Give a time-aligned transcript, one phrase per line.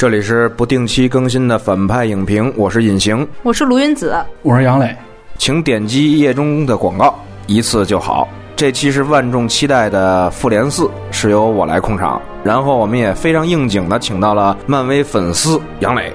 [0.00, 4.96] 这里是不定期更新的反派影评，我是隐形，我是卢云子，我是杨磊，
[5.36, 7.14] 请点击页中的广告，
[7.46, 8.26] 一次就好。
[8.56, 16.10] 这期是万众期待的《复联四》，是由我来控场，然后我们也非常应景的请到了漫威粉丝杨磊，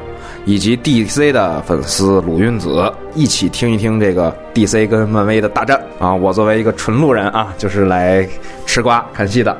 [0.45, 6.11] 以及 DC 的粉丝鲁云子，一起听一听这个 DC 跟漫威的大战啊！
[6.11, 8.27] 我作为一个纯路人啊，就是来
[8.66, 9.55] 吃瓜看戏的。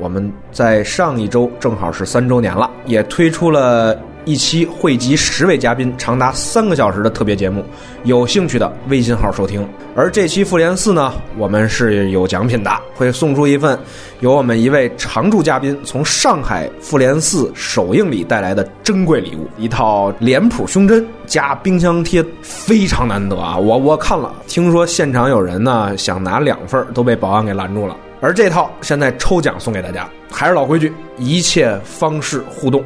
[0.00, 3.96] 我们在上一周正好是三周年了，也推出了。
[4.24, 7.64] 一期汇集十位嘉宾，长达三个小时的特别节目，
[8.04, 9.66] 有兴趣的微信号收听。
[9.96, 13.78] 而这期复联四呢，我们是有奖品的，会送出一份
[14.20, 23.56] 由我们一位常驻嘉宾从上海复联四首映礼带来的珍贵礼物，一套脸谱胸针加冰箱贴，非常难得啊！
[23.56, 27.96] 我我看了，听说现场有人呢想拿两份，都被保安给拦住了。
[28.20, 32.84] 而这套现在抽奖送给大家，还是老规矩，一切方式互动。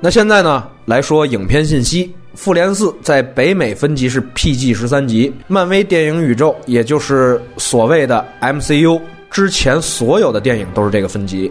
[0.00, 0.64] 那现在呢？
[0.86, 5.32] 来说影片信息，《复联四》在北美分级是 PG 十三级。
[5.48, 11.50] 漫威电影宇宙，也就是所谓的 MCU 之前所有的电影都是这个分级。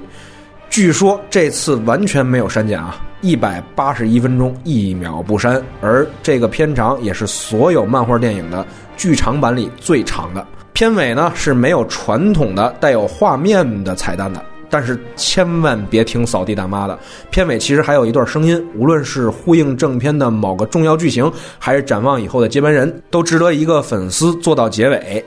[0.70, 5.62] 据说这次完全没有删减啊，一百八十一分钟，一秒不删。
[5.82, 10.48] 而这个片长也是所有漫画电影的剧场版里最长的。
[10.72, 14.42] 片尾呢是没有传统的带有画面的彩蛋的。
[14.70, 16.98] 但是千万别听扫地大妈的，
[17.30, 25.24] 片尾其实还有一段声音，无论是呼应正片的某个重要剧情，还是展望以后的接班人，都值得一个粉丝做到结尾。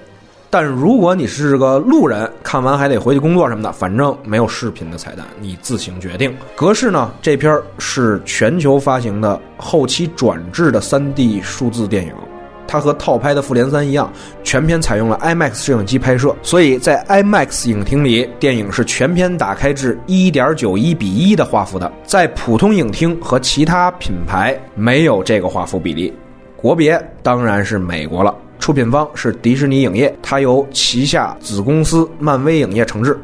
[0.52, 6.34] 但如果你是个路人，看完还得回去工作什么的，反正没有视频的彩蛋，你自行决定。
[6.56, 7.08] 格式呢？
[7.22, 12.12] 这片是全球发行的后期转制的 3D 数字电影。
[12.70, 14.08] 它和套拍的《复联三》一样，
[14.44, 21.92] 全片采用了 IMAX 摄影机拍摄，所以在 IMAX 影厅里，电影是全片打开至1.91比1的画幅的。
[22.04, 26.14] 在普通影厅和其他品牌没有这个画幅比例。
[26.54, 33.18] 国别当然是美国了，出品方是迪士尼影业，它由旗下子公司漫威影业承制。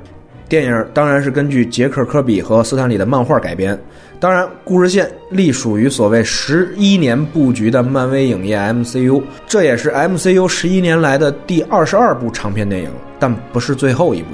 [0.48, 3.78] 电影当然是根据杰克·科比和斯坦李的漫画改编。
[4.18, 14.28] 当然，故事线隶属于所谓十一年布局的漫威影业 MCU，这也是 MCU 十一年来的第二十二部长片电影，但不是最后一部。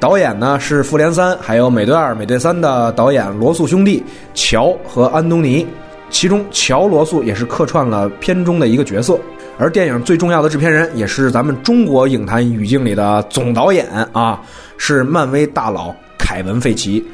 [0.00, 4.02] 导演呢是《复联三》还有《美队二》《美队三》的导演罗素兄弟
[4.32, 5.66] 乔和安东尼，
[6.08, 9.18] 其中乔罗素也是客串了片中的一个角色。
[9.58, 14.40] 而电影最重要的制片人，也是咱们中国影坛语境里的总导演啊，
[14.78, 17.04] 是漫威大佬凯文·费奇。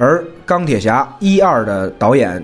[0.00, 2.42] 而钢铁侠一二的导演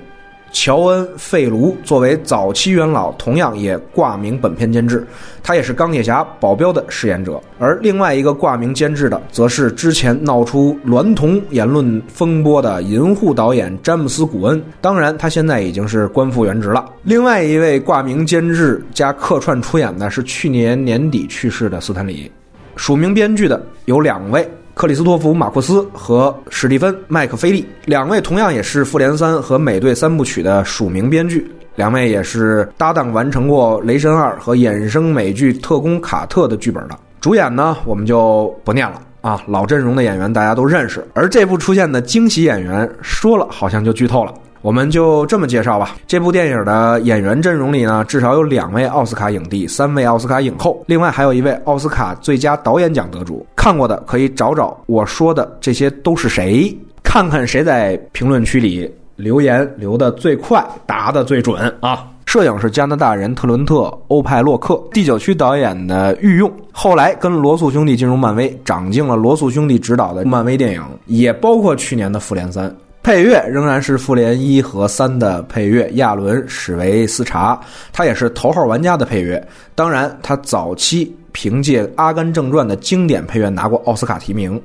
[0.53, 5.07] 乔恩·费卢作为早期元老，同样也挂名本片监制，
[5.43, 7.41] 他也是钢铁侠保镖的饰演者。
[7.59, 14.63] 而另外一个挂名监制的，则是之前闹出娈童言论风波的银护导演詹姆斯·古恩。
[14.83, 16.85] 当然，他现在已经是官复原职了。
[17.05, 22.31] 另外一位挂名监制加客串出演的是去年年底去世的斯坦李。
[22.77, 24.47] 署名编剧的有两位。
[24.77, 36.99] 克里斯托弗·马库斯和史蒂芬·麦克菲利两位同样也是《复联三》和《美队三部曲》的署名编剧，两位也是搭档完成过《雷神二》和衍生美剧《特工卡特》的剧本的。
[37.23, 41.03] 主演呢，我们就不念了啊，老阵容的演员大家都认识。
[41.15, 44.35] 而这部出现的惊喜演员，说了好像就剧透了。
[44.67, 45.95] 我们就这么介绍吧。
[46.09, 53.47] 这部电影的演员阵容里呢，至少有两位奥斯卡影帝，三位奥斯卡影后，另外还有一位奥斯卡最佳导演奖得主。
[53.55, 62.05] 看过的可以找找我说的这些都是谁，看看谁在评论区里留言留的最快，答的最准啊！
[62.27, 63.75] 摄影是加拿大人特伦特·
[64.09, 72.69] 欧派洛克，第九区导演的御用，后来跟罗素兄弟进入漫威，长进了罗素兄弟执导的漫威电影，也包括去年的《复联三》。
[73.07, 77.57] 配乐仍然是《复联一》和三的配乐，亚伦·史维斯查，
[77.93, 79.41] 他也是头号玩家的配乐。
[79.77, 84.61] 当然，他早期凭借《阿甘正传》的经典配乐拿过奥斯卡提名。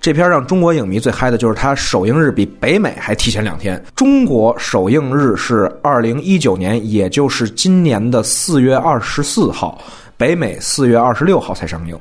[0.00, 3.80] 这片让中国影迷最嗨的就是它首映日比北美还提前两天。
[3.94, 9.80] 中国首映日是二零一九年，也就是今年的四月二十四号，
[10.16, 11.96] 北美四月二十六号才上映。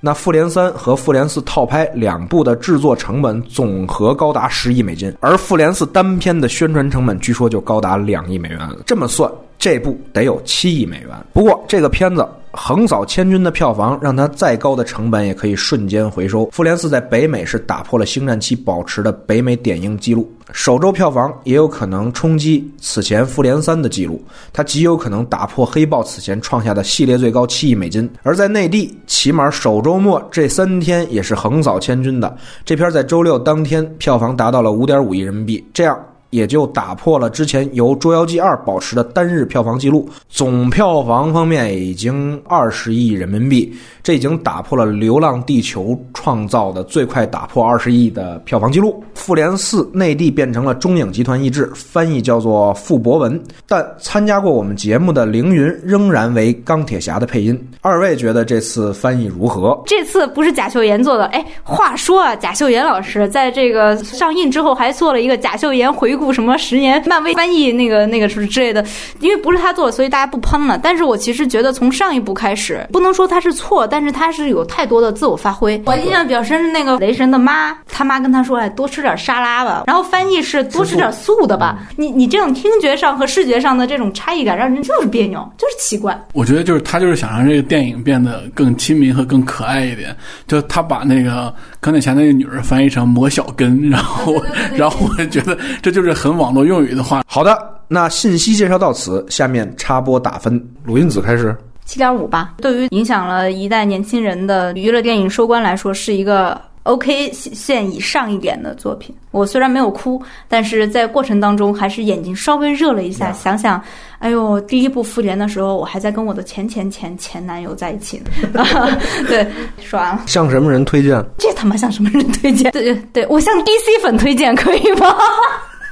[0.00, 8.58] 那《复联三》和《复联四》套拍两部的制作成本总和高达十亿美金，而《复联四》单片的宣传成本据说就高达两亿美元。
[8.86, 11.10] 这么算，这部得有七亿美元。
[11.32, 12.26] 不过这个片子。
[12.52, 16.46] 横扫千军的票房，让它再高的成本也可以瞬间回收。
[16.50, 28.10] 《复联四》在北美是打破了星战七保持的北美点映记录，首周票房也有可能冲击此前《复联三》的记录，它极有可能打破黑豹此前创下的系列最高七亿美金。
[28.22, 32.36] 而在内地，起码首周末这三天也是横扫千军的。
[32.64, 35.96] 这片在周六当天票房达到了五点五亿人民币，这样。
[36.30, 43.72] 也就打破了之前由《捉妖记二》保持的单日票房记录，总票房方面已经二十亿人民币，
[44.02, 49.02] 这已经打破了《流浪地球》创造的最快打破二十亿的票房记录。
[49.18, 57.68] 《复联四》内地变成了中影集团译制，翻译叫做傅博文，但参加过我们节目的凌云仍然为钢铁侠的配音。
[57.80, 59.78] 二位觉得这次翻译如何？
[59.86, 68.84] 这次不是贾秀妍做的，哎，话说啊，贾秀妍老师在这个上映之后还做了一个贾秀妍回顾什么十年漫威翻译那个那个什么之类的，
[69.18, 70.78] 因为不是他做的，所以大家不喷了。
[70.80, 75.82] 但是我其实觉得从上一部开始，不能说他是错，但是他是有太多的自我发挥。
[75.86, 81.78] 我印象比较深是那个雷神的妈，他妈跟他说，哎，多吃点沙拉吧，然后翻译是多吃点素的吧。
[81.96, 86.18] 你你这种听觉上和视觉上的这种差异感，让人就是别扭，就是奇怪。
[86.34, 90.14] 我觉得就是他就是想让这个电影变得更亲民和更可爱一点，
[90.46, 94.34] 就他把那个钢铁侠那个女儿翻译成魔小根，然 后
[94.74, 97.22] 然后我觉得这就是很网络用语的话。
[97.26, 101.56] 好的，那信息介绍到此，下面插播打分，鲁音子开始。
[101.86, 109.14] 七点五吧，对于影响了一代年轻人的娱乐电影收官来说，是一个 OK 线以上一点的作品。
[109.30, 113.32] 我虽然没有哭，但是在过程当中还是眼睛稍微热了一下。
[113.32, 113.80] 想想，
[114.18, 118.20] 哎呦，第一部复联的时候，我还在跟我的前前前前男友在一起
[118.52, 118.64] 呢。
[119.28, 119.46] 对，
[119.80, 120.22] 说完了。
[120.26, 121.24] 向什么人推荐？
[121.38, 122.72] 这他妈向什么人推荐？
[122.72, 125.14] 对对对，我向 DC 粉推荐可以吗？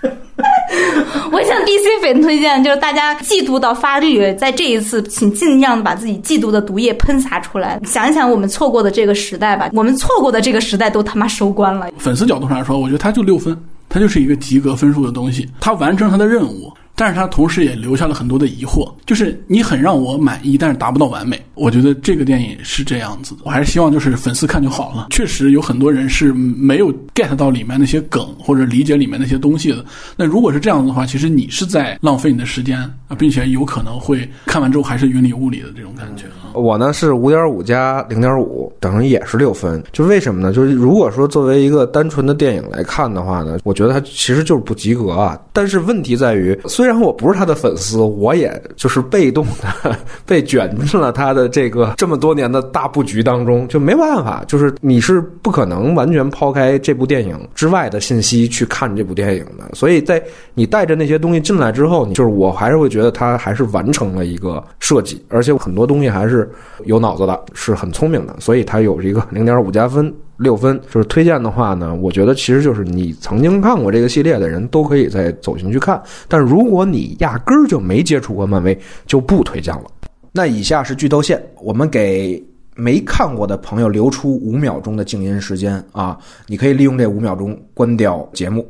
[1.32, 7.80] 我向 DC 粉推荐，就是大家嫉妒到发绿，在这一次，请尽量的把自己嫉妒的毒液喷洒出来。
[7.84, 11.88] 想一想我们错过的这个时代吧，我们错过的这个时代都他妈收官了。
[11.98, 13.56] 粉丝角度上来说，我觉得他就六分，
[13.88, 16.72] 他就是一个及格分数的东西，他完成他的任务。
[16.98, 21.40] 但是他同时也留下了很多的疑惑，就是你很让我满意，但是达不到完美。
[21.54, 25.06] 我觉得这个电影是这样子的，我还是希望就是粉丝看就好了。
[25.10, 29.84] 确实有很多人是没有 get 到里面那些梗或者理解里面那些东西的。
[30.16, 36.24] 那如果是这样子的话，其实你是在浪费你的时间啊，并且有可能会看完之后还是云里雾里的这种感觉。
[36.54, 39.82] 我呢是五点五加零点五，等于也是六分。
[39.92, 40.52] 就是为什么呢？
[40.52, 45.38] 就是如果说作为一个单纯的电影来看的话呢，我觉得它其实就是不及格啊。
[45.52, 54.42] 但是问题在于，虽然我不是他的粉丝，我也就是被动的被卷进了他的这个这么多年的大布局当中，就没办法。
[54.48, 59.74] 就是你是不可能完全抛开这部电影之外的信息去看这部电影的。
[59.74, 60.22] 所以在
[60.54, 66.50] 你带着那些东西进来之后，你就是我还是会觉得他还是完成了一个设计，而且很多东西还是
[66.84, 68.34] 有脑子的，是很聪明的。
[68.40, 70.12] 所以他有一个 零点五加分。
[70.38, 76.00] 六分就是推荐的话呢，我觉得其实就是你曾经看过这个系列的人都可以再走进去看。
[76.28, 79.84] 但如果你压根儿就没接触过漫威，就不推荐了。
[80.32, 82.42] 那以下是剧透线，我们给
[82.76, 88.64] 没看过的朋友留出五秒钟的静音时间啊，你可以利用这五秒钟关掉节目。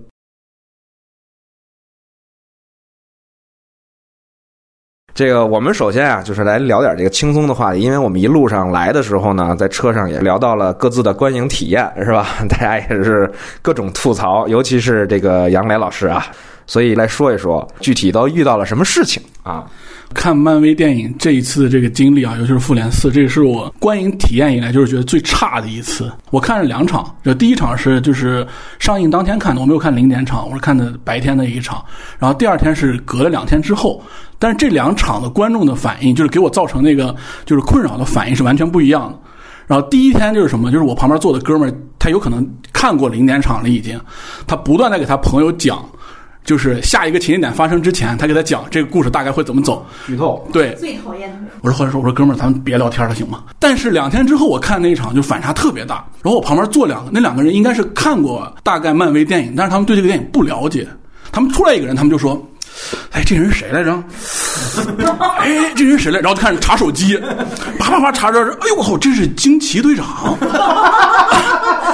[5.18, 12.24] 这个我们首先啊，就是来聊点这个轻松的话题，因为我们一路上来的时候呢，在车上也聊到了各自的观影体验，是吧？
[12.48, 13.28] 大家也是
[13.60, 16.24] 各种吐槽，尤其是这个杨磊老师啊，
[16.68, 19.66] 所以来说一说具体都遇到了什么事情啊。
[20.14, 26.10] 看漫威电影这一次的这个经历啊，尤其是复联四，这个是我观影体验以来就是觉得最差的一次。
[26.30, 28.46] 我看了两场，这第一场是就是
[28.78, 31.84] 上映当天看的，我没有看零点场，我是看的白天的一场。
[32.18, 34.02] 然后第二天是隔了两天之后，
[34.38, 39.18] 但是这两场的观众的反应，就是给我造成那个就是困扰的反应是完全不一样的。
[39.66, 44.00] 然后第一天就是什么，就是我旁边坐的哥们儿，他有可能看过零点场了已经，
[44.46, 45.84] 他不断的给他朋友讲。
[46.48, 49.84] 就是下一个情节点发生之前，他给他讲这个故事大概会怎么走。
[50.06, 50.48] 剧透。
[50.50, 50.74] 对。
[50.76, 51.50] 最讨厌的。
[51.60, 53.42] 我说后来说我说哥们儿，咱们别聊天了行吗？
[53.58, 55.96] 但是两天之后我看那一场就反差特别大。
[56.22, 60.88] 然后我旁边坐两个，那两个人应该是看过大概漫威电影，但是他们对这个电影不了解。
[61.30, 62.42] 他们出来一个人，他们就说
[63.12, 64.02] ：“哎，这人谁来着？
[65.38, 67.20] 哎，这人谁来？”然后就开始查手机，
[67.78, 70.34] 啪啪啪查着，哎呦我靠，这是惊奇队长。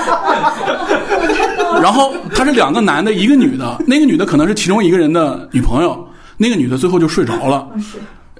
[1.82, 6.06] 然后他是两个男的，一个女的，那个女的可能是其中一个人的女朋友，
[6.36, 7.68] 那个女的最后就睡着了。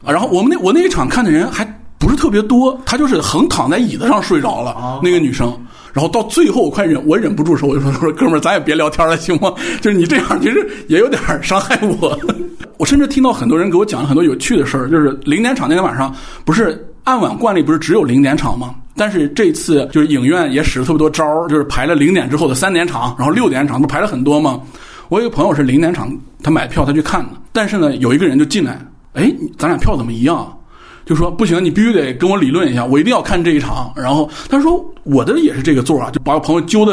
[0.07, 1.65] 然后我们那我那一场看的人还
[1.99, 5.53] 不是特别多，她就是横躺在椅子上睡着了，那个女生。
[5.95, 9.55] 然后到最后我快忍我忍不住的时候，我就说说哥们儿，咱也别聊天了，行吗？
[9.81, 12.19] 就是你这样其实也有点伤害我。
[12.77, 16.13] 我甚至听到很多人给我讲了很多有趣的事儿，就是零点场那天晚上
[16.45, 18.75] 不是按晚惯例不是只有零点场吗？
[18.97, 24.61] 但是这次就是影院也使了特别多招儿，就是排了零点之后的三点场，然后六点场不排了很多吗？
[25.09, 28.81] 我有个朋友是零点场，他买票他去看的，但是呢有一个人就进来，
[29.13, 30.53] 哎，咱俩票怎么一样？
[31.05, 33.93] 就说不行，你必须得跟我理论一下，我一定要看这一场。
[33.95, 36.93] 然后他说我的也是这个座啊，就把我朋友揪到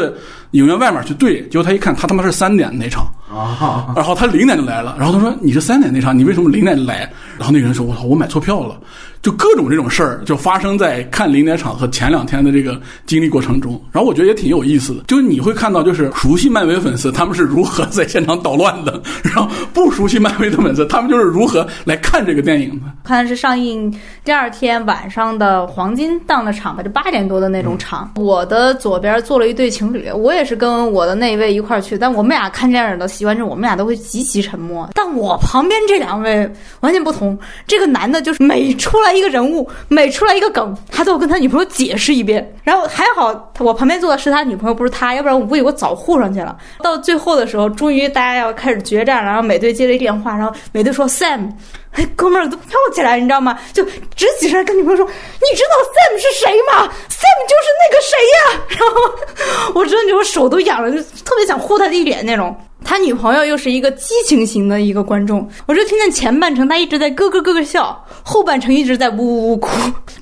[0.50, 7.10] 影院外面去对，结果他一看，他他妈是三点那场，啊，然后他零点就来了，然后他说你是三点那场，你为什么零点就来？
[7.38, 8.78] 然后那个人说，我操，我买错票了。
[9.22, 13.80] 就各种这种事儿，就发生在看零点场和前两天的这个经历过程中。
[13.92, 22.86] 然后我觉得也挺有意思的，就是你会看到，就是熟悉漫威粉丝他们是如何在现场捣乱的，然后不熟悉漫威的粉丝他们就是如何来看这个电影的。
[23.04, 23.92] 看的是上映
[24.24, 28.12] 第二天晚上的黄金档的场吧，就八点多的那种场。
[28.16, 34.88] 我的左边坐了一对情侣，我也是跟我的那一位一块儿去，但我们俩看电影的习惯是，我们俩都会极其沉默。
[34.94, 36.50] 但我旁边这两位
[36.80, 37.38] 完全不同，
[37.68, 42.54] 这个男的就是每出来一个人物，每出来一个梗，他都要跟他女朋友解释一遍。
[42.64, 46.56] 然后还好我旁边坐的是他女朋友，不是他，要不然我估计我早护上去了。
[46.82, 51.50] 到最后的时候，终于大家要开始决战了，然后美队接了一电话，然后美队说 Sam。
[51.92, 53.58] 哎，哥们儿都跳起来，你知道吗？
[53.74, 62.56] 就直起身跟女朋友说：“你知道 Sam 是谁吗？Sam 就是那个谁呀。”然后我真的我手都痒了，就特别想呼他一脸那种。
[62.84, 69.68] 他女朋友又是一个激情型的一个观众，我就听见前半程他一直在咯咯咯咯笑，后半程一直在呜呜呜哭。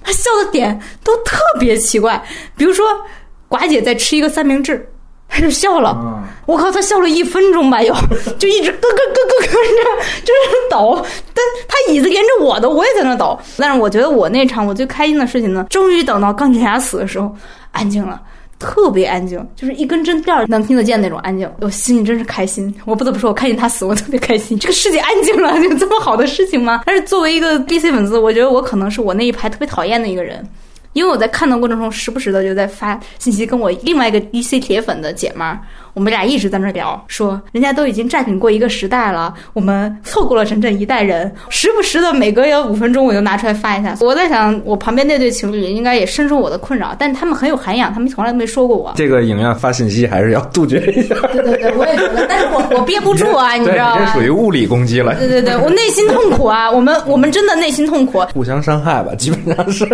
[0.03, 2.23] 他笑的点都特别奇怪，
[2.57, 2.87] 比如说
[3.49, 4.89] 寡姐在吃一个三明治。
[5.33, 5.97] 他就笑了，
[6.45, 7.95] 我靠，他笑了一分钟吧，又，
[8.37, 11.07] 就一直咯咯咯咯咯着，就是抖。
[11.33, 13.39] 但他椅子连着我的，我也在那抖。
[13.57, 17.33] 但是我觉得我那场我最开心的事情呢，终于等到钢铁侠死的时候，
[17.71, 18.21] 安静了，
[18.61, 21.51] 特别安静，就是一根针掉能听得见那种安静。
[21.61, 22.73] 我心里真是开心。
[22.85, 24.57] 我不得不说，我看见他死，我特别开心。
[24.59, 26.83] 这个世界安静了，有这么好的事情吗？
[26.87, 30.47] 但是作为一个 DC 粉丝，我觉得我可能是我那一排特别讨厌的一个人。
[30.93, 35.61] 因为我在看的过程中，时不时的就在发信息跟我另外一个 DC 铁粉的姐们儿，
[35.95, 41.31] 我们俩一直在那聊，说人家都已经占领过一个时代了，我们错过了整整一代人。
[41.49, 43.97] 时不时的每隔有五分钟，我就拿出来发一下。
[44.01, 48.93] 我在想，我旁边那对情侣应该也深受我的困扰，但他们很有涵养，他们从来都没说过我。
[48.97, 51.15] 这个影院发信息还是要杜绝一下。
[51.33, 54.13] 对 对对，我也觉得，但是我我憋不住啊，你知道吗？
[54.13, 55.15] 这属于物理攻击了。
[55.17, 59.85] 对对对，我内心痛苦啊，我们我们真的内心痛苦，互相伤害吧，基本上是。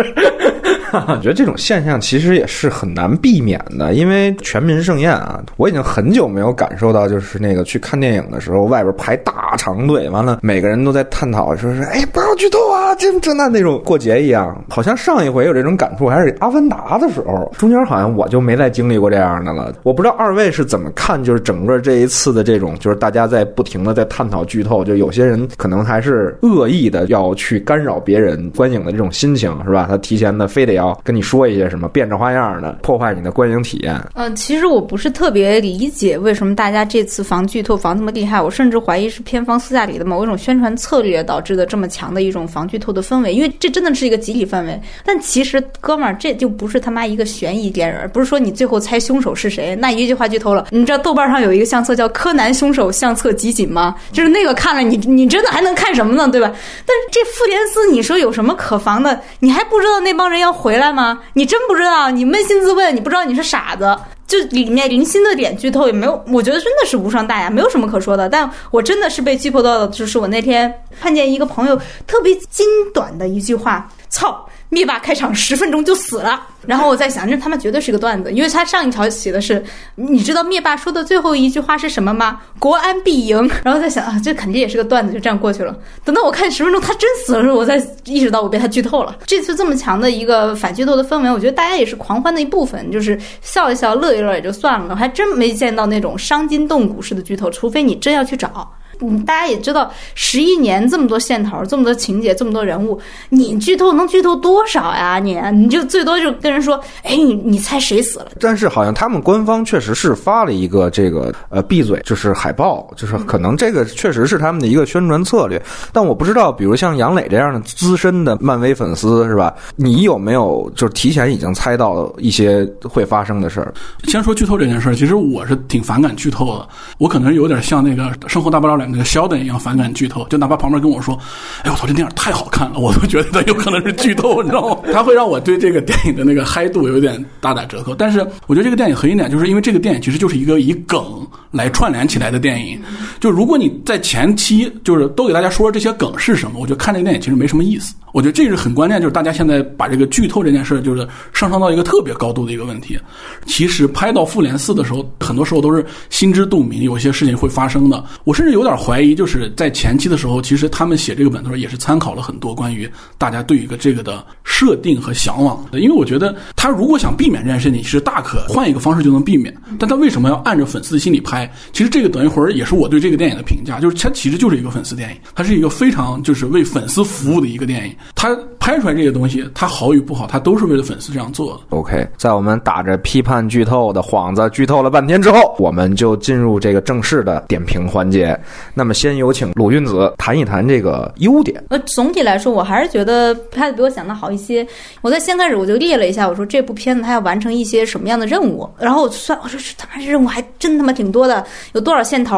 [1.07, 14.63] 我觉得这种现象其实也是很难避免的，因为全民盛宴啊，我已经很久没有感受到，就是那个去看电影的时候，外边排大长队，完了每个人都在探讨，说是哎不要剧透啊，这这那那种过节一样。
[14.69, 19.73] 好像上一回有这种感触还是《阿凡达》的时候，中间好像我就没再经历过这样的了。
[19.83, 29.85] 我不知道二位是怎么看，就是整个这一次的这种，就是大家在不停的在探讨剧透，就有些人可能还是恶意的要去干扰别人观影的这种心情，是吧？
[29.89, 33.99] 他提前的非得要跟你说一些什么变着花样的破坏你的观影体验。
[34.15, 44.79] 嗯，其实我不是特别理解为什么大家这次防剧透防这么厉害，我甚至怀疑是片方私下里的某一种宣传策略导致的这么强的一种防剧透的氛围，因为这真的是一个集体氛围。
[45.03, 50.67] 但其实哥们儿，这就不是他妈一个悬疑电影，不是说你最后猜凶手是谁，那一句话剧透了。
[50.69, 53.95] 你知道豆瓣上有一个相册叫《柯南凶手相册集锦》吗？
[54.11, 56.27] 就是那个看了你，你真的还能看什么呢？
[56.31, 56.51] 对吧？
[56.85, 59.19] 但是这复联四，你说有什么可防的？
[59.39, 61.17] 你还不知道那帮人要回来吗？
[61.31, 62.11] 你真不知道？
[62.11, 63.97] 你扪心自问，你不知道你是傻子？
[64.27, 68.27] 就里面零星的点剧透也没有，我觉得真的是无伤大雅，没有什么可说的。
[68.27, 79.63] 但我真的是被剧透到的，就是我那天看见一个朋友特别精短的一句话：“操，灭霸开场十分钟就死了。”然后我在想，这他妈绝对是个段子，因为他上一条写的是，
[79.95, 82.41] 你知道灭霸说的最后一句话是什么吗？
[82.59, 83.49] 国安必赢。
[83.63, 85.77] 然后在想啊，这肯定也是个段子，就这样过去了。
[86.03, 89.17] 等到我看十分钟他真死了时候，我才意识到我被他剧透了。
[89.25, 94.87] 这次这么强的一个反剧透的氛围，我觉得大家也是狂欢的一部分，就是笑一笑、乐一乐也就算了。
[94.89, 98.69] 我还真没见到那种伤筋动骨式的剧透，除非你真要去找。
[99.01, 102.99] 嗯，大家也知道，十一年这么多线头，这么多情节，这么多人物，
[103.29, 105.19] 你剧透能剧透多少呀？
[105.19, 108.27] 你你就最多就跟人说，哎，你你猜谁死了？
[108.39, 115.61] 但是好像他们官方确实是发了一个这个呃闭嘴，就是海报，就是可能这个确实是他们的一个宣传策略。
[115.91, 119.53] 但我不知道，比如像杨磊这样的资深的漫威粉丝是吧？
[119.75, 123.73] 你有没有就是提前已经猜到一些会发生的事儿？
[124.05, 131.17] 先说剧透这件事儿，其实我是挺反感剧透的，我可能有点像那个《生活大爆炸》里那个肖登一样反感剧透，就哪怕旁边跟我说
[131.63, 134.77] ：“哎，我操，这电影太好看了！”我都觉得它有可能是剧透，你知道吗？
[134.91, 137.93] 它会让我对这个电影的那个嗨度有点大打折扣。
[137.95, 142.79] 但是我觉得这个电影核心点就是因为这个电影其实就是一个以梗来串联起来的电影。
[143.19, 147.93] 就如果你在前期就是都给大家说这些梗是什么，我觉得看这个电影其实没什么意思。
[148.13, 152.97] 我觉得这是很关键，就是大家现在把这个剧透这件事就是上升到一个特别高度的一个问题。
[153.45, 158.03] 其实拍到复联四的时候，很多时候都是心知肚明，有些事情会发生的。
[158.23, 165.65] 我甚至有点怀疑，就是在前期的时候，其实他们写这个本的时候也是参考了很多关于大家对一个这个的设定和向往。
[165.73, 169.53] 因为我觉得他如果想避免这件事情，其实大可换一个方式就能避免。
[169.79, 171.51] 但他为什么要按着粉丝的心理拍？
[171.73, 177.95] 其实这个等一会儿也是我对这个电影的评价，就是它其实就是一个粉丝电影，它是一个非常就是为粉丝服务的一个电影。
[178.15, 181.63] 它拍出来这些东西，它好与不好，它都是为了粉丝这样做的。
[181.69, 188.37] OK，在我们打着批判剧透的幌子剧透了半天之后，我们就进入这个正式的点评环节。
[188.77, 191.63] 那么，先有请鲁韵子谈一谈这个优点。
[191.69, 194.63] 呃，总体来说，我还是觉得拍的比我想的好一些。
[195.01, 201.43] 我在先开始我就列了一下，我说这部片子它要完成一些什么样的任务，然后我算，我说这他妈这任务还真他妈挺多的，
[201.73, 202.37] 有多少线头，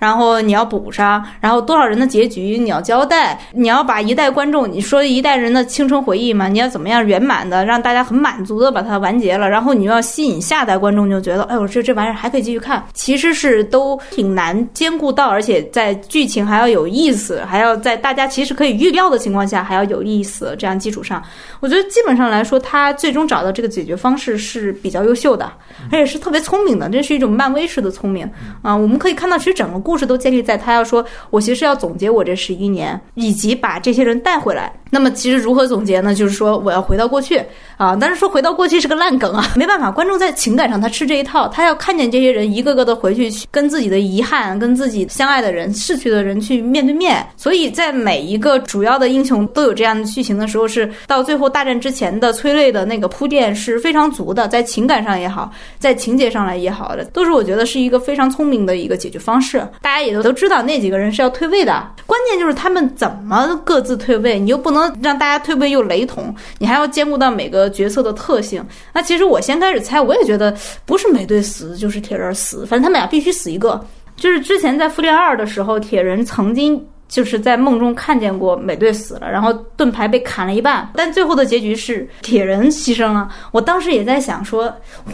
[0.00, 21.22] 然后你要补上，然后多少人的结局你要交代，你要把一代观众，你说一代人的青春回忆嘛，你要怎么样圆满的让大家很满足的把它完结了，然后你又要吸引下代观众，就觉得哎呦这这玩意儿还可以继续看，其实是都挺难兼顾到，而且在剧情还要有意思，还要在大家其实可以预料的情况下还要有意思，这样基础上，
[21.60, 25.52] 我觉得基本上来说，他最终找到这个解决方式是比较优秀的，
[25.92, 28.26] 而且是特别聪明的，这是一种漫威式的聪明
[28.62, 28.74] 啊。
[28.74, 34.72] 我们可以看到，其实整个故事都建立在他要说，我其实要总结我这十一年，以及把这些人带回来。
[34.88, 36.14] 那么其实如何总结呢？
[36.14, 37.42] 就是说我要回到过去
[37.76, 47.26] 啊，但是说回到过去是个烂梗啊，没办法，观众在情感上他吃这一套，他要看见这些人一个个的回去，跟自己的遗憾，跟自己相爱的人、逝去的人去面对面。
[47.36, 59.58] 所以在每一个主要的英雄都有这样的剧情的时候，是到最后大战之前的催泪的那个铺垫是非常足的，在情感上也好，在情节上来也好的，都是我觉得是一个非常聪明的一个解决方式。
[59.82, 68.64] 大家也都都知道那几个人是要退位的，关键就是他们怎么各自退位，你又不能让大家退位又雷同，你还要兼顾到每个角色的特性。
[68.92, 73.84] 那其实我先开始猜，我也觉得不是美队死就是铁人死，反正他们俩必须死一个。
[74.16, 83.28] 就是之前在复联二的时候，铁人曾经就是在梦中看见过美队死了，然后盾牌被砍了一半，但最后的结局是铁人牺牲了。
[83.52, 84.64] 我当时也在想说，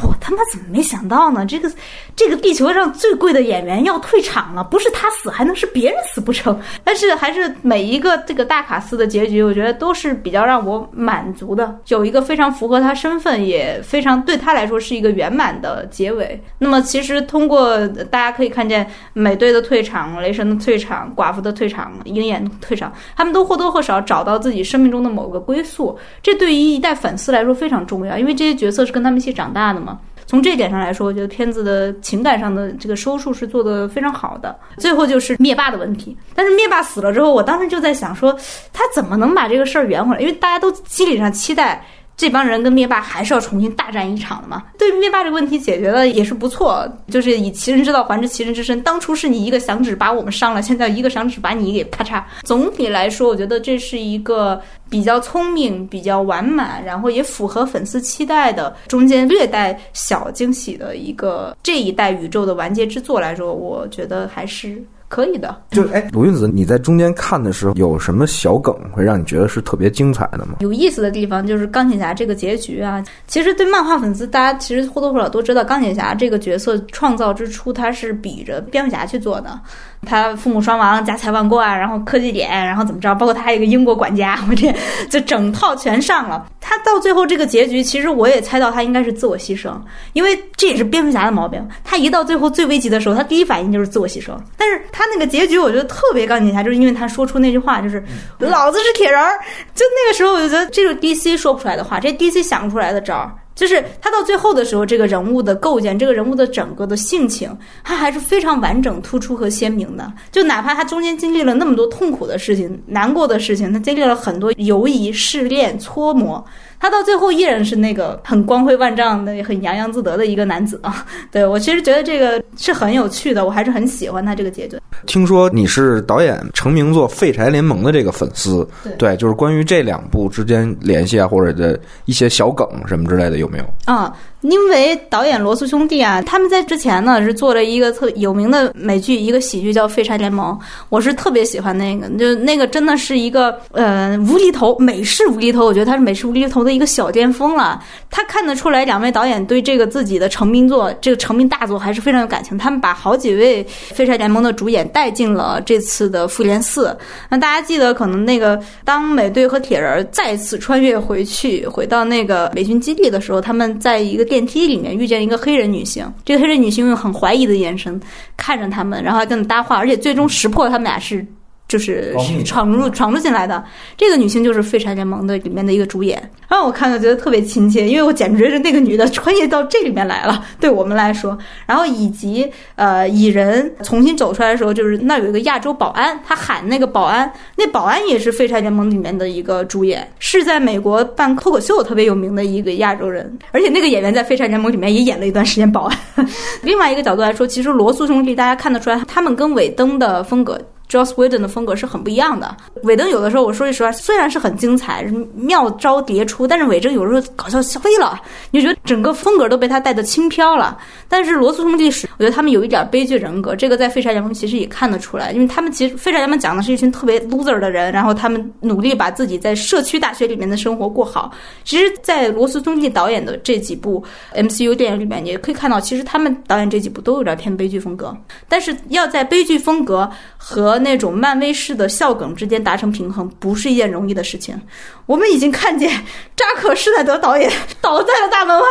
[0.02, 1.44] 我他妈怎么没想到呢？
[1.46, 1.70] 这个
[2.14, 6.59] 这个地球上最贵的演员要退场了，不是他死还能是别人死不成？
[6.85, 16.40] 但是还是每一个这个大卡司的结局，我觉得都是比较让我满足的，有一个非常符合他身份，也非常对他来说是一个圆满的结尾。
[16.59, 29.99] 那么其实通过大家可以看见美队的退场、雷神的退场、寡妇的退场、鹰眼退场，他们都或多或少找到自己生命中的某个归宿，这对于一代粉丝来说非常重要，因为这些角色是跟他们一起长大的嘛。
[30.25, 34.57] 从这点上来说，我觉得片子的情感上的这个收束是做的非常好的。
[34.79, 38.35] 最后就是灭霸的问题，但是灭霸死了之后，我当时就在想说，
[38.73, 40.21] 他怎么能把这个事儿圆回来？
[40.21, 41.85] 因为大家都心理上期待。
[42.16, 44.62] 这帮人跟灭霸还是要重新大战一场的嘛？
[44.79, 48.81] 对灭霸这个问题解决的也是不错，就是以其人之道还治其人之身。
[48.83, 52.22] 当初是你一个响指把我们伤了，现在一个响指把你给咔嚓。
[52.44, 64.83] 总体来说，我觉得这是一个比较聪明、比较完满，然后也符合粉丝期待的，中间略带小惊喜的一个这一代宇宙的完结之作来说，我觉得还是。
[65.12, 70.55] 可以的，就哎，鲁韵子，你在中间看的时候有什么小梗会让你觉得是特别精彩的吗？
[70.61, 79.61] 有意思的地方就是钢铁侠这个结局啊，其实对漫画粉丝，大家其实或多或少都知道，钢铁侠这个角色创造之初，他是比着蝙蝠侠去做的。
[80.07, 83.15] 他父母双亡，家财万贯，然后科技点，然后怎么着？
[83.15, 84.75] 包括他还有一个英国管家，我 这
[85.09, 86.47] 就整套全上了。
[86.61, 89.73] 他到最后这个结局，其实我也猜到他应该是自我牺牲，
[90.12, 91.67] 因为这也是蝙蝠侠的毛病。
[91.85, 94.33] 他一到最后最危急的时候，他第一反应就是自我牺牲。
[94.57, 98.03] 但是他那个结局，我觉得特别钢铁侠，就是因为他说出那句话，就是
[98.38, 99.38] “老子是铁人儿”。
[99.75, 103.31] 就那个时候，我就觉得这是 DC 说不出来的话，这 DC 想不出来的招儿。
[103.62, 110.12] 就是他到最后的时候，这个人物的构建，这个人物的整个的性情，他还是非常完整、突出和鲜明的。
[110.33, 116.44] 就哪怕他中间经历了那么多痛苦的事情、难过的事情，他经历了很多犹疑、试炼、搓磨，
[116.83, 121.07] 他到最后依然是那个很光辉万丈的、很洋洋自得的一个男子啊。
[121.31, 124.77] 对我其实觉得这个是很有趣的，我还是很喜欢他这个结局。
[125.07, 128.68] 听说你是导演成名作《废柴联盟》的这个粉丝，
[128.99, 133.64] 对就是关于这两部之间联系啊，或者的一些小梗什么之类的，有没有？
[133.85, 140.52] 啊、因为导演罗素兄弟啊，他们在之前呢是做了一个特有名的美剧，一个喜剧叫《废柴联盟》，
[140.88, 147.83] 我是特别喜欢那个，就那个真的是一个呃无厘头美式无厘头，我觉得他是美式无厘头的一个小巅峰了。
[148.11, 152.59] 他看得出来，两位导演对这个自己的成名作，这个成名大作还是非常有感情。
[152.59, 156.96] 他们把好几位《废柴联盟》的主演带进了这次的复联四。
[157.28, 168.01] 那大家记得，可能那个当美队和铁人再次穿越回去，回到那个美军基地的时候，他们在一个电梯里面遇见一个黑人女性，这个黑人女性用很怀疑的眼神
[168.35, 171.27] 看着他们，然后还跟他们搭话，而且最终识破他们俩是。
[171.72, 173.64] 就是闯入闯入进来的
[173.96, 181.38] 这个女性就是《废柴联盟》的里面的一个主演，让我看了觉得特别亲切，因为我简直是那个女的穿越到这里面来了， 对我们来说。
[181.64, 195.98] 然后以及呃蚁人重新走出来的时候，就是那有一个亚洲保安，他喊那个保安，那保安也是《废柴联盟》里面的一个主演，是在美国办脱口秀特别有名的一个亚洲人，而且那个演员在《废柴联盟》里面也演了一段时间保安。
[196.61, 200.61] 另外一个角度来说，其实罗素兄弟大家看得出来，他们跟尾灯的风格。
[200.92, 202.55] Joss Whedon 的风格是很不一样的。
[202.83, 205.02] 尾灯有的时候，我说句实话，虽然是很精彩，
[205.35, 210.76] 妙招迭出，但是尾灯有时候搞笑飞了，你就觉得整个风格都被他带的轻飘了。
[211.09, 221.33] 但是罗素兄弟史，我觉得他们有一点悲剧人格，这个在废柴联盟其实也看得出来，因为他们其实废柴联盟讲的是一群特别 loser 的人，然后他们努力把自己在社区大学里面的生活过好。
[221.64, 228.14] 其实，在罗素兄弟导演的这几部 MCU 电影里面，也可以看到，其实他们导演这几部都有点偏悲剧风格，
[228.48, 234.61] 但是要在悲剧风格和那种漫威式的笑梗之间达成平衡，不是一件容易的事情。
[235.07, 235.90] 我们已经看见
[236.37, 238.64] 扎克施耐德导演倒在了大门外，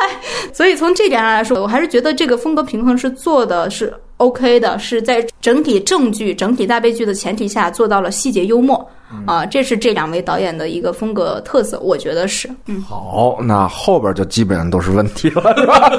[0.53, 8.87] 所以从这点上来说，我还是觉得这个风格平衡是做的是 OK 的，是在整体正剧、整体大悲剧的前提下做到了细节幽默
[9.25, 12.49] 啊，这是这两位导演的一个风格特色，我觉得是。
[12.67, 15.91] 嗯，好，那后边就基本上都是问题了，是吧？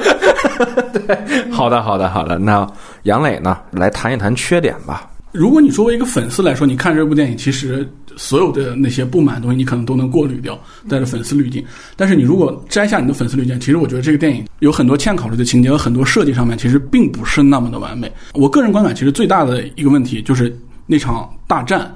[0.93, 2.39] 对，好的，好的，好的。
[2.39, 2.67] 那
[3.03, 5.07] 杨磊呢，来谈一谈缺点吧。
[5.33, 11.65] 如果你作为一个粉丝来说，你看这部电影，其实所有的那些不满的东西，你可能都能过滤掉，带着粉丝滤镜。
[11.95, 18.11] 但是你如果摘下你的粉丝滤镜，其实我觉得这个电影有很多欠考虑的情节和很多设计上面，其实并不是那么的完美。
[18.35, 21.91] 我个人观感，其实最大的一个问题就是那场大战，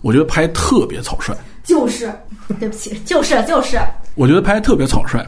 [0.00, 1.34] 我觉得拍特别草率。
[1.64, 2.08] 就是，
[2.60, 3.76] 对不起，就是就是。
[4.14, 5.20] 我觉得拍特别草率，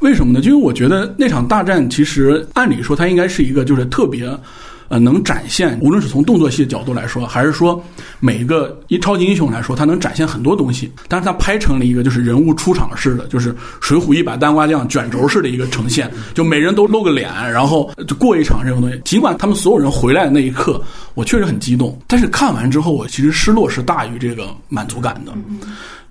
[0.00, 0.42] 为什么呢？
[0.42, 4.28] 就因为我觉得那场大战其实按理说它应该是一个就是特别，
[4.88, 7.82] 呃，能展现，无论是从动作戏的角度来说，还是说
[8.20, 10.90] 每一个一超级英雄来说，它能展现很多东西。
[11.08, 19.00] 但是它拍成了一个就是人物出场式的，就是水浒一百单瓜将卷轴式的一个呈现，就每人都露个脸，然后就过一场这种东西。
[19.04, 20.82] 尽管他们所有人回来的那一刻，
[21.14, 25.32] 我确实很激动，但是看完之后，我其实失落是大于这个满足感的。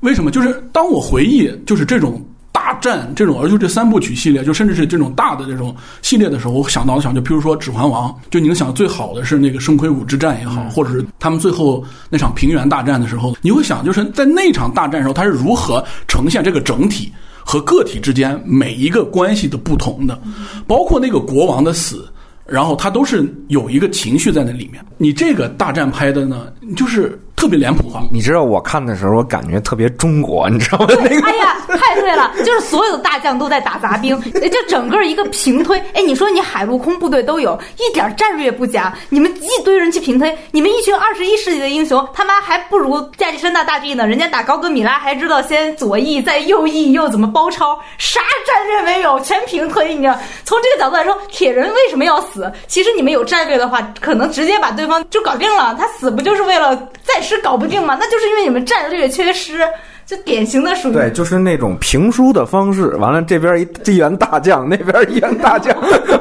[0.01, 0.29] 为什么？
[0.29, 2.36] 就是当我回忆就是这种大
[2.79, 17.11] 战这种，而就这三部曲系列，就甚至是这种大的这种系列的时候，我想到想就譬如说《指环王》，就你能想最好的是那个圣盔谷之战也好，或者是他们最后那场平原大战的时候，你会想就是在那场大战的时候，他是如何呈现这个整体
[17.43, 20.19] 和个体之间每一个关系的不同的，
[20.67, 22.07] 包括那个国王的死。
[22.49, 24.81] 然后他都是有一个情绪在那里面。
[24.97, 28.01] 你这个大战拍的呢，就是特别脸谱化。
[28.11, 30.87] 你知道我看的时候，我感觉特别中国，你知道吗？
[30.89, 35.77] 那个哎呀，太对了，就是所有的大将都在打杂兵，就整个一个平推。
[35.93, 44.07] 哎，你说你海陆空部队都有，一点战略不假，你们一堆人去平推，你们一群二十一世纪的英雄，他妈还不如亚历山大大帝呢。
[44.07, 49.93] 人家打高格米拉还知道先左翼再右翼，又怎么包抄，啥战略没有，全平推。
[49.93, 52.51] 你知道，从这个角度来说，铁人为什么要死？
[52.65, 55.75] 其实你们有战略的话，可能直接把对方就搞定了。
[55.77, 57.97] 他死不就是为了暂时搞不定吗？
[57.99, 59.59] 那就是因为你们战略缺失。
[60.07, 62.87] 就典型的属于对，就是那种评书的方式。
[62.95, 65.77] 完了，这边一一员大将，那边一员大将。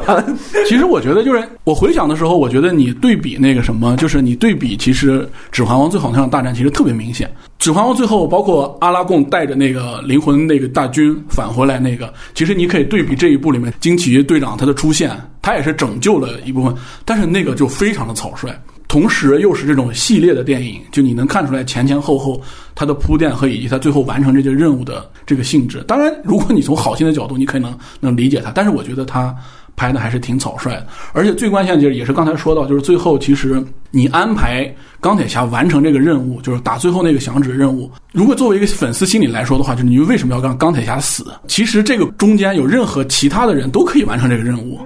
[0.09, 0.27] 完了
[0.67, 5.21] 其实我觉得，就是我回想的时候，我觉得你对比那个什么，就是你对比，其实
[5.53, 7.29] 《指环王》最后那场大战其实特别明显。
[7.61, 18.53] 《指环王》最后，包括阿拉贡带着那个灵魂那个大军返回来那个，其实你可以对比这一部里面惊奇队长他的出现，他也是拯救了一部分，但是那个就非常的草率。
[18.89, 22.41] 同时又是这种系列的电影，就你能看出来前前后后
[22.75, 25.83] 它的铺垫和以及它最后完成这些任务的这个性质。
[25.87, 29.35] 当然，如果你从好心的角度，你可能能理解它，但是我觉得它
[29.75, 30.87] 拍的还是挺草率的。
[31.13, 37.91] 而且最关键的就是，也是刚才说到，就是最后其实你安排钢铁侠完成这个任务，就是打最后那个响指任务。
[38.13, 41.27] 如果作为一个粉丝心理来说的话，就是你为什么要让钢铁侠死？
[41.49, 44.81] 其实这个中间有任何其他的人都可以完成这个任务。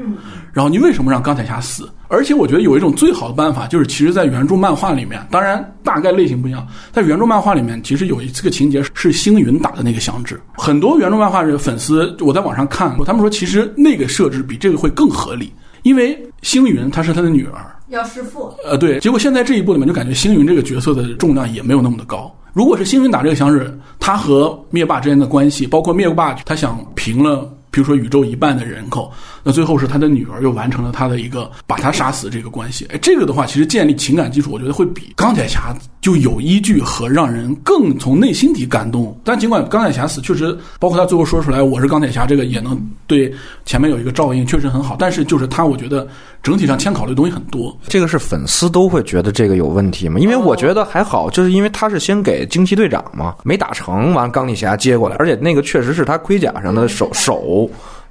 [0.52, 1.88] 然后你为什么让钢铁侠死？
[2.08, 10.40] 而且我觉得有一种最好的办法，就是其实，在原著漫画里面，当然大概类型不一样，在原著漫画里面，其实有一次个情节是星云打的那个响指。
[10.54, 18.52] 很多原著漫画的粉丝，我在网上看过，他们说其实那个设置比这个会更合理，因为星云她是他的女儿，要弑父。
[18.64, 22.34] 呃，对，结果现在这一部里面就感觉星云这个角色的重量也没有那么的高。
[22.52, 32.87] 如果是星云打这个响指，他和灭霸之间的关系，包括灭霸他想平了比如说宇宙一半的人口，那最后是他的女儿又完成了他的一个把他杀死这个关系。
[32.92, 39.18] 哎，这个的话，其实建立情感基础，我觉得会比钢铁侠就有依据和让人更从内心底感动。
[39.24, 43.33] 但尽管钢铁侠死确实，包括他最后说出来我是钢铁侠，这个也能对
[43.64, 44.96] 前面有一个照应，确实很好。
[44.98, 46.07] 但是就是他，我觉得
[46.42, 47.76] 整体上欠考虑的东西很多。
[47.87, 50.18] 这个是粉丝都会觉得这个有问题吗？
[50.20, 57.68] 因为我觉得还好，就是因为他是先给惊奇队长嘛，没打成，完钢铁侠接过来，而且那个确实是他盔甲上的手手。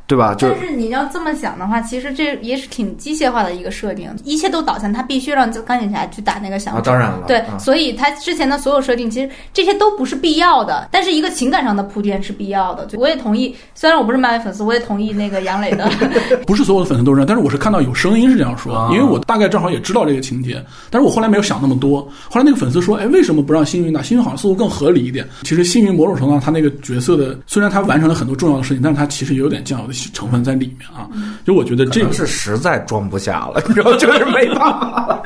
[0.10, 0.34] 对吧？
[0.34, 12.88] 就但是你要这么想的话，其实这也是挺机械化的一个设定，一切都导向他必须让钢铁侠去打那个响啊，当然了，对，啊所以他之前的所有设定，其实这些都不是必要的，但是一个情感上的铺垫是必要的。
[12.98, 15.88] 我也同意，虽然我不是漫威粉丝，我也同意那个杨磊的。
[16.48, 22.02] 不是所有的粉丝都认，但是我是看到有声音是这样说，啊因为我大概正好也知道这个情节，但是我后来没有想那么多。
[22.30, 24.02] 后来那个粉丝说，哎，为什么不让星云打？
[24.02, 25.28] 星云好像似乎更合理一点。
[25.43, 31.09] 其实星云某种程度上，他那个角色的虽然他完成了很多重要的事情，但是他其实也有点酱油的成分在里面啊。
[31.43, 35.23] 就我觉得这个这个是实在装不下了， 你知道，就是没办法了。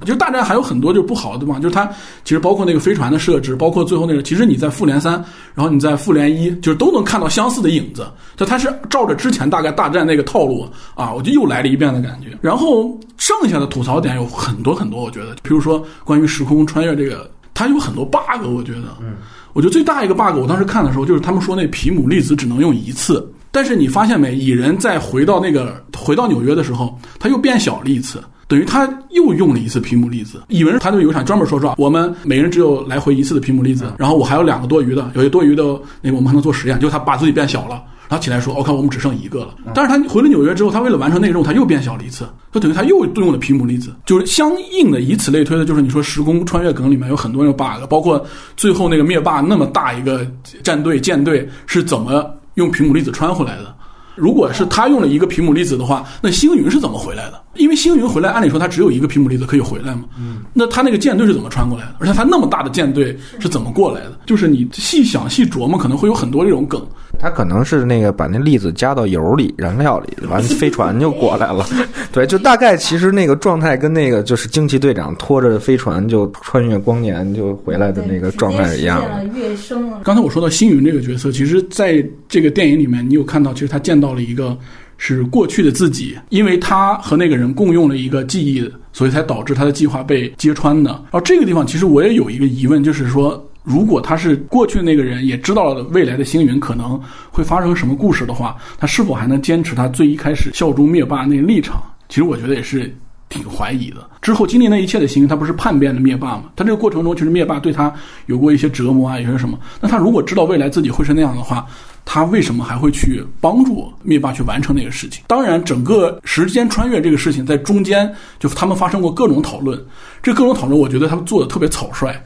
[0.04, 1.86] 就大战还有很多就是不好的地方，就是它
[2.24, 5.12] 其实包括那个飞船的设置，包括最后那个，其实你在复联三，
[5.54, 8.06] 然后你在复联一，就是都能看到相似的影子。
[8.36, 12.36] 就它是照着之前大概大战那个套路啊，我就又来了一遍的感觉。
[12.40, 19.16] 然后剩下的吐槽点有很多很多，我觉得，比如说关于时空穿越这个，它有很多 bug，我觉得，嗯，
[19.54, 23.26] 我觉得最大一个 bug，我当时看的时候就是他们说那皮姆粒子只能用一次。
[23.56, 30.42] 但是你发现没，蚁人在回到那个回到纽约的时候，他又变小了一次，等于他又用了一次皮姆粒子。
[30.48, 35.62] 蚁人团队有一场专门说说，我们每人只有来回一次的皮姆粒子，然后我还有两个多余的，有些多余的
[36.02, 37.82] 那个我们还能做实验，就他把自己变小了。
[38.08, 48.24] 然后起来说：“我、看我们只剩一个了。”但是他回了纽约之后，他为了完成那个任务，他又变小了一次，就等于他又用了皮姆粒子，就是相应的，以此类推的，就是你说时空穿越梗里面有很多那个 bug，包括
[48.56, 50.24] 最后那个灭霸那么大一个
[50.62, 53.76] 战队舰队是怎么用苹果粒子穿回来的？
[54.16, 57.40] 如果是他用了一个皮姆粒子的话，那星云是怎么回来的？
[57.54, 60.04] 因为星云回来，按理说他只有一个皮姆粒子可以回来嘛。
[60.18, 61.94] 嗯，那他那个舰队是怎么穿过来的？
[62.00, 64.18] 而且他那么大的舰队是怎么过来的？
[64.26, 66.84] 就是你细想细琢磨，可能会有很多这种梗。
[67.18, 71.64] 他可能是那个把那粒子加到油里、燃料里，完了飞船就过来了。
[72.12, 79.24] 对，就大概其实那个状态跟那个就是惊奇队长拖着飞船就穿越光年就回来的那个状态是一样的。
[79.34, 80.00] 跃升了。
[80.04, 84.56] 刚才我说到星云这个角色，其实在这个电影里面，你有看到，其实他见到到了一个
[84.98, 90.90] 是过去的自己，因为他和那个人共用了一个记忆，所以才导致他的计划被揭穿的。
[90.90, 93.42] 然后这个地方，其实我也有一个疑问，就是说。
[93.66, 97.00] 如果他是过去的那个人，也知道了未来的星云可能
[97.32, 101.82] 会发生什么故事的话，他是否还能坚持他最一开始效忠灭霸那个立场？
[102.08, 102.96] 其实我觉得也是
[103.28, 104.08] 挺怀疑的。
[104.22, 106.44] 之后经历那一切的星云，他不是叛变了灭霸吗？
[106.54, 107.92] 他这个过程中，其实灭霸对他
[108.26, 109.58] 有过一些折磨啊，有些什么？
[109.80, 111.66] 那他如果知道未来自己会是那样的话，
[112.06, 115.24] 他为什么还会去帮助灭霸去完成那个事情？
[115.26, 119.78] 当然，整个时间穿越这个事情在中间，就他们发生过各种讨论。
[120.22, 122.18] 这各种讨论，我觉得他们做的特别草率。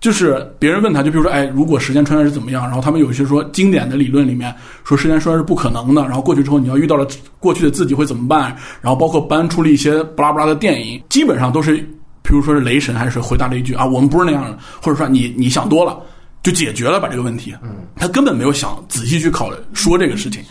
[0.00, 2.62] 就是别人问他，就比如说，哎，如果时间穿越是怎么样？
[2.62, 4.52] 然后他们有些说经典的理论里面
[4.82, 6.00] 说时间穿越是不可能的。
[6.04, 7.06] 然后过去之后，你要遇到了
[7.38, 8.56] 过去的自己会怎么办？
[8.80, 11.76] 然后包括搬出了一些巴拉巴拉的电影，基本上都是，
[12.22, 16.00] 比如说是雷神还是回答了一句啊，我们不是那样的，或者说你你想多了，
[16.42, 17.54] 就解决了把这个问题。
[17.62, 20.42] 嗯，他根本没有想仔细去考虑说这个事情，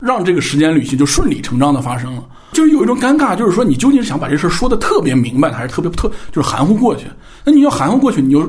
[0.00, 2.22] 让这个时间旅行就顺理成章的发生了。
[2.52, 7.06] 就是有一种尴尬，就是说你究竟是想把这事儿说的特别明白，还是特别特就是含糊过去？
[7.44, 8.40] 那你要含糊过去，你就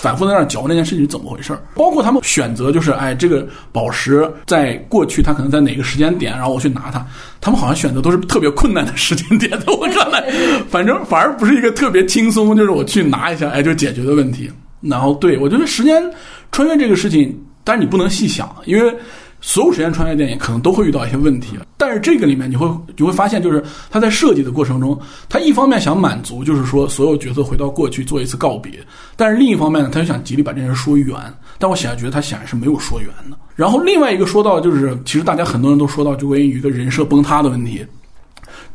[0.00, 1.62] 反复在那儿嚼那件事情是怎么回事儿？
[1.76, 7.06] 包括他们选择，就是哎，这个宝石在过去，它可能在哪个时间点，然后我去拿它。
[7.40, 10.28] 他们好像选择都是特别困难的时间点，在我看来，
[10.68, 14.50] 反正反而不是一个特别轻松，就是我去拿一下，哎，就解决的问题。
[14.80, 16.02] 然后对我觉得时间
[16.52, 18.94] 穿越这个事情，但是你不能细想，因为。
[19.44, 22.64] 所有时间穿越电影可能都会遇到一些问题，但是这个里面你会
[22.96, 23.60] 你会发现，就是
[23.90, 24.96] 他在设计的过程中，
[25.28, 28.70] 他一方面想满足，就是说所有角色回到过去做一次告别，
[29.16, 31.16] 但是另一方面呢，他又想极力把这件事说圆。
[31.58, 33.36] 但我显然觉得他显然是没有说圆的。
[33.56, 37.84] 然后另外一个说到就是，其实大家很多人都说到，就关于一个人设崩塌的问题。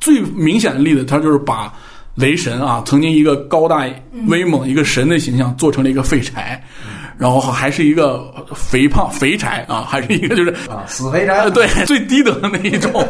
[0.02, 1.74] 最明显的例子，他就是把
[2.14, 3.86] 雷神啊，曾经一个高大
[4.28, 6.62] 威猛一个神的形象，做成了一个废柴。
[7.18, 12.92] 然后还是一个肥胖肥柴啊，还是一个就是啊死肥柴，对最低等的那一种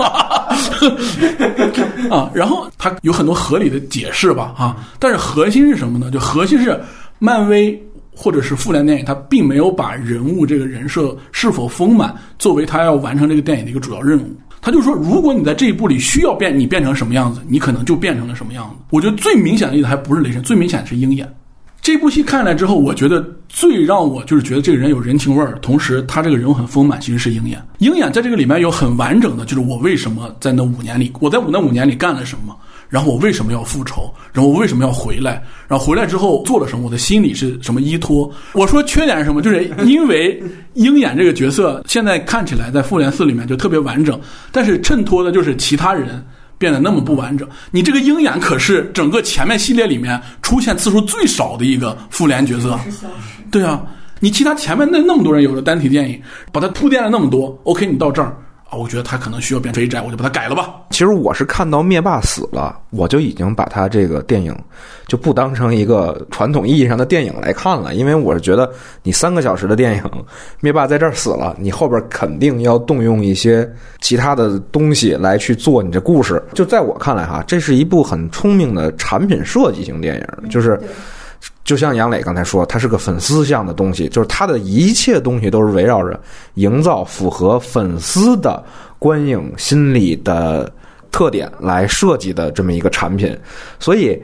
[2.09, 2.31] 啊。
[2.33, 6.09] 然后他有很多合理的解释吧啊，但是核心是什么呢？
[6.09, 6.79] 就核心是
[7.19, 7.77] 漫威
[8.15, 14.35] 或者是复联电影，它并没有把人物这个人设是否丰满作为他要完成这个电影的一个主要任务。
[14.59, 18.75] 他就说，如果你在这一步里需要变，你变成什么样子，你可能就变成了什么样子。
[18.89, 21.31] 我觉得最明显的例子还不是雷神，最明显的是鹰眼。
[21.87, 27.65] 这部戏看下来之后，我觉得最让我就是觉得这个人有人情味儿，同时他这个人物很丰满，其实是鹰眼。
[27.77, 32.53] 鹰眼在这个里面有很完整的，就是我为什么在那五年里，我在我那五年里干了什么，
[32.89, 38.29] 然后我为什么要复仇，然后我为什么要回来，然后回来之后做了什么，我的心里是什么依托。
[38.51, 44.19] 我说缺点是什么，就是因为鹰眼这个角色现在看起来在复联四里面就特别完整，
[44.51, 46.21] 但是衬托的就是其他人。
[46.57, 52.79] 变得那么不完整，你这个鹰眼可是整个前面系列里面出现次数最少的一个复联角色，
[53.51, 53.81] 对啊，
[54.19, 56.19] 你其他前面那那么多人有了单体电影，
[56.51, 58.35] 把它铺垫了那么多，OK，你到这儿
[58.69, 60.75] 啊，我觉得他可能需要变成一宅，我就把它改了吧。
[60.89, 64.53] 其实我是看到灭霸死了，我就已经把他这个电影
[65.07, 68.69] 就不当成一个传统意义上的电影来看了，因为我是觉得
[69.03, 70.03] 你三个小时的电影，
[70.59, 73.69] 灭霸在这儿死了，你后边肯定要动用一些
[74.01, 76.43] 其他的东西来去做你这故事。
[76.53, 80.79] 就在我看来哈，这是一部很聪明的产品设计型电影，就是。
[81.67, 86.17] 就像杨磊刚才说，它是个粉丝向的东西，就是它的一切东西都是围绕着
[86.53, 88.63] 营造符合粉丝的
[88.97, 90.71] 观影心理的
[91.11, 93.37] 特点来设计的这么一个产品，
[93.79, 94.17] 所以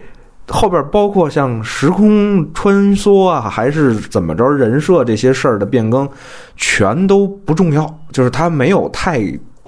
[0.47, 6.07] 后边包括像时空穿梭啊，还是怎么着人设这些事儿的变更，
[6.55, 9.21] 全都不重要，就是它没有太。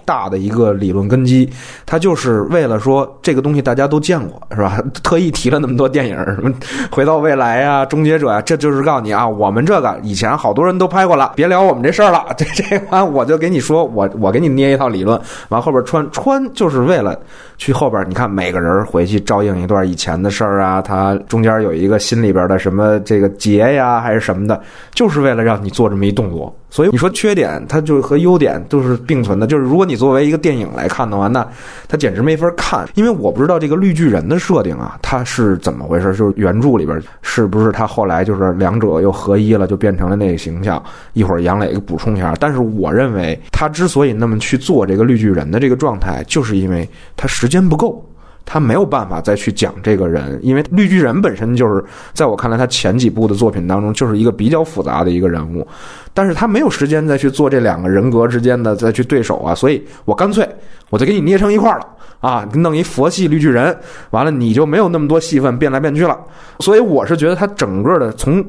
[0.05, 1.49] 大的一个理论根基，
[1.85, 4.79] 它就是为了说这个东西大家都见过，是吧？
[5.03, 6.49] 特意提了那么多电影，什么
[6.91, 12.25] 《回到未来》呀，《终结者》呀，这就是告诉你啊，我们这个以前好多人都拍过了，别聊我们这事儿了。
[12.37, 17.17] 这这完我就给你说，我我给你捏一套理论，完后边穿穿就是为了
[17.57, 24.61] 去后边，你看每个人回去照应一段以前的事儿啊，他中间有一个心里边的什么这个结呀，还是什么的，
[24.93, 26.55] 就是为了让你做这么一动作。
[26.75, 29.47] 所以你说缺点，它就和优点都是并存的。
[29.47, 31.47] 就是如果你作为一个电影来看的话，那
[31.88, 32.85] 它简直没法看。
[32.95, 36.13] 因为我不知道这个绿巨人的设定啊，它是怎么回事？
[36.13, 40.83] 就是原著里边是不是他后来就是两者又合一了，就变成了那个形象？
[41.13, 42.35] 一会儿杨磊补充一下。
[42.41, 46.85] 但是我认为他之所以那么去做这个绿巨人的这个状态，就是因为
[47.15, 48.05] 他时间不够。
[48.45, 55.67] 他没有办法再去讲这个人，因为绿巨人本身就是在我看来，他前几部的作品当中就是一个比较复杂的一个人物，
[56.13, 60.47] 但是他没有时间再去做这两个人格之间的再去对手啊，所以我干脆
[60.91, 61.88] 我就给你捏成一块儿了
[62.19, 63.75] 啊，弄一佛系绿巨人，
[64.12, 66.15] 完了你就没有那么多戏份变来变去了，
[66.60, 68.45] 所以我是觉得他整个的从。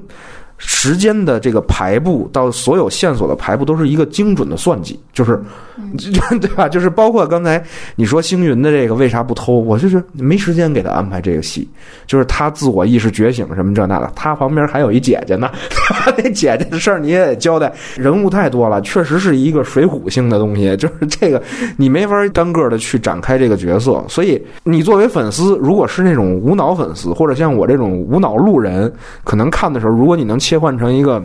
[0.58, 5.38] 时间的这个排布到所有线索的排布都是一个精准的算计，就是，
[6.40, 6.66] 对吧？
[6.68, 7.62] 就是包括刚才
[7.94, 11.68] 你说星云的这个为啥不偷，我就是没时间给他安排这个戏，
[12.06, 21.42] 就是他自我意识觉醒什么这那的，他旁边还有一姐姐呢， 他那姐姐的事儿你也得交代，人物太多了，确实是一个水浒性的东西， 就是这个
[21.76, 28.90] 你没法单个的去展开这个角色，所以你作为粉丝，如果是那种无脑粉丝，或者像我这种无脑路人，
[29.22, 30.40] 可能看的时候，如果你能。
[30.46, 31.20] 切换成一个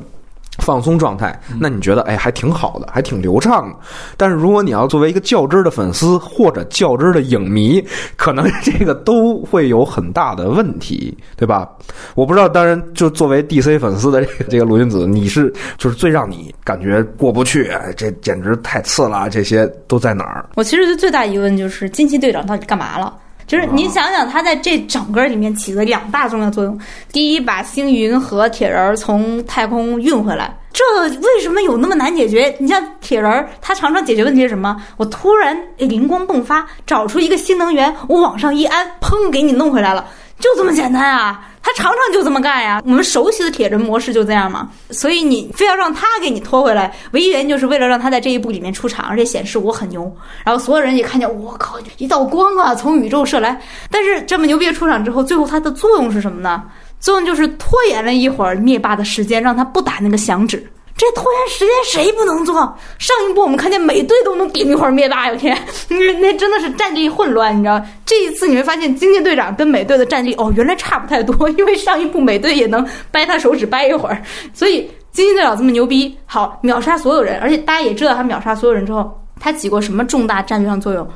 [0.58, 3.76] 放松状态，那你觉得哎还挺好的，还挺流畅的。
[4.18, 7.84] 但是如果你要作为一个较真的粉丝或者较真的影迷，
[8.18, 11.70] 可能 这个都会有很大的问题，对吧？
[12.16, 20.50] 我不知道，当然就作为 DC 粉丝的这个这个卢云子，你是就是最让你感觉过不去，这简直太次了，这些都在哪儿？
[20.56, 23.14] 我其实最大疑问就是惊奇队长到底干嘛了？
[23.48, 26.80] 就是你想想，它在这整个里面起了两大重要作用。
[27.12, 30.84] 第一，把星云和铁人从太空运回来，这
[31.20, 32.56] 为什么有那么难解决？
[32.60, 34.76] 你像铁人，他常常解决问题是什么？
[34.98, 40.08] 我突然灵光迸发，找出一个新能源，我往上一安，砰，给你弄回来了，
[40.40, 41.48] 就这么简单啊！
[41.64, 44.70] 他常常就这么干呀，我们熟悉的铁人模式就这样嘛。
[44.90, 50.12] 所以你非要让他给你拖回来，唯一原因就是为了让他在这一步里面出场，而且显示我很牛。
[50.44, 53.62] 然后所有人也看见，我靠，一道光啊，从宇宙射来。
[53.90, 56.64] 但是这么牛逼的出场之后，最后它的作用是什么呢？
[57.00, 60.66] 作用就是拖延了一会儿灭霸的时间，让他不打那个响指。
[61.02, 62.54] 这拖延时间谁不能做？
[63.00, 65.58] 上一部我们看见美队都能顶一会儿灭霸，有天，
[65.90, 67.84] 那真的是战力混乱，你知道？
[68.06, 74.22] 这一次你会发现，惊奇队长跟美队的战力哦，原来差不太多， 因为上一部美队也能掰他手指掰一会儿，
[74.54, 81.10] 所以惊奇队长这么牛逼，好秒杀所有人，而且大家也知道他秒杀所有人之后，他起过什么重大战略上作用？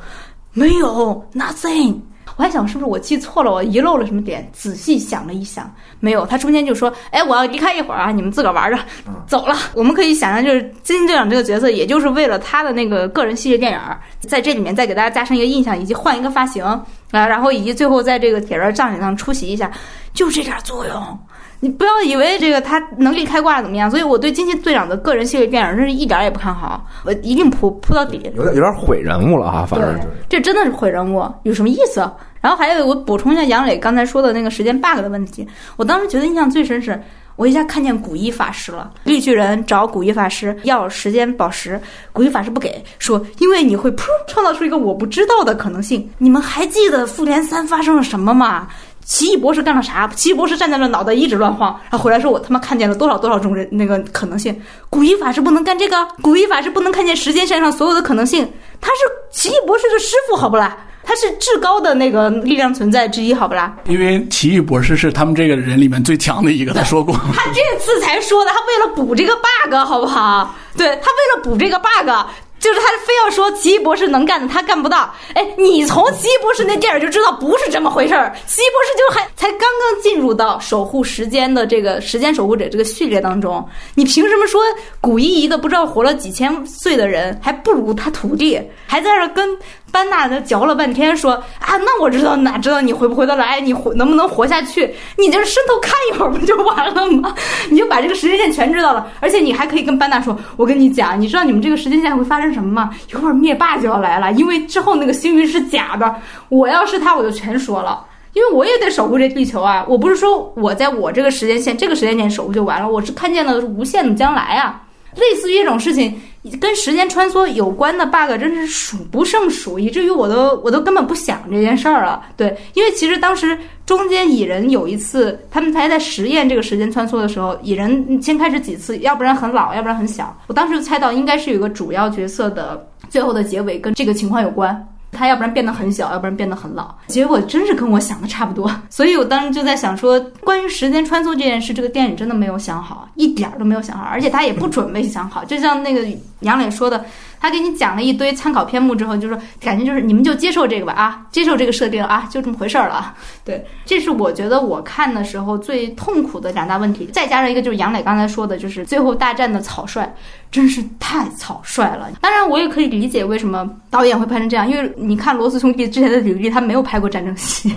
[0.52, 1.94] 没有，nothing。
[2.36, 4.46] 我还想是不是我记错了，我遗漏了什么点？
[4.52, 6.26] 仔细想了一想，没有。
[6.26, 8.78] 他中间就说：“哎，我要离开一会儿啊，你们自个儿玩着，
[9.26, 13.80] 走了。”我们可以想象，就是金星队长这个角色，也就是为了他的那个个人系列电影，
[14.20, 19.70] 在这里面再给大家加深一个印象，以及换一个发型啊，然后以及最后在这个铁人葬礼上出席一下，
[20.12, 21.18] 就这点作用。
[21.60, 23.90] 你不要以为这个他能力开挂怎么样？
[23.90, 28.20] 所以我对惊奇队长的个人系列电影真是一点也不看好，我一定扑扑到底。
[28.36, 29.98] 有点有点毁人物了哈，反正
[30.28, 32.00] 这真的是毁人物，有什么意思？
[32.40, 35.44] 然然后还有我补充一下杨磊刚才说的那个时间 bug 的问题，
[35.76, 36.96] 我当时觉得印象最深是。
[37.34, 41.78] 我一下看见古一法师了，绿巨人找古一法师要时间宝石，
[42.10, 46.08] 古一法师不给，说因为你会噗创造出一个我不知道的可能性。
[46.16, 48.68] 你们还记得复联三发生了什么吗？
[49.06, 50.06] 奇异博士干了啥？
[50.08, 54.60] 奇异博士站在那脑袋一直乱晃，然后回来说我他妈看见了多少多少种人那个可能性。
[54.90, 58.46] 古一法师不能干这个，古一法师不能看见时间线上所有的可能性。
[58.80, 59.00] 他是
[59.30, 60.76] 奇异博士的师傅，好不啦？
[61.04, 63.72] 他是至高的那个力量存在之一，好不啦？
[63.84, 67.14] 因为奇异博士是他们这个人里面最强的一个，他说过。
[67.32, 70.52] 他这次才说的，他为了补这个 bug，好不好？
[70.76, 72.10] 对他为了补这个 bug。
[72.58, 75.14] 就是他非要说奇异博士能干的，他干不到。
[75.34, 78.34] 哎，你从奇异博士那电影就知道不是这么回事儿。
[78.46, 84.62] 奇异博士就还才刚刚进入到守护时间的这个时间守护者这个序列当中，你凭什么说
[85.00, 88.60] 古一一个不知道活了几千岁的人还不如他徒弟？
[88.86, 89.56] 还在那跟
[89.96, 94.94] 班纳他嚼了半天，说啊，那我知道哪知道你回不回得来，你活能不能活下去？
[95.16, 97.34] 你就是伸头看一会儿不就完了吗？
[97.70, 102.46] 你就把这个时间线全知道了，而且你还可以跟班纳说，我跟你讲，你知道你们这个时间线会发生。
[102.56, 102.90] 什么吗？
[103.10, 106.14] 一会儿灭霸就要来了，因为之后那个星云是假的。
[106.48, 109.84] 我要是他，我就全说了，因为我也得守护这地球啊！
[109.88, 114.80] 我不是说我在我这个时间线、这个时间点守护就完了，我是看见了无限的将来啊！
[115.16, 116.14] 类似于这种事情。
[116.60, 122.24] 跟时间穿梭有关的 bug 真是数不胜数，以至于我都我都根本不想这件事儿了。
[122.36, 130.32] 对，因为其实当时中间蚁人有一次，他们才在实验这个时间穿梭的时候，蚁人先开始几次，要不然很老，要不然很小。
[130.46, 134.88] 我当时就猜到应该是有个主要角色的最后的结尾跟这个情况有关。
[135.12, 138.70] 他要不然变得很小，要不然变得很老，结果真是跟我想的差不多。
[138.90, 145.44] 所以我当时就在想说，关于时间穿梭这件事，这个电影真的没有想好，一点儿都没有想好，而且他也不准备想好。
[145.44, 146.06] 就像那个
[146.40, 147.04] 杨磊说的。
[147.40, 153.14] 他给你讲了一堆参考篇目之后，就说感觉就是你们就接受这个吧啊，接受这个设定啊，就这么回事儿了。
[153.44, 157.06] 对，这是我觉得我看的时候最痛苦的两大问题。
[157.12, 160.08] 再加上一个就是杨磊刚才说的，就是最后大战的草率，
[160.50, 162.08] 真是太草率了。
[162.20, 167.74] 当然，我也可以理解为什么导演会拍成这样，因为你看罗斯兄弟之前的履历，他没有拍过战争戏。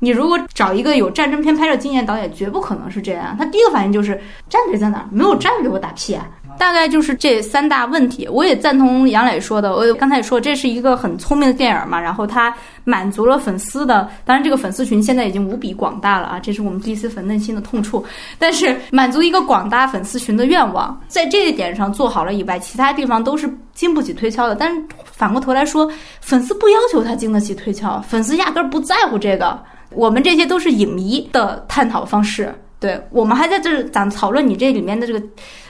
[0.00, 3.34] 你如果找一个有战争片拍摄经验导演，绝不可能是这样。
[3.36, 4.14] 他第一个反应就是
[4.48, 5.08] 战略在哪儿？
[5.10, 6.24] 没有战略，我打屁啊！
[6.58, 9.74] 大概就是这三大问题，我也赞同杨磊说的。
[9.74, 12.52] 我刚才也说，这是一个很聪明的电影嘛，然后它
[12.84, 18.04] 满足了粉丝的，当然这个粉丝群现在已经无比广大了啊，这是我们 DC 粉内心的痛处。
[18.38, 24.54] 但是满足一个广大粉丝群的愿望，在这一点上做好了以外，其他地方都是经不起推敲的。
[24.56, 25.90] 但是反过头来说，
[26.20, 29.58] 粉丝不要求他经得起推敲，粉丝压根儿不在乎这个。
[29.90, 35.22] 我们这些都是影迷的探讨方式，对我们还在这儿咱讨论你这里面的这个。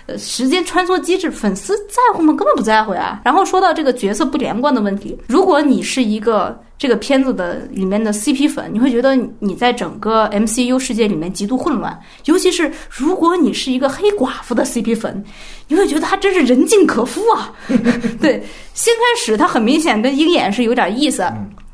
[0.08, 2.32] 呃，时间穿梭机制，粉丝在乎吗？
[2.32, 3.20] 根本不在乎呀。
[3.22, 12.00] 然后说到这个角色不连贯的问题，如果你是一个这个片子的里面的 CP 粉，你会觉得你在整个 MCU 世界里面极度混乱。
[12.24, 15.22] 尤其是如果你是一个黑寡妇的 CP 粉，
[15.68, 17.52] 你会觉得他真是人尽可夫啊。
[18.18, 18.42] 对，
[18.72, 21.22] 先开始他很明显跟鹰眼是有点意思。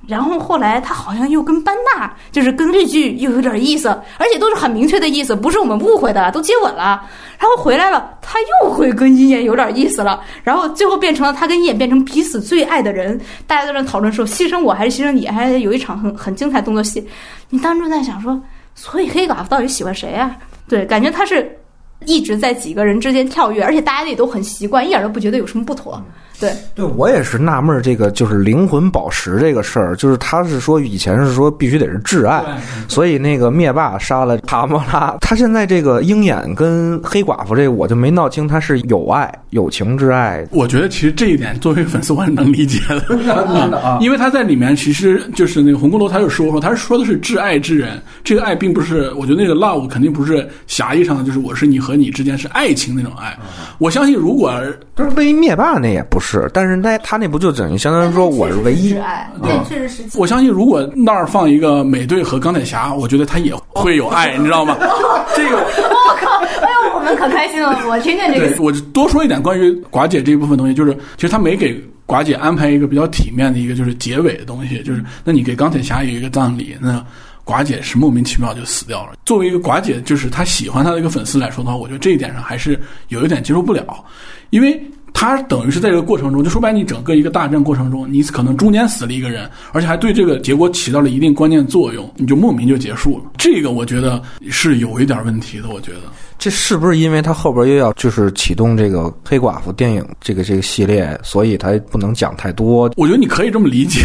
[0.06, 3.88] 然后后来他好像又跟班纳，就是跟绿巨又有点意思，
[4.18, 7.02] 而且都是很明确的意思，不是我们误会的，都接吻了。
[7.38, 10.22] 然后回来了，他又会跟鹰眼有点意思了。
[10.42, 13.20] 然后最后变成了他跟鹰眼变成彼此最爱的人。
[13.46, 15.26] 大家都在讨论说，牺牲我还是牺牲你？
[15.26, 17.06] 还有一场很很精彩动作戏。
[17.50, 18.40] 你当初在想说，
[18.74, 20.36] 所以黑寡妇到底喜欢谁啊？
[20.68, 21.58] 对，感觉他是
[22.06, 26.02] 一直在几个人之间跳跃，而且大家也都很习惯，一点都不觉得有什么不妥。
[26.40, 32.42] 对，对我也是纳闷儿，这个就是灵魂宝石这个事儿，就是他是说以前是说必须得是挚爱，
[32.88, 40.44] 所以那个灭霸杀了塔莫拉， 他现在这个鹰眼跟黑寡妇这我就没闹清他是有爱、友情之爱。
[40.50, 43.04] 我觉得其实这一点作为粉丝我是能理解的，
[44.02, 53.38] 因为他在里面其实就是那个红骷髅，他就说说，他是说的是挚爱之人，这个爱并不是，我觉得那个 love 肯定不是狭义上的，就是我是你和你之间是爱情那种爱。
[53.78, 54.52] 我相信如果
[54.96, 56.23] 就是为灭霸那也不是。
[56.26, 58.94] 是，但是那他那不就等于相当于说我是唯一？
[59.42, 60.18] 对，确实是。
[60.18, 64.74] 我相信，如果那儿放一个美队和钢铁侠，我觉得他也会有爱，你知道吗？
[65.36, 66.38] 这个，我靠！
[66.62, 67.78] 哎呦，我们可开心了！
[67.86, 68.62] 我听见这个。
[68.62, 77.04] 我多说一点关于寡姐这一部分东西，就是其实他没给寡姐安排一个比较体面的一个就是结尾的东西，就是那你给钢铁侠有一个葬礼，那
[77.44, 79.12] 寡姐是莫名其妙就死掉了。
[79.26, 84.02] 作为一个寡姐，就是她喜欢她的一个粉丝来说的话，我觉得这一点上还是有一点接受不了，
[84.48, 84.82] 因为。
[85.14, 93.24] 他等于是在这个过程中，就说白，你整个一个大战过程中，你可能中间死了一个人，而且还对这个结果起到了一定关键作用，你就莫名就结束了。
[93.38, 96.00] 这个我觉得是有一点问题的，我觉得。
[96.38, 102.90] 这是不是因为他后边又要就是启动这个黑寡妇电影这个这个系列，所以他不能讲太多？
[102.96, 104.02] 我觉得你可以这么理解。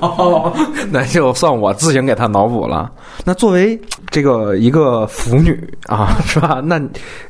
[0.90, 2.90] 那就算我自行给他脑补了。
[3.24, 6.60] 那作为这个一个腐女啊，是吧？
[6.64, 6.80] 那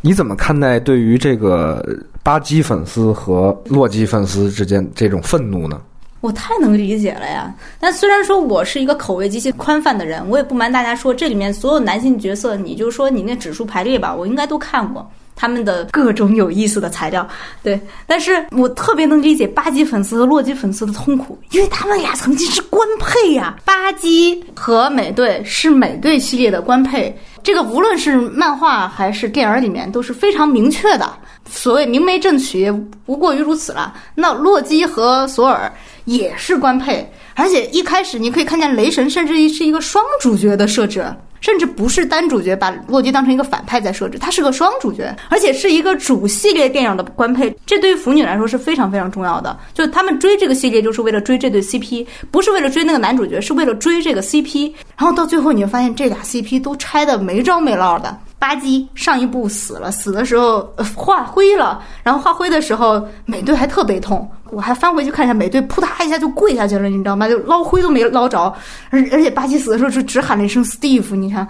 [0.01, 1.83] 你怎么看待对于这个
[2.23, 5.81] 巴基粉丝和洛基粉丝之间这种愤怒呢？
[6.21, 7.55] 我太能理解了呀！
[7.79, 17.25] 但虽然说我是一个口味极其宽泛的人，我也不瞒大家说，这里面所有男性角色，你就说你那指数排列吧，我应该都看过他们的各种有意思的材料。
[17.63, 23.57] 对，但是我特别能理解巴基粉丝和洛基粉丝的痛苦，因为他们俩曾经是官配呀。
[23.65, 31.09] 巴基和美队是美队系列的官配，这个无论是漫画还是电影里面都是非常明确的。
[31.49, 32.71] 所谓明媒正娶，
[33.07, 33.95] 不过于如此了。
[34.17, 35.73] 那洛基和索尔。
[36.09, 41.05] 也是官配，而且一开始你可以看见雷神甚至于是一个双主角的设置，
[41.43, 49.55] 甚至不是单主角，把洛基当成一个反派在设置，他是个双主角，而且是一个主系列电影的官配，这对于腐女来说是非常非常重要的。
[49.75, 54.73] 就他们追这个系列，就是为了追这对 CP，不是为了追那个男主角，是为了追这个 CP。
[54.97, 58.19] 然后到最后，你会发现这俩 CP 都拆的没着没落的。
[58.39, 60.61] 巴基上一部死了，死的时候
[60.95, 64.29] 化灰了，然后化灰的时候，美队还特别痛。
[64.51, 67.29] 我还翻回去看一下，美队扑嗒一下就跪下去了，你知道吗？
[67.29, 68.53] 就捞灰都没捞着，
[68.91, 71.47] 而而且巴基死的时候就只喊了一声 Steve，你看，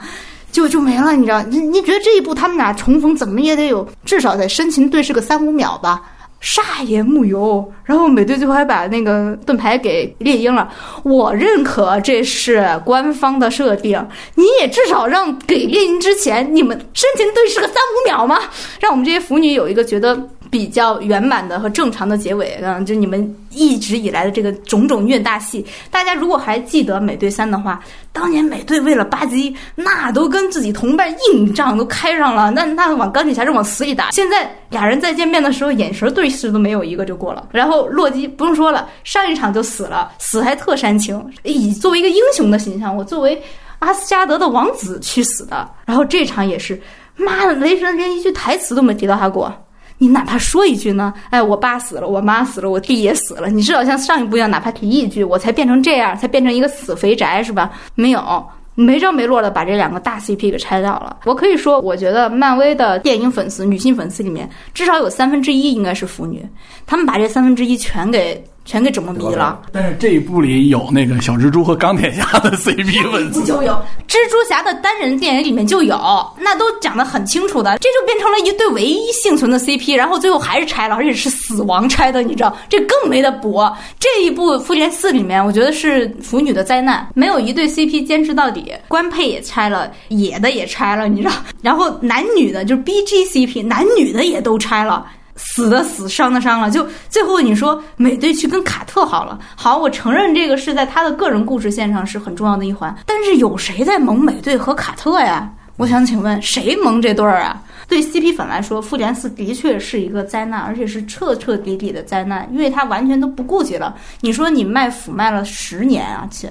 [0.50, 1.42] 就就没了，你知道？
[1.42, 6.02] 你你觉得这一部他们俩重逢怎么也得有至少得深情对视个三五秒吧？
[6.40, 10.72] 煞也木有，然后美队最后还把那个盾牌给猎鹰了。
[11.02, 14.04] 我认可这是官方的设定，
[14.36, 18.38] 你也至少让给猎鹰之前你们深情对视个三五秒吗？
[18.80, 20.28] 让我们这些腐女有一个觉得。
[20.50, 27.80] 比较圆满的和正常的结尾，嗯，就你们一直以来的这个种种虐大戏，大家如果还记得美队三的话，
[28.12, 34.10] 当年美队为了巴基，那都跟自己同伴硬仗都开上了，那 那往钢铁侠是往死里打。
[34.10, 37.48] 现在俩人再见面的时候，眼神对视都没有一个就过了。
[37.52, 43.40] 然后洛基不用说了，上一场就死了，死还特煽情，以作为一个英雄的形象，我作为
[43.80, 45.68] 阿斯加德的王子去死的。
[45.84, 46.80] 然后这场也是，
[47.16, 49.52] 妈的，雷神连一句台词都没提到他过。
[49.98, 51.12] 你哪怕说一句呢？
[51.30, 53.48] 哎，我爸死了，我妈死了，我弟也死了。
[53.48, 57.70] 你至少像上一部一样，哪怕提一句，我才变成这样，才变成一个死肥宅，是吧？
[57.94, 61.18] 没有，没着没落的把这两个大 CP 给拆掉了。
[61.24, 66.46] 我可以说，我觉得漫威的电影粉丝、女性粉丝里面，至少有三分之一应该是腐女，
[66.86, 68.42] 他们把这三分之一全给。
[68.68, 69.58] 全给整懵逼了。
[69.72, 73.72] 但是这一部里有那个小蜘蛛和钢铁侠的 CP 粉丝，就有
[74.06, 75.96] 蜘蛛侠的单人电影里面就有，
[76.38, 77.78] 那都讲得很清楚的。
[77.78, 82.54] 这就变成了一对唯一幸存的 CP，然后最后还是拆了，而且是死亡拆的，你知道？
[82.68, 83.64] 这更没得补。
[83.98, 91.32] 这一部复联四里面，我觉得是腐女的灾难，没有一对 CP 坚持到底，官配也拆了，野的也拆了，你知道？
[91.62, 95.06] 然后男女的，就是 BGCP，男女的也都拆了。
[95.38, 105.50] 死的死，伤的伤了，就最后你说美队去跟卡特好了，好，我承认这个是在他的个人故事线上是很重要的一环，但是有谁在蒙美队和卡特呀？
[105.76, 107.62] 我想请问谁蒙这对儿啊？
[107.88, 113.96] 对 CP 粉来说，复联四的确是一个灾难，而且是彻彻底底的灾难，因为他完全都不顾及了。
[114.20, 116.50] 你说你卖腐卖了十年啊，亲。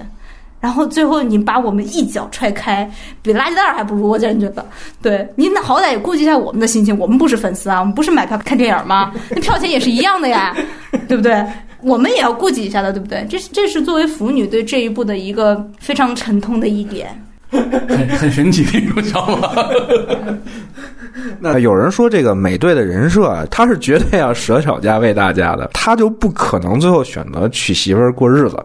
[0.60, 2.90] 然后最后你把我们一脚踹开，
[3.22, 4.64] 比垃圾袋还不如，我真觉得。
[5.00, 9.12] 对，您好歹也顾及一下我们的心情，我们不是粉丝啊，我们不是买票看电影吗？
[9.30, 10.56] 那票钱也是一样的呀，
[11.06, 11.44] 对不对？
[11.80, 13.24] 我们也要顾及一下的，对不对？
[13.30, 17.08] 这这是作为腐女对这一部的一个非常沉痛的一点，
[17.50, 19.68] 很很神奇的一种想法。
[21.38, 28.58] 那有人说这个美队的人设啊，他是绝对要舍小家为大家的，他就不可能最后选择娶媳妇儿过日子。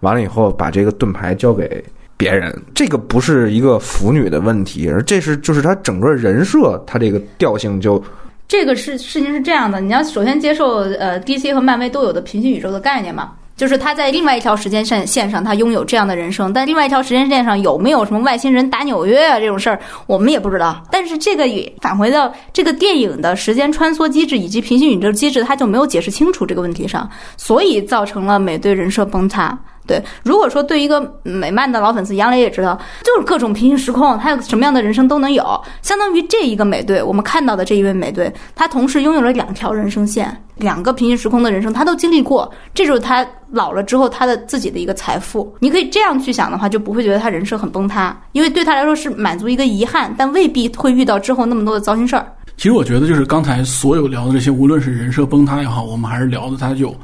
[0.00, 1.82] 完了以后，把这个盾牌交给
[2.16, 8.02] 别人，这个不是一个腐女的问题，而这是就是他整个人设，他这个调性就，
[8.48, 13.32] 这个事事情是这样的，你要首先接受呃，DC 和漫威都有的平行宇宙的概念嘛。
[13.56, 20.84] 就是他在另外一条时间线线上，他拥有这样的人生，但另外一条时间线上有没有什么外星人打纽约啊这种事儿，我们也不知道。
[20.90, 29.58] 但是这个也返回到这个电影的时间穿梭机制以及平行宇宙机制，他就没有解释清楚这个问题上，所以造成了美队人设崩塌。
[29.86, 35.44] 对，如果说对一个美漫的老粉丝，杨磊也知道，就是各种平行时空，他有什么样的人生都能有。
[35.82, 42.50] 相当于这一个美队，我们看到的这一位美队，他同时拥有了两条人生线，两个平行时空的人生，他都经历过。
[42.74, 45.54] 这就是他老了之后他的自己的一个财富。
[45.60, 52.26] 你可以这样去想的话，就不会觉得他人生很崩塌，因为对他来说是满足一个遗憾，但未必会遇到之后那么多的糟心事儿。
[52.56, 56.94] 其实我觉得，就是刚才所有聊的这些，无论是人设崩塌也好，我们还是聊的他有。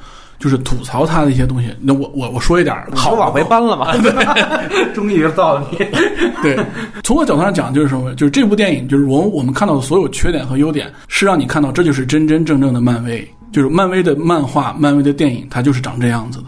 [0.42, 3.94] 就是吐槽他的一些东西，那我我我说一点好往回搬了嘛，
[4.92, 5.78] 终于到你。
[6.42, 6.58] 对，
[7.04, 8.12] 从我角度上讲，就是什么？
[8.16, 16.46] 就是这部电影，就是我我们看到的所有缺点和优点，是让你看到这就是真真正正的漫威，就是漫威的漫画、漫威的电影，它就是长这样子的。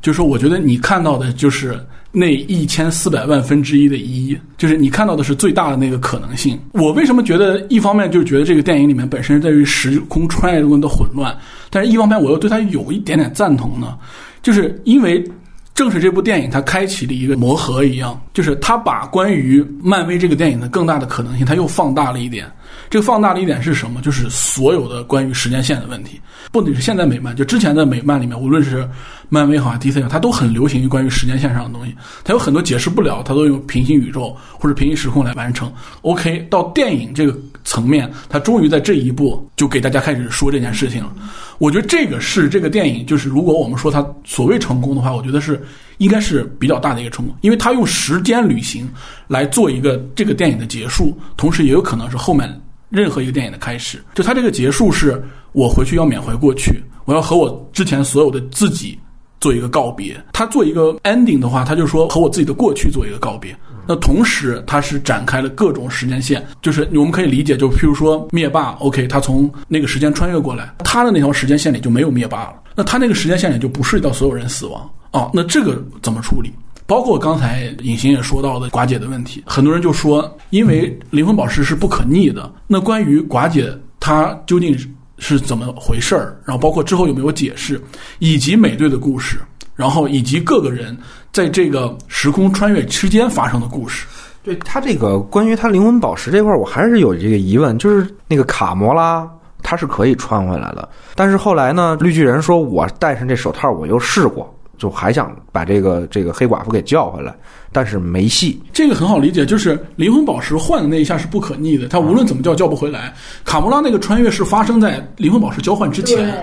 [0.00, 1.84] 就是说，我觉得你看到的就是
[2.16, 6.56] 那一千四百万分之一的一，就是你看到的是最大的那个可能性。
[6.70, 11.36] 我为什么觉得一方面就是觉得这个电影里面本身在于时空穿越中的混乱，
[11.70, 13.98] 但是一方面我又对它有一点点赞同呢？
[14.42, 15.28] 就是因为
[15.74, 22.46] 正是这部电影它开启了一个魔盒一样，就是它把关于漫威这个电影的更大的可能性，它又放大了一点。
[22.90, 24.00] 这个放大的一点是什么？
[24.00, 26.20] 就是所有的关于时间线的问题，
[26.52, 28.88] 不仅是现在美漫，就之前的美漫里面，无论是
[29.28, 31.94] 漫威好啊、DC 好，它都很流行于关于时间线上的东西。
[32.22, 35.72] 它有很多解释不了，它都用平行宇宙或者平行时空来完成。
[36.02, 41.12] OK，到电影这个层面，它终于在这一步就给大家开始说这件事情了。
[41.58, 45.60] 我觉得这个是这个电影，就是如果我们说它所谓成功的话，我觉得是
[45.98, 48.88] 应该是比较大的一个成功，因为它用时间旅行
[49.26, 52.60] 来做一个这个电影的结束，同时也有可能是后面。
[52.94, 55.22] 任何一个电影的开始，就它这个结束是，
[55.52, 58.98] 我回去要缅怀过去，我要和我之前所有的自己
[59.40, 60.16] 做一个告别。
[60.32, 63.54] 他做一个 ending 的话，他就说和我自己的过去做一个告别。
[63.86, 75.30] 那同时，他是展开了各种时间线，就是我们可以理解，就譬如说灭霸，OK，他从那个时间穿越过来，他的那条时间线里就没有灭霸了，那他那个时间线里就不涉及到所有人死亡啊。
[75.34, 76.50] 那这个怎么处理？
[76.86, 82.52] 包括刚才隐形也说到的寡姐的问题，很多人就说，因为灵魂宝石是不可逆的。
[82.66, 84.76] 那关于寡姐她究竟
[85.18, 86.36] 是怎么回事儿？
[86.44, 87.82] 然后包括之后有没有解释，
[88.18, 89.40] 以及美队的故事，
[89.74, 90.96] 然后以及各个人
[91.32, 94.06] 在这个时空穿越之间发生的故事。
[94.42, 99.26] 对他这个关于他灵魂宝石这块，我还是有这个疑问，就是那个卡魔拉
[99.62, 104.53] 他是可以穿回来的，但是后来呢，绿巨人说我戴上这手套，我又试过。
[104.78, 107.34] 就还想把这个这个黑寡妇给叫回来，
[107.72, 108.60] 但是没戏。
[108.72, 113.12] 这个很好理解，就是灵魂宝石换的那一下是不可逆的，他无论怎么叫叫不回来。
[113.44, 116.34] 卡魔拉那个穿越是发生在灵魂宝石交换之前，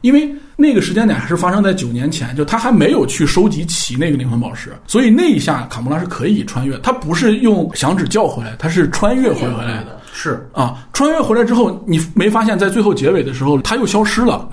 [0.00, 6.78] 因为那个时间点还是发生在九年前，就他还没有去收集齐那个灵魂宝石，所以那一下卡魔拉是可以穿越。
[6.78, 10.00] 他不是用响指叫回来，他是穿越回回来的。
[10.12, 14.48] 是啊，穿越回来之后，你没发现，在最后结尾的时候他又消失了。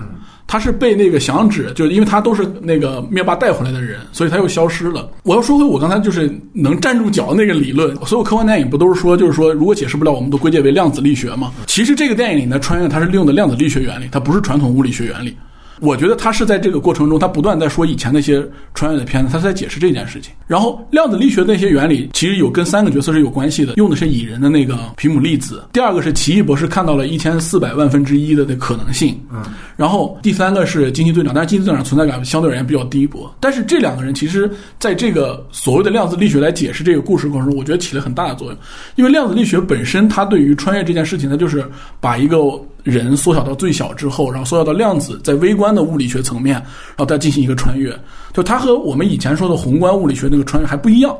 [0.46, 5.10] 他是被那个响指，就是因为他都是那个灭霸带回来的人，所以他又消失了。
[5.22, 11.52] 我要说回我刚才就是能站住脚的那个理论，所有科幻电影不都是说，就是说如果解释不了，我们都归结为量子力学吗？
[11.66, 15.36] 其实这个电影里呢穿越，它是利用的量子力学原理，它不是传统物理学原理。
[15.84, 20.32] 我觉得他是在这个过程中，他不断在说以前那些穿越的片子，他在解释这件事情。
[20.46, 25.62] 然后量子力学那些原理其实有跟三个角色是有关系的，用的是蚁人的那个皮姆粒子。
[25.72, 29.42] 第二个是奇异博士看到了一千四百万分之一的的可能性，嗯。
[29.76, 33.30] 然后第三个是惊奇队长，但是惊奇队长存在感相对而言比较低薄。
[33.38, 38.58] 但是这两个人其实在这个所谓的量子力学来解释这个故事过程中，我觉得起了很大的作用。
[38.96, 41.64] 因为量子力学本身，它对于穿越这件事情，它就是
[42.00, 42.38] 把一个。
[42.84, 47.98] 人缩小到最小之后，然后缩小到量子，在微观的物理学层面，然后再进行一个穿越。
[48.32, 51.16] 就它和我们以前说的宏观物理学那个穿越还不一样。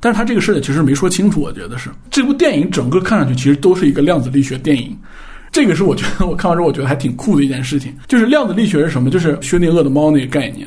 [0.00, 4.98] 但是它这个事儿其实没说清楚，我觉得是这部电影整个看上去其实都是一个量子力学电影。
[5.52, 7.94] 这个是我觉得我看完之后我觉得还挺酷的一件事情。
[8.08, 9.10] 就是量子力学是什么？
[9.10, 10.66] 就是薛定谔的猫那个概念。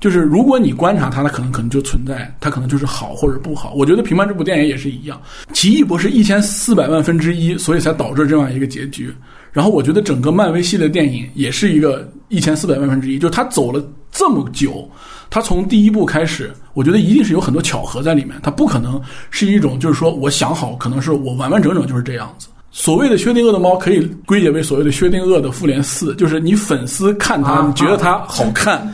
[0.00, 3.72] 就是如果你观察它，它可能可能就存在，它可能就是好或者不好。
[3.74, 5.20] 我觉得《平凡》这部电影也是一样，
[5.52, 9.14] 奇异博士一千四百万分之一，所以才导致这样一个结局。
[9.52, 14.88] 然后我觉得整个漫威系列电影也是一个一千四百万分之一，就是他走了这么久，
[15.28, 19.00] 他从第一部开始，我觉得一定是有很多巧合在里面，他不可能
[19.30, 22.48] 是一种就是说我想好，可能是我完完整整就是这样子。
[22.70, 28.90] 所谓的薛定谔的猫可以归结为所谓的薛定谔的复联四，就是你粉丝看它，你觉得它好看，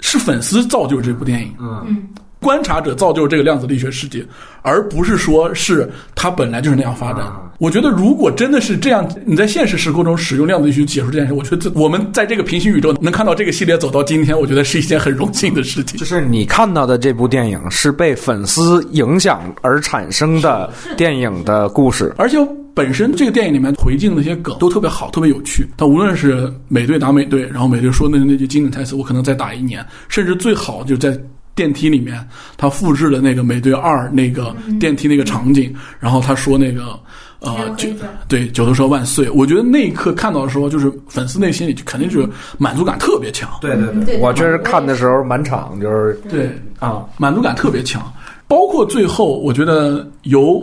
[0.00, 1.54] 是粉丝造就这部电影。
[1.58, 2.06] 嗯。
[2.40, 4.24] 观察者造就这个量子力学世界，
[4.62, 7.24] 而不是说是它本来就是那样发展。
[7.58, 15.98] 我觉得，如果真的是这样，你在现实时空中使用量子力学解释这件事，我觉得我们在这个平行宇宙能看到这个系列走到今天，我觉得是一件很荣幸的事情。
[15.98, 22.38] 就是你看到的这部电影是被粉丝影响而产生的电影的故事，而且
[22.72, 25.66] 本身这个电影里面回敬那些梗都特别好，特别有趣。
[25.76, 31.18] 它无论是美队打美队，然后美队说那那句经典台词“我可能再打一年”，甚至最好就在。
[31.58, 32.24] 电梯里面，
[32.56, 36.96] 他复制了那个美队二那个电梯那个场景，然后他说那个
[37.40, 37.88] 呃九
[38.28, 39.28] 对九头蛇万岁。
[39.30, 42.24] 我觉得那一刻看到的时候，就是粉丝内心里肯定是
[42.58, 43.50] 满足感特别强。
[43.60, 44.20] 对对对。
[44.20, 46.48] 我确实看的时候满场就是对，
[46.78, 48.00] 啊，满足感特别强。
[48.46, 50.62] 包括最后，我觉得由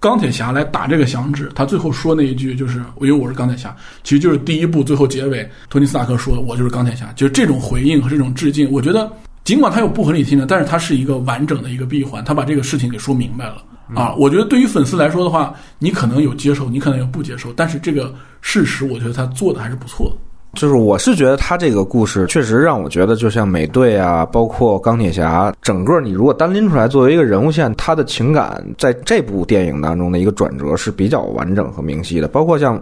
[0.00, 9.08] 钢铁侠来打这个响指，他最后说那一句就是“因为我是钢铁侠”，其实就是第一部最后结尾，托尼斯塔克说“我就是钢铁侠”，就是这种回应和这种致敬，我觉得
[9.44, 13.56] 尽管它有不合理性的，但是它是一个完整的一个闭环，他把这个事情给说明白了
[13.94, 14.14] 啊。
[14.16, 20.16] 我觉得对于粉丝来说的话，你可能有接受，你可能有不接受，但是这个事实，我觉得他做的还是不错的。
[20.54, 32.28] 就是我是觉得他这个故事确实让我觉得，就像美队啊，包括钢铁侠，整个你如果单拎出来作为一个人物线，他的情感在这部电影当中的一个转折是比较完整和明晰的。
[32.28, 32.80] 包括像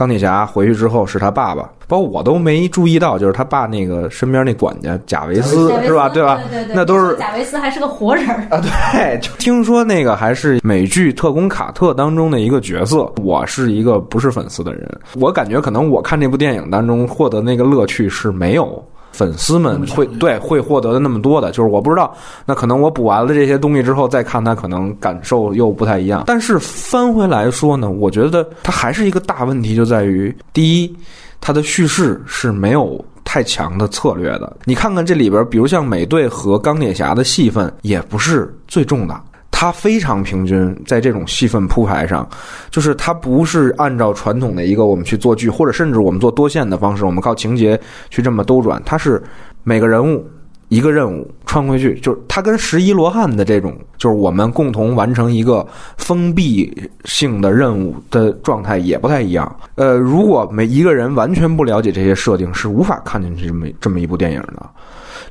[0.00, 6.08] 钢铁侠回去之后是他爸爸，包括我都没注意到，就是他爸那个身边那管家贾维斯是吧？
[6.08, 6.40] 对吧？
[6.48, 8.26] 对对对，那都是贾维斯还是个活人。
[8.48, 13.12] 啊，对，就听说那个还是美剧《特工卡特》当中的一个角色。
[13.22, 18.82] 我是一个不是粉丝的人，我感觉可能我看这部电影当中获得那个乐趣是没有
[19.12, 21.50] 粉丝们会对会获得的那么多的。
[21.50, 22.14] 就是我不知道，
[22.46, 26.24] 那可能我补完了这些东西之后再看它，可能感受又不太一样。
[26.26, 30.96] 但是翻回来说呢，我觉得它还是一个大问题，就在于第一，
[31.40, 34.56] 它的叙事是没有太强的策略的。
[34.64, 39.20] 你看看这里边，比如像美队和钢铁侠的戏份，也不是最重的。
[39.60, 42.26] 它非常平均，在这种戏份铺排上，
[42.70, 48.80] 就是它不是按照传统的一个我们去做剧，或者甚至我们做多线的方式，我们靠情节去这么兜转。
[48.86, 49.22] 它是
[49.62, 50.26] 每个人物
[50.70, 55.66] 一个任务穿回去，就是它跟十一罗汉的这种，就是我们共同完成一个
[55.98, 59.54] 封闭性的任务的状态也不太一样。
[59.74, 64.66] 呃，如果每一个人完全不了解这些设定，是无法看进去这么这么一部电影的。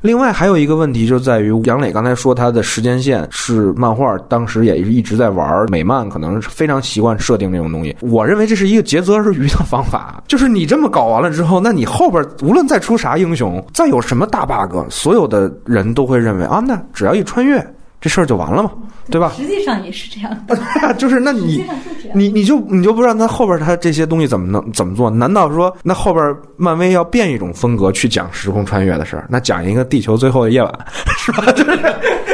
[0.02, 7.94] 另外还有一个问题就在于杨磊刚才说他的时间线是漫画，当时也是一直在玩美漫，可能是非常习惯设定这种东西。
[8.00, 17.58] 我认为这是一个竭泽而渔的方法，就是你这么搞完了之后，那你后边无论再出啥英雄，再有什么大 bug，所有的人都会认为啊，那只要一穿越，
[18.00, 18.72] 这事儿就完了嘛，
[19.10, 19.32] 对吧？
[19.36, 20.58] 实际上也是这样的，
[20.94, 21.64] 就是那你。
[22.12, 25.08] 你你就你就不知道他后边他这些东西怎么能怎么做？
[25.08, 29.26] 难道说那后边漫威要变一种风格去讲时空穿越的事儿？
[29.30, 30.86] 那讲一个地球最后的夜晚，
[31.18, 31.44] 是吧？
[31.54, 31.70] 就是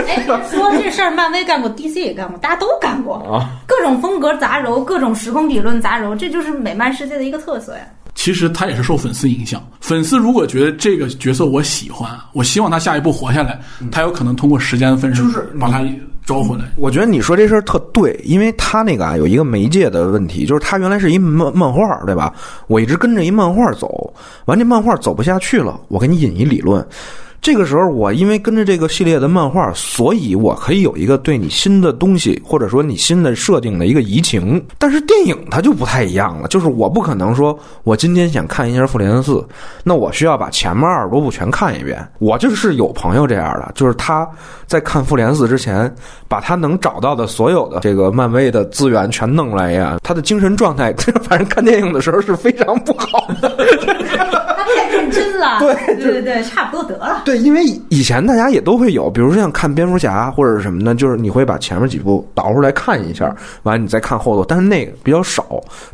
[0.09, 7.81] 哎，说这事儿，漫威干过，DC 也干过，大家都干过，啊，各种风格杂糅，各种时空理论杂糅，这就是美漫世界的一个特色呀。
[8.17, 9.63] 其实他也是受粉丝影响。
[9.81, 13.61] 粉丝如果觉得这个角色我喜欢，我希望他下一步活下来，
[13.93, 15.85] 他有可能通过时间的分身就是把他
[16.25, 16.65] 招回来。
[16.77, 22.35] 我觉得你说这事儿特对，因为他那个啊有一个媒介的问题，就是他原来是一漫漫画，对吧？
[22.67, 24.13] 我一直跟着一漫画走，
[24.47, 26.85] 完这漫画走不下去了，我给你引一理论。
[27.41, 34.61] 这个时候，我因为跟着这个系列的漫画，所以我可以有一个对你新的东西，或者说你新的设定的一个移情。
[34.79, 39.35] 但是电影它就不太一样了，就是我不可能说我今天想看一下《复联四》，
[39.85, 42.05] 那我需要把前面二十多部全看一遍。
[42.19, 44.29] 我就是有朋友这样的，就是他
[44.67, 45.95] 在看《复联四》之前，
[46.27, 53.57] 把他能找到的所有的这个漫威的资源全弄来呀，他的精神状态， 反正看电影的时候是非常不好的。
[55.37, 57.23] 了，对对对对，差不多得了。
[57.25, 65.45] 对，因为以前大家也都会有，比如说像看蝙蝠侠或者是什么呢，就是你会把前面几部倒出来看一下，完了你再看后头，但是那个比较少。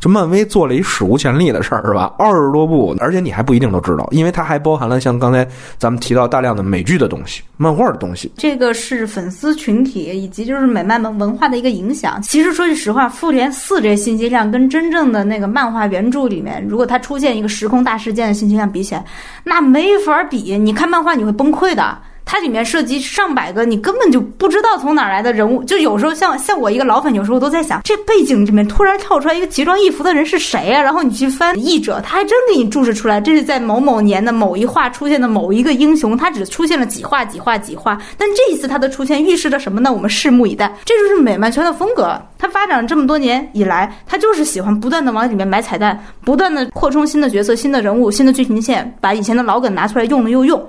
[0.00, 2.12] 就漫威做了一史无前例的事儿，是吧？
[2.18, 5.46] 二十多部，而且你还不一定都知道，因为它还包含了像刚才
[5.78, 8.32] 咱们提到大量的美剧的东西、漫画的东西。
[8.36, 12.20] 这个是粉丝群体以及就是美漫文文化的一个影响。
[12.22, 19.04] 其实说句实话，《复联四》这信息量跟真正的那个漫画原著里面，如果它出现一个时空大事件的信息量比起来，
[19.44, 20.56] 那没法比。
[20.58, 21.98] 你看漫画你会崩溃的。
[22.24, 39.92] 它里面涉及上百个你根本就不知道从哪儿来的人物，就有时候像像我一个老粉，有时候都在想，这背景里面突然跳出来一个奇装异服的人是谁呀、然后你去翻译者，他还真给你注释出来，这是在某某年的某一话出现的某一个英雄，他只出现了几话几话几话，但这一次他的出现预示着什么呢？
[39.92, 40.72] 我们拭目以待。
[40.84, 50.62] 这就是美漫圈的风格，它发展了这么多年以来，它就是喜欢不断的往里面埋彩蛋，不断的扩充新的角色、新的人物、新的剧情线，把以前的老梗拿出来用了又用。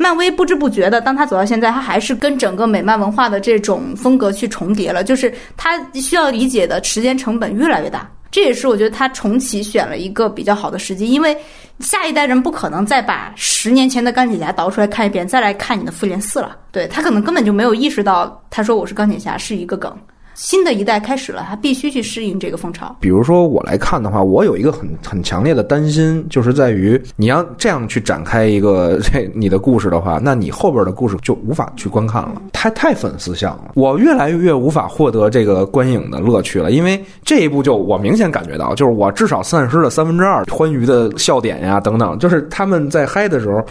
[0.00, 8.10] 漫威不知不觉的，当他走到现在，他还是跟整个美漫文化的这种风格去重叠了，就是他需要理解的时间成本越来越大。
[8.30, 11.36] 这也是我觉得他重启选了一个比较好的时机，因为
[11.80, 16.56] 下一代人不可能再把十年前的钢铁侠倒出来看一遍，再来看你的复联四了。
[16.72, 19.94] 对他可能根本就没有意识到，他说我是钢铁侠是一个梗。
[20.40, 22.96] 新的一代开始了，他必须去适应这个风潮。
[22.98, 36.70] 比如说我来看的话，我有一个很很强烈的担心，就是在于你要这样去展开一个 这你的故事的话，那你后边的故事就无法去观看了，太太粉丝向了，我越来越无法获得这个观影的乐趣了。
[36.70, 43.62] 因为这一部就我明显感觉到，就是我至少丧失了三分之二欢愉的笑点呀等等，就是他们在嗨的时候，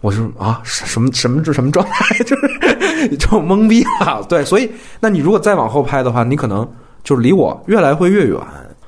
[0.00, 4.24] 我就啊什么什么这什么状态， 就是就懵逼了。
[4.28, 4.70] 对，所以
[5.00, 6.68] 那你如果再往后拍的话，你可能
[7.02, 8.38] 就是离我越来会越远。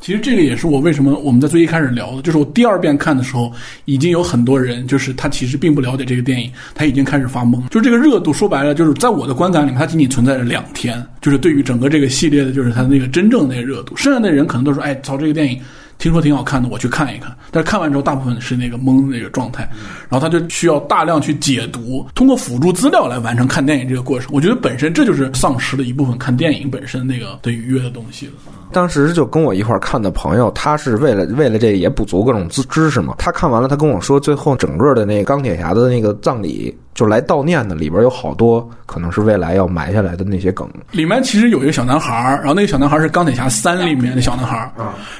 [0.00, 3.52] 其实这个也是我为什么我们在最一开始聊的，就是我第二遍看的时候，
[3.84, 7.68] 已经有很多人就是他其实并不了解这个电影，他已经开始发懵。
[7.68, 13.94] 就这个热度说白了，就是在我的观感里面，它仅仅存在了两天，就是对于整个这个系列的，就是它那个真正那个热度。
[13.94, 15.60] 剩下的人可能都说，哎，操，这个电影。
[16.00, 17.30] 听说挺好看的，我去看一看。
[17.50, 19.68] 但是看完之后，大部分是那个懵的那个状态，
[20.08, 24.30] 然后他就需要大量去解读，通过辅助资料来完成看电影这个过程。
[24.32, 28.32] 我觉得本身这就是丧失了一部分看电影本身那个的愉悦的东西了。
[28.72, 33.14] 当时就跟我一块儿看的朋友，他是为了为了这个也补足各种知知识嘛。
[33.18, 36.74] 他看完了，他跟我说，最后整个的那个钢铁侠的那个葬礼。
[37.00, 40.68] 就来悼念的，里边有好多可能是未来要埋下来的那些梗。
[40.90, 44.70] 里面其实有一个小男孩然后那个小男孩是钢铁侠三里面的小男孩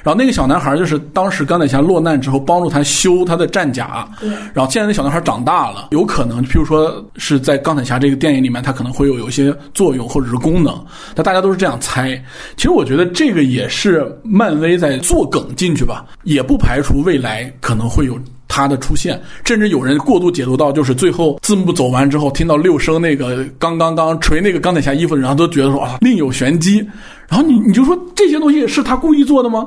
[0.02, 4.06] 然后那个小男孩就是当时钢铁侠落难之后帮助他修他的战甲。
[4.52, 10.78] 然后现在那小男孩长大了，有可能，譬如说是在钢铁侠这个电影里面，他可能会有有一些作用或者是功能。
[11.16, 12.22] 那大家都是这样猜。
[12.58, 18.18] 其实我觉得这个也是漫威在做梗进去吧，也不排除未来可能会有。
[18.50, 26.84] 他的出现，甚至有人过度解读到，就是最后字幕走完之后，听到六声那个刚刚刚锤那个钢铁侠衣服，然后都觉得说啊，另有玄机。
[27.28, 29.66] 然后你你就说这些东西是他故意做的吗？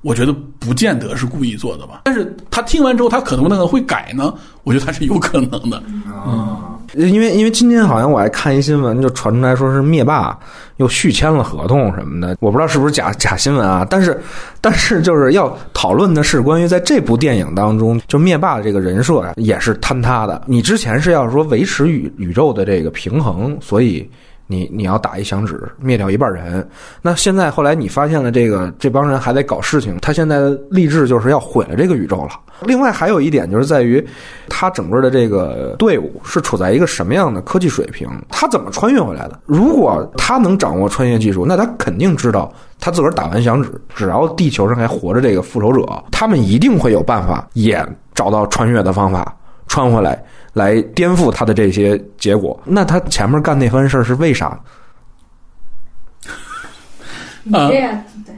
[0.00, 2.00] 我觉得不见得是故意做的吧。
[2.04, 4.34] 但是他听完之后，他可能不能会改呢？
[4.64, 5.80] 我觉得他是有可能的。
[6.26, 6.56] 嗯。
[6.94, 10.38] 因为因为今天好像我还看一新闻，就传出来说是灭霸
[10.76, 13.86] 又续签了合同什么的，我不知道是不是假假新闻啊。
[13.88, 14.20] 但是
[14.60, 20.42] 但是就是要讨论的是关于在这部电影当中，就灭霸这个人设啊，也是坍塌的。
[20.46, 24.08] 你之前是要说维持宇宇宙的这个平衡，所以。
[24.52, 26.68] 你你要打一响指灭掉一半人，
[27.00, 32.30] 那现在后来你发现了这个这帮人还在搞事情，他现在的励志就是要毁了这个宇宙了。
[32.60, 34.06] 另外还有一点就是在于，
[34.48, 38.08] 他整个的这个队伍是处在一个什么样的科技水平？
[38.28, 39.40] 他怎么穿越回来的？
[39.46, 47.84] 如果他能掌握穿越技术，那他肯定知道，他自个儿打完响指，只要地球上还活着这个复仇者，他们一定会有办法也
[48.14, 49.34] 找到穿越的方法
[49.72, 50.22] 穿回来。
[50.52, 54.60] 来颠覆他的这些结果，那他前面干那番事儿是为啥？
[57.42, 58.34] 你这样对。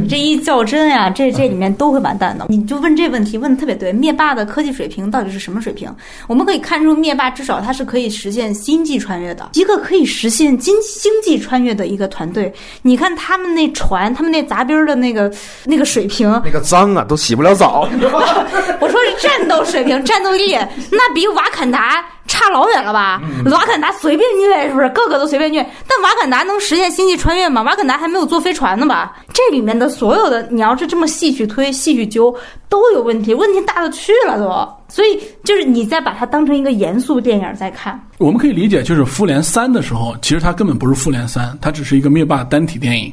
[0.00, 2.46] 你 这一较真呀，这这里面都会完蛋的。
[2.48, 5.92] 你就问这问题问的特别对，灭霸的科技水平到底是什么水平？
[6.28, 12.52] 我们可以看出，灭霸至少他是可以实现星际穿越的，一个可以实现经星际穿越的一个团队。
[12.82, 15.32] 你看他们那船，他们那杂兵的那个
[15.64, 17.88] 那个水平，那个脏啊，都洗不了澡。
[18.80, 20.54] 我说是战斗水平、战斗力，
[20.90, 22.04] 那比瓦坎达。
[22.26, 23.20] 差老远了吧？
[23.46, 24.88] 瓦坎达随便虐是不是？
[24.90, 25.62] 个个都随便虐。
[25.88, 27.62] 但瓦坎达能实现星际穿越吗？
[27.62, 29.16] 瓦坎达还没有坐飞船呢吧？
[29.32, 32.34] 这里面的所有的，你要是这么细去推、细去揪，
[32.68, 34.46] 都有问题，问题大的去了都。
[34.88, 38.00] 所以就是你再把它当成一个严肃电影在看。
[38.18, 43.12] 我们可以理解，就是复联三的时候，其实它根本不是复联三，它只是一个灭霸单体电影。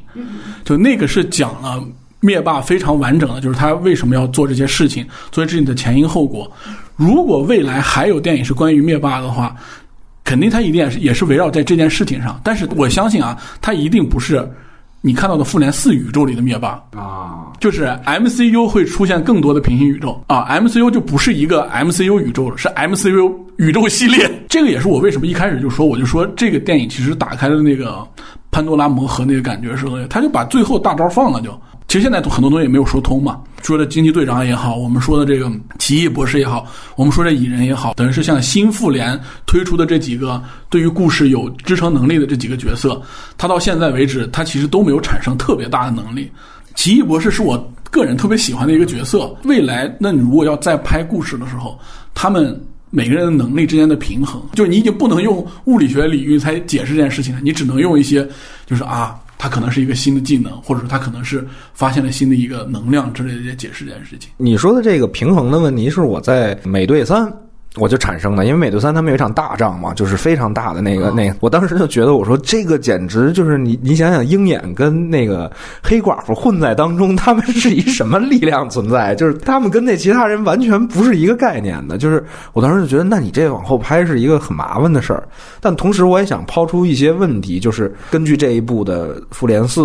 [0.64, 1.84] 就那个是讲了
[2.20, 6.50] 灭霸非常完整的，就是他为什么要做这些事情，做这事情的前因后果。
[6.96, 9.56] 如果未来还有电影是关于灭霸的话，
[10.24, 12.40] 肯定它一定也是也是围绕在这件事情上。
[12.44, 14.50] 但是我相信啊，它一定不是
[15.02, 24.32] 你看到的复联四宇宙里的灭霸啊，就是 MCU 会出现更多的平行宇宙啊，MCU 就不是一个 MCU 宇宙了，是 MCU 宇宙系列。
[24.48, 28.08] 这个也是我为什么一开始就说，我就说这个电影其实打开了那个
[28.50, 31.60] 潘多拉魔盒那个感觉是，他就把最后大招放了就。
[31.88, 36.66] 其实现在很多东西也没有说通嘛，说的惊奇队长也好，我们说的这个奇异博士也好，
[36.96, 43.00] 我们说这蚁人也好，等于是像新复联推出的这几个对于故事有支撑能力的这几个角色，
[43.38, 46.32] 他到现在为止，他其实都没有产生特别大的能力。
[46.74, 51.80] 奇异博士是我个人特别喜欢的一个角色，未来那你如果要再拍故事的时候，
[52.16, 52.60] 他们
[52.90, 58.28] 每个人的能力之间的平衡，就你已经不能用物理学领域才解释这件事情了，你只能用一些
[58.66, 59.16] 就是啊。
[59.44, 64.30] 他可能是一个新的技能，或者说他可能是发现了新的一个能量之类的解释这件事情。
[64.38, 67.30] 你说的这个平衡的问题，是我在美队三
[67.78, 75.52] 我就产生了，因为美队三他们有一场大仗嘛，就是非常大的那个那个，我当时就觉得我说这个简直就是你你想想鹰眼跟那个
[75.82, 79.16] 黑寡妇混在当中，他们是一什么力量存在？
[79.16, 81.98] 就是他们跟那其他人完全不是一个概念的。
[81.98, 85.24] 就是我当时就觉得，那你这往后拍是一个很麻烦的事儿。
[85.60, 89.82] 但同时我也想抛出一些问题，就是根据这一部的《复联四》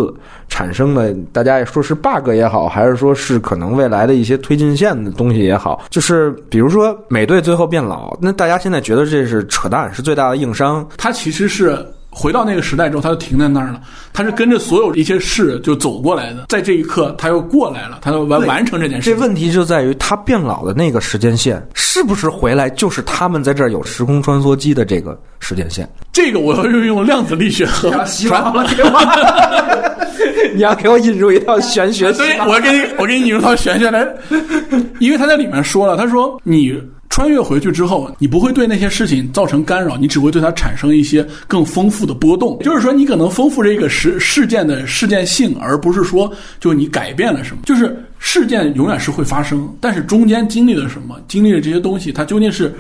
[0.49, 10.87] 产生的，大家也说是 bug 也好，还是说是可能未来的一些推进线的东西也好，就是比如说美队最后变老，那大家现在觉得这是扯淡，是最大的硬伤。
[10.97, 11.79] 他其实是
[12.11, 13.81] 回到那个时代之后，他就停在那儿了。
[14.13, 19.11] 他是跟着所有一些事就走过来的，在这一刻他又过来了，他要完完成这件事。
[19.11, 25.89] 这问题就在于他变老的那个时间线是不是回来就是他们在这儿有时空穿梭机的这个时间线？
[26.13, 34.05] 这个我要运用量子力学和传了给我，你要给我引入一套玄学所以我给你，我给你引入套玄学来，
[34.99, 36.83] 因为他在里面说了，他说你
[37.19, 42.57] 穿越回去之后，你不会对那些事情造成干扰，你只会对它产生一些更丰富的波动。
[42.61, 47.63] 就是说，你可能丰富这个事事件的事件性，而不是说就你改变了什么。
[47.65, 52.73] 就是事件永远是会发生，但是中间经历了什么，经历了这些东西，它究竟是。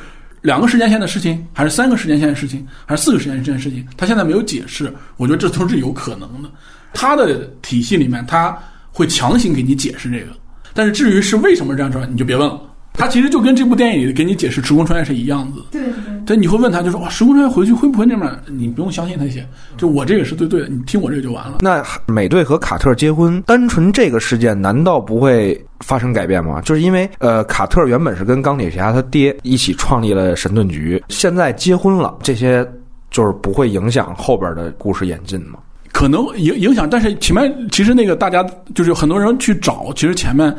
[0.42, 3.84] 两个时间线的事情，还是三个时间线的事情，还是四个时间线的事情？
[3.96, 6.48] 他现在没有解释，我觉得这都是有可能的。
[6.94, 8.56] 他的体系里面，他
[8.92, 10.26] 会强行给你解释这个，
[10.72, 12.67] 但是至于是为什么这样说，你就别问了。
[12.98, 15.66] 他其实就跟这部电影里给你解释时空穿越是一样子的。
[15.70, 15.92] 对对。
[16.26, 18.36] 但，你会问他，就说哇，时空穿越回去会不会那么？
[18.48, 19.46] 你不用相信那些，
[19.76, 21.58] 就我这个是对对的，你听我这个就完了。
[21.60, 26.60] 那美队和卡特结婚，单纯这个事件难道不会发生改变吗？
[26.60, 32.68] 就是因为呃，卡特原本是跟钢铁侠他爹一起创立了神盾局，现在结婚了，这些
[33.10, 35.60] 就是不会影响后边的故事演进吗？
[35.92, 38.44] 可能影影响，但是前面其实那个大家
[38.74, 40.54] 就是很多人去找，其实前面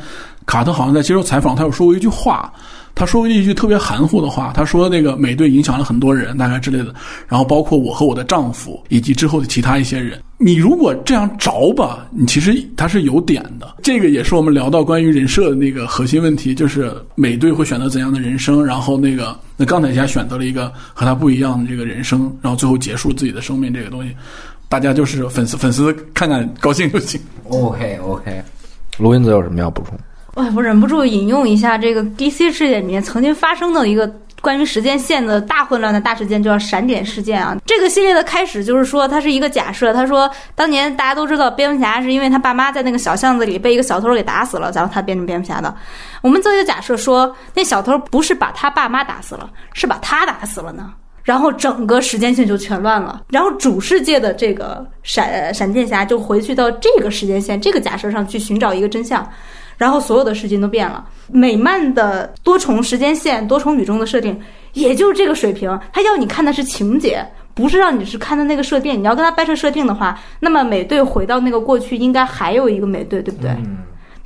[0.50, 2.52] 卡特好像在接受采访，他有说过一句话，
[2.95, 6.91] 他说过一句特别含糊的话，他说那个美队影响了很多人，大概之类的，
[7.28, 10.20] 然后包括我和我的丈夫以及之后的其他一些人。
[10.39, 13.76] 你如果这样着吧，你其实他是有点的。
[13.84, 24.16] 这个也是我们聊到关于人设的那个核心问题，就是美队会选择怎样的人生，然后那个那钢铁侠选择了一个和他不一样的这个人生，然后最后结束自己的生命，这个东西。
[24.68, 27.22] 大家就是粉丝，粉丝看看高兴就行。
[27.50, 28.41] OK OK，
[28.97, 29.95] 卢云泽有什么要补充？
[30.36, 34.11] 哎，我忍不住引用一下这个 DC 世界里面曾经发生的一个
[34.41, 37.57] 关于时间线的大混乱的大事件，就叫闪点事件啊。
[37.65, 39.93] 这个系列的开始就是说，它是一个假设。
[39.93, 45.75] 他说，当年大家都知道蝙蝠侠是因为他爸妈在那个小巷子里被一个小偷给打死了，然后他变成蝙蝠侠的。
[46.21, 50.93] 我们做一个假设说，那小偷不是把他爸妈打死了，是把他打死了呢。
[51.21, 59.30] 然后整个时间线就全乱了，然后主世界的这个闪闪电侠就回去到这个时间线这个假设上去寻找一个真相，
[59.80, 61.03] 然后所有的事情都变了。
[61.32, 64.39] 美漫的多重时间线、多重宇宙的设定，
[64.73, 65.80] 也就是这个水平。
[65.93, 68.99] 他要你看的是情节，不是让你是看的那个设定。
[68.99, 73.51] 你要跟他掰扯设定的话，那么美队回到那个过去，应该还有一个美队，对不对？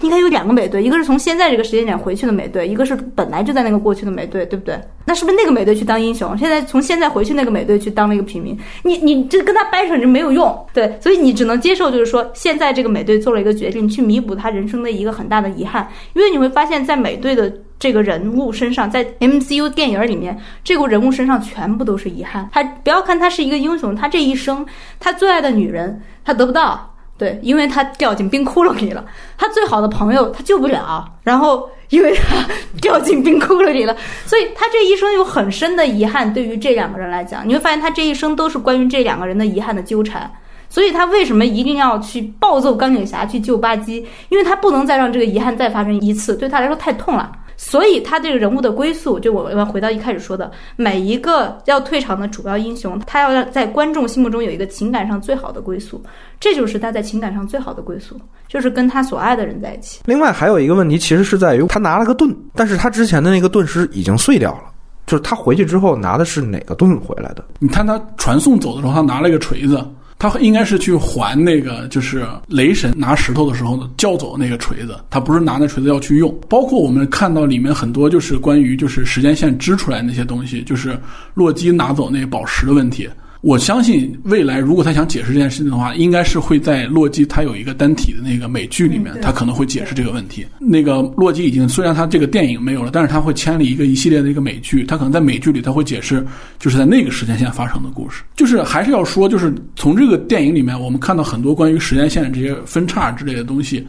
[0.03, 4.79] 应该有两个美队，一个是从现在这个时间点回去的美队，一个是本来就在那个过去的美队，对不对？
[5.05, 6.37] 那是不是那个美队去当英雄？
[6.37, 22.49] 现在从现在回去那个美队去当了一个平民，你你这跟他掰扯就没有用，对，所以你只能接受，就是说现在这个美队做了一个决定，去弥补他人生的一个很大的遗憾，因为你会发现在美队的这个人物身上，在 MCU 电影里面，这个人物身上全部都是遗憾。
[22.51, 24.65] 他不要看他是一个英雄，他这一生
[24.99, 26.92] 他最爱的女人他得不到。
[27.17, 29.05] 对，因为他掉进冰窟窿里了，
[29.37, 32.45] 他最好的朋友他救不了，然后因为他
[32.81, 33.95] 掉进冰窟窿里了，
[34.25, 36.33] 所以他这一生有很深的遗憾。
[36.33, 40.29] 对于这两个人来讲，你会发现他这一生都是关于这两个人的遗憾的纠缠。
[40.69, 44.03] 所以他为什么一定要去暴揍钢铁侠去救巴基？
[44.29, 47.31] 因为他不能再让这个遗憾再发生一次，对他来说太痛了。
[47.65, 56.03] 所以他这个人物的归宿，就我要回到一开始说的，每一个要退场的主要英雄，他要让在观众心目中有一个情感上最好的归宿，
[56.41, 60.01] 这就是他在情感上最好的归宿，就是跟他所爱的人在一起。
[60.03, 64.65] 另外还有一个问题，其实是在于他拿了个盾，但是他之前的那个盾是已经碎掉了，
[65.07, 67.45] 就是他回去之后拿的是哪个盾回来的？
[67.59, 69.81] 你看他传送走的时候，他拿了一个锤子，
[70.17, 76.33] 他应该是去还那个就是雷神拿石头的时候叫走那个锤子，他不是拿那锤子要去用。
[76.47, 80.97] 包括我们看到里面很多就是关于就是时间线支出来那些东西，就是
[81.33, 83.09] 洛基拿走那个宝石的问题。
[83.43, 90.45] 我相信未来如果他想解释这件事情的话，应该是会在洛基他有一个单体的那个美剧里面，他可能会解释这个问题。
[90.59, 96.25] 那个洛基已经虽然他这个电影没有了，但是他会签了一个一系列的一个美剧，他可能在美剧里他会解释
[96.57, 98.23] 就是在那个时间线发生的故事。
[98.33, 103.85] 就是还是要说，就是从这个电影里面我们看到很多关于时间线的这些分叉之类的东西。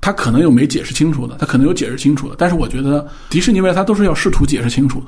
[0.00, 5.06] 他可能有没解释清楚的，他可能有解释清楚的，但是我觉得迪士尼未来他都是要试图解释清楚的。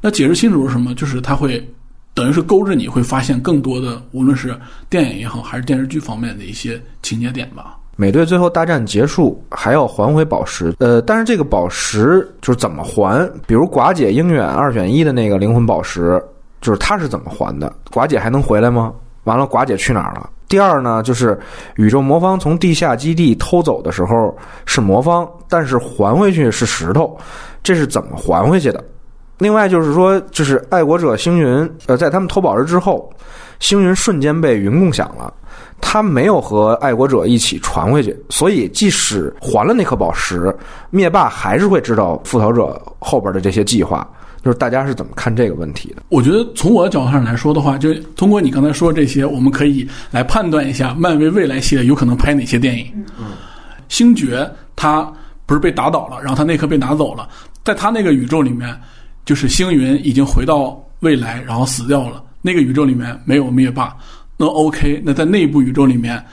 [0.00, 0.94] 那解释清楚是什么？
[0.94, 1.66] 就是他会
[2.16, 4.58] 等于是勾着你会发现更多的，无论是
[4.88, 7.76] 电影也好，还是电视剧方面的一些情节点吧。
[7.94, 13.30] 美队最后大战结束还要还回宝石，呃，但是这个宝石就是怎么还？
[13.46, 16.18] 比如寡姐、鹰眼二选一的那个灵魂宝石，
[16.62, 17.70] 就是他是怎么还的？
[17.92, 18.94] 寡姐还能回来吗？
[19.24, 20.30] 完了，寡姐去哪儿了？
[20.48, 21.38] 第二呢，就是
[21.76, 27.18] 宇宙魔方从地下基地偷走的时候是魔方，但是还回去是石头，
[27.62, 28.82] 这是怎么还回去的？
[29.38, 33.12] 另外就是说，就是爱国者星云，呃，在他们偷宝石之后，
[33.60, 35.32] 星云瞬间被云共享了。
[35.80, 40.54] 他没有和爱国者一起传回去，所以即使还了那颗宝石，
[40.90, 44.08] 灭霸还是会知道复仇者后边的这些计划。
[44.42, 46.02] 就是大家是怎么看这个问题的？
[46.08, 52.86] 我觉得从我的角度上来说的话，就通过你刚才说这些，我们可以来判断一下漫威未来系列有可能拍哪些电影。
[53.18, 53.32] 嗯，
[53.88, 55.12] 星爵他
[55.46, 57.28] 不是被打倒了，然后他那颗被拿走了，
[57.64, 58.68] 在他那个宇宙里面，
[59.26, 62.24] 就是星云已经回到未来，然后死掉了。
[62.40, 63.94] 那个宇宙里面没有灭霸。
[64.38, 66.24] 那 OK，那在内部宇宙里面，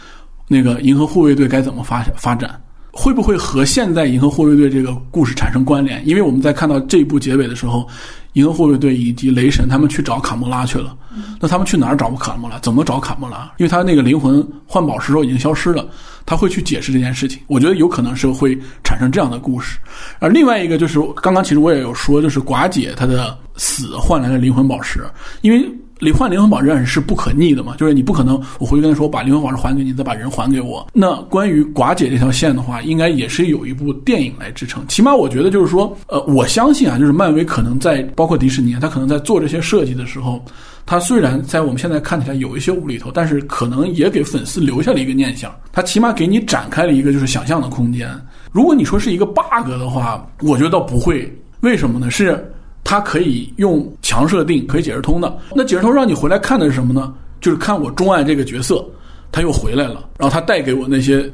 [0.47, 2.61] 那个银河护卫队该怎么发发展？
[2.91, 6.07] 会不会和现在银河护卫队这个故事产生关联？
[6.07, 7.87] 因为我们在看到这一部结尾的时候，
[8.33, 10.95] 银河护卫队以及雷神他们去找卡莫拉去了。
[11.39, 12.59] 那他们去哪儿找卡莫拉？
[12.59, 13.51] 怎么找卡莫拉？
[13.57, 15.87] 因为他那个灵魂换宝石时候已经消失了，
[16.25, 17.39] 他会去解释这件事情。
[17.47, 19.79] 我觉得有可能是会产生这样的故事。
[20.19, 25.03] 而另外一个就是刚刚其实我也有说，就是寡姐她的死换来了灵魂宝石，
[25.41, 25.69] 因为。
[26.03, 27.75] 你换灵魂宝石是不可逆的嘛？
[27.77, 30.85] 就是你不可能，我回去跟他说，把灵魂宝石还给你，再把人还给我。
[30.93, 34.85] 那关于寡姐这条线的话，应该也是有一部电影来支撑。
[34.87, 40.43] 起码我觉得就是说，呃，我相信啊，就是漫威可能在包括迪士尼，他可能在做这些设计的时候，
[40.85, 45.53] 他虽然在我们现在看起来有一些无厘头，但是可能也给粉丝留下了一个念想。
[45.71, 48.09] 他起码给你展开了一个就是想象的空间。
[48.51, 51.31] 如果你说是一个 bug 的话，我觉得倒不会。
[51.61, 52.11] 为什么呢？
[52.11, 52.52] 是。
[52.83, 57.13] 它可以用强设定可以解释通的，那解释通让你回来看的是什么呢？
[57.41, 58.85] 就是看我钟爱这个角色，
[59.31, 61.29] 他又回来了，然后他带给我那些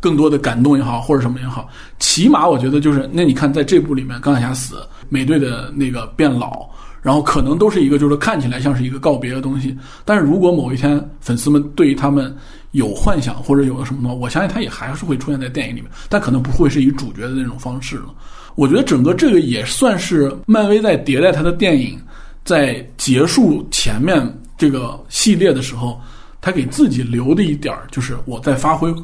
[0.00, 4.76] 更多的感动也好，或者什么也好，起码我觉得就是，那你看在这部里面，钢铁侠死，
[5.08, 6.68] 美队的那个变老，
[7.00, 9.74] 然后可能都是一个就是看起来像是一个告别的东西，
[10.04, 12.34] 但是如果某一天粉丝们对于他们
[12.72, 18.06] 有幻想或者有了什么的话，我相信他也还是会出现在电影里面，但可能不会是以主角的那种方式了。
[18.54, 21.98] 我觉得整个这个也算是漫威在迭代他的电影，
[22.44, 24.26] 在结束前面
[24.56, 26.00] 这个系列的时候，
[26.40, 28.94] 他给自己留的一点，就是我在发挥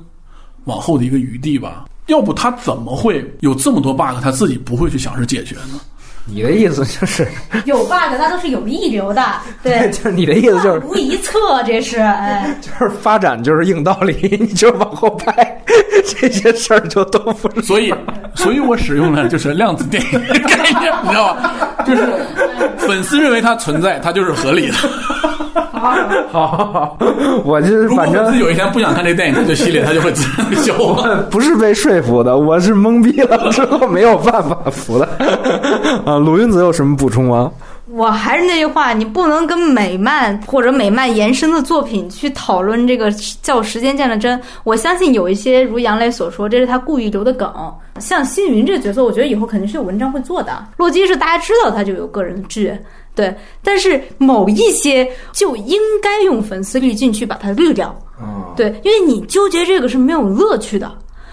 [0.64, 1.86] 往后的一个余地吧。
[2.07, 5.80] 要不他怎么会有这么多 bug，他自己不会去想着解决呢？
[6.26, 7.26] 你的意思就是
[7.64, 9.22] 有 bug，它都是有意留的，
[9.62, 11.32] 对，就是你的意思就是无一策，
[11.66, 15.62] 这是哎， 就是发展就是硬道理，你就往后拍，
[16.04, 17.62] 这些事儿就都不是。
[17.62, 17.92] 所以，
[18.34, 21.52] 所以我使用了就是量子电影的概念，你知道吧？
[21.86, 22.02] 就是
[22.78, 24.74] 粉丝认为它存在，它就是合理的。
[26.30, 26.98] 好好好，
[27.42, 30.74] 我就是反正有一天不想看这电影，这系列它就会自然消。
[31.30, 35.08] 不是被说服的，我是懵逼了之后没有办法服的。
[36.11, 37.52] 啊，鲁云子有什么补充吗？
[37.86, 44.40] 我还是那句话，你不能跟美漫或者美漫延伸的作品去讨论这个叫时间见了真。
[44.64, 47.52] 我相信有一些如杨磊所说，这是他故意留的梗。
[48.00, 50.66] 像星云这个角色，我觉得以后肯定是有文章会做的。
[50.76, 52.76] 洛基是大家知道他就有个人剧，
[53.14, 53.32] 对，
[53.62, 57.96] 但是某一些就应该用粉丝滤镜去把它滤掉。
[58.56, 60.90] 对，因为你纠结这个是没有乐趣的。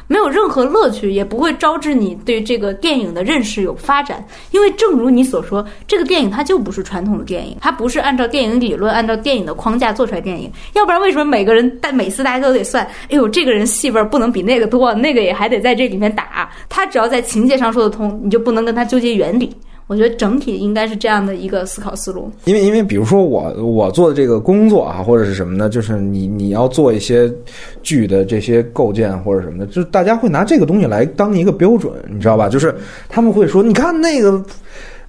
[0.08, 4.26] 没有任何乐趣，也不会招致你对这个电影的认识有发展。
[4.52, 10.52] 因为正如你所说，这个电影它就不是传统的电影，它不是按照电影理论、按照电影的框架做出来电影。
[10.74, 12.86] 要不然，为什么每个人但每次大家都得算？
[13.10, 16.50] 哎呦，这个人戏份不能比那个多，那个也还得在这里面打。
[16.70, 19.54] 他只要在情节上说得通，你就不能跟他纠结原理。
[19.88, 22.30] 我觉得整体应该是这样的一个思考思路。
[22.46, 25.70] 因为，因为比如说我我做的这个工作啊，或者是什么呢？
[25.70, 27.32] 就是你你要做一些
[27.82, 32.48] 剧的这些构建或者什么的，就是大家会拿这个东西来当一个标准，你知道吧？
[32.50, 32.76] 就是
[33.10, 34.44] 他们会说，你看那个。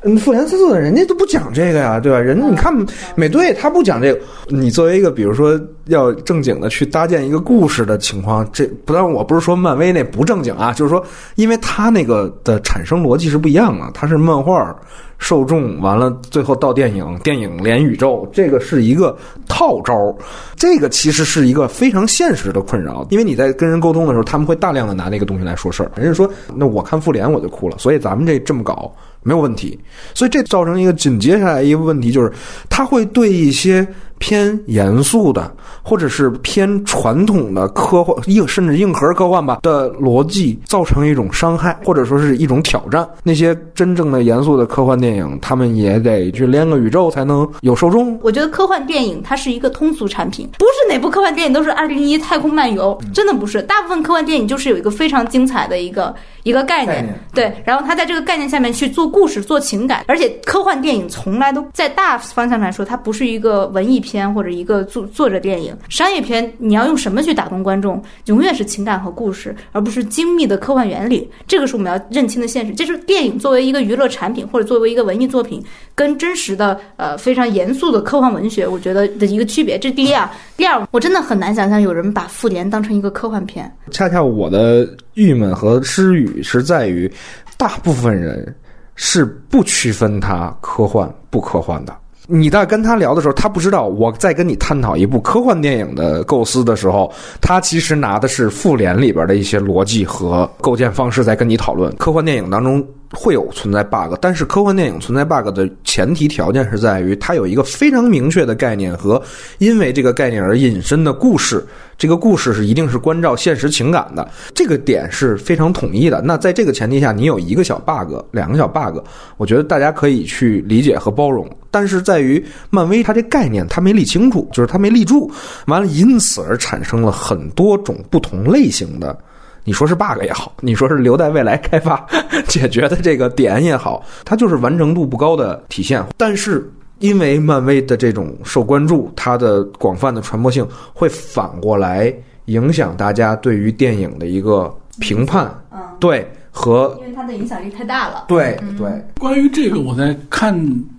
[0.02, 2.20] 嗯，复联四的人家都不讲这个呀，对吧？
[2.20, 2.72] 人你看
[3.16, 4.20] 美队他不讲这个。
[4.46, 14.74] 你作为一个比如说要正经的去搭建一个故事的情况，这不但我不是说漫威那不正经啊，就是说，因为他那个的产生逻辑是不一样的，它是漫画
[15.18, 19.16] 受众，完了最后到电影，电影连宇宙，这个是一个
[19.48, 20.16] 套招。
[20.54, 25.90] 这个其实是一个非常现实的困扰，因为你在跟人沟通的时候，他们会大量的拿那个东西来说事儿。
[25.96, 28.92] 人家说，那我看复联我就哭了，所以咱们这这么搞。
[29.24, 29.78] 没有问题，
[30.14, 32.32] 所以这造成一个紧接下来一个问题，就是
[32.70, 33.86] 他会对一些
[34.18, 35.50] 偏严肃的，
[35.82, 43.08] 或者是偏传统的科幻硬甚至硬核科幻吧的逻辑，造成一种伤害，或者说是一种挑战。
[43.22, 48.18] 那些真正的严肃的科幻电影，他们也得去连个宇宙才能有受众。
[48.22, 53.62] 我觉得科幻电影它是一个通俗产品，不是哪部科幻电影都是二零一太空漫游，真的不是。
[53.62, 56.14] 大部分科幻电影就是有一个非常精彩的一个
[56.48, 65.76] 一个概念，对，然后他在这个概念下面去做故事、做情感，而且科幻电影从来都在大方向来说，它不是一个文艺片或者一个作作者电影。
[65.90, 68.02] 商业片你要用什么去打动观众？
[68.24, 71.30] 永远是情感和故事，而不是精密的科幻原理。
[71.46, 72.72] 这个是我们要认清的现实。
[72.72, 75.62] 这是电影作为一个娱乐产品或者作为一个文艺作品，
[75.94, 79.78] 跟真实的呃非常严肃的科幻文学，我觉得的一个区别。
[79.78, 80.32] 这是第一啊。
[80.56, 83.70] 第二，我真的很难想象有人把《复联》当成一个科幻片。
[83.90, 84.88] 恰恰我的
[85.18, 87.12] 郁闷和失语是在于，
[87.56, 88.54] 大部分人
[88.94, 91.92] 是不区分它科幻不科幻的。
[92.28, 101.92] 你在跟他聊的时候，他不知道我在跟你探讨一部科幻电影的构思的时候，他其实拿的是《复联》里边的一些逻辑和构建方式在跟你讨论。
[101.96, 109.20] 科幻电影当中会有存在 bug，但是科幻电影存在 bug 的前提条件是在于它有一个非常明确的概念和
[109.58, 111.66] 因为这个概念而引申的故事。
[111.96, 116.22] 这个故事是一定是关照现实情感的，这个点是非常统一的。
[116.22, 118.98] 那在这个前提下，你有一个小 bug，两个小 bug，
[119.36, 121.44] 我觉得大家可以去理解和包容。
[121.72, 125.28] 但是在于漫威它这概念它没立清楚，就是它没立住，
[125.66, 129.18] 完了因此而产生了很多种不同类型的。
[129.64, 132.06] 你说是 bug 也好，你说是留在未来开发
[132.48, 136.04] 解决的这个点也好，它就是完成度不高的体现。
[136.16, 136.70] 但是
[137.00, 142.12] 因为漫威的这种受关注，它的广泛的传播性，会反过来
[142.46, 148.24] 影响大家对于电影的一个评判，嗯，对和因为它的影响力太大了。
[148.26, 148.90] 对对，
[149.20, 150.58] 关于这个，我在看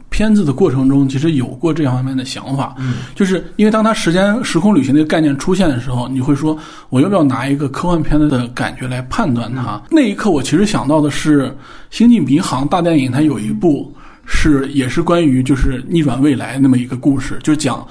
[0.09, 6.57] 片子的过程中，其实有过这方面的想法，嗯，就是因为当它时间时空旅行这个概念出现的时候，你会说，
[6.89, 9.81] 我要不要拿一个科幻片的感觉来判断它？
[9.89, 11.43] 那一刻，我其实想到的是
[11.89, 13.93] 《星际迷航》大电影，它有一部
[14.25, 17.87] 是也是关于就是逆转未来那么一个故事，就讲。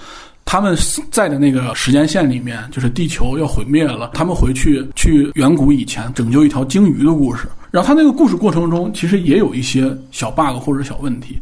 [0.50, 0.74] 他们
[1.10, 7.46] 在的那个时间线里面，就是地球要毁灭了，他们回去去远古以前拯救一条鲸鱼的故事。
[7.70, 11.38] 然后他那个故事过程中，其实也有一些小 bug 或者小问题。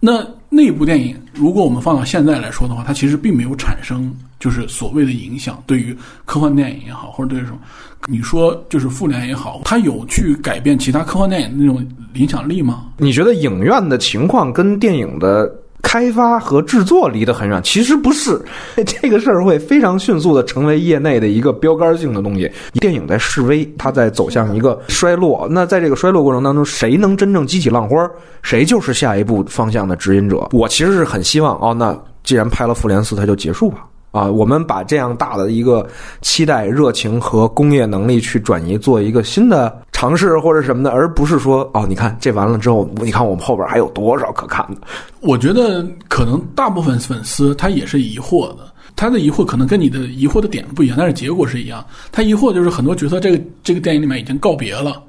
[0.00, 7.58] 那那部电影，如果我们放到现在来说的话，它其实并没有产生就是所谓的影响，对于科幻电影也好，或者对于什么，
[8.06, 12.86] 你说就是复联也好，它有去改变其他科幻电影的那种影响力吗？
[12.96, 15.52] 你觉得影院的情况跟电影的？
[15.82, 18.40] 开发和制作离得很远，其实不是
[18.84, 22.50] 这个事儿会非常迅速的成为业内的一个标杆性的东西。
[22.74, 25.48] 电影在示威，它在走向一个衰落。
[25.50, 28.08] 那在这个衰落过程当中，谁能真正激起浪花，
[28.42, 30.48] 谁就是下一步方向的指引者。
[30.52, 33.87] 我其实是很希望哦，那既然拍了《复联四》，它就结束吧。
[34.10, 35.86] 啊，我们把这样大的一个
[36.22, 44.80] 期待、热情和工业能力去转移，做一个新的尝试或者什么的，而不是说哦，你看这完了之后，你看我们后边还有多少可看的。
[45.20, 51.84] 我觉得可能大部分粉丝他也是疑惑的，他的疑惑可能跟你的疑惑的点不一样，但是结果是一样。
[52.10, 55.02] 他疑惑就是很多角色这个这个电影里面已经告别了。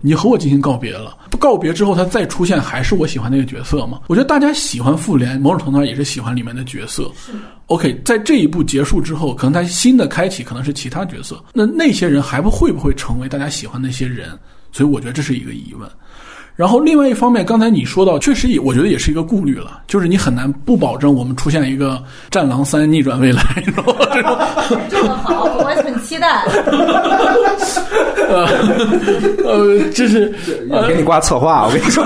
[0.00, 4.00] 你和我进行告别了，不告别之后，他再出现还是我喜欢那个角色吗？
[4.06, 7.10] 我觉得大家喜欢复联，某种程度上也是喜欢里面的角色。
[7.66, 14.38] OK，在这一步结束之后，可能他新的开启可能是其他角色，那那些人还不会不会成为大家喜欢那些人？
[14.70, 15.88] 所以我觉得这是一个疑问。
[16.56, 21.92] 然后另外一方面，刚才你说到，确实也我觉得也是一个顾虑了，就是你很难不保证我们出现一个
[22.30, 23.94] 《战狼三》逆转未来，你知道吗？
[24.14, 24.38] 这种
[24.88, 26.44] 这么好，我很期待。
[28.28, 28.46] 呃
[29.44, 30.32] 呃，这是
[30.70, 32.04] 要给你挂策划，我跟你说，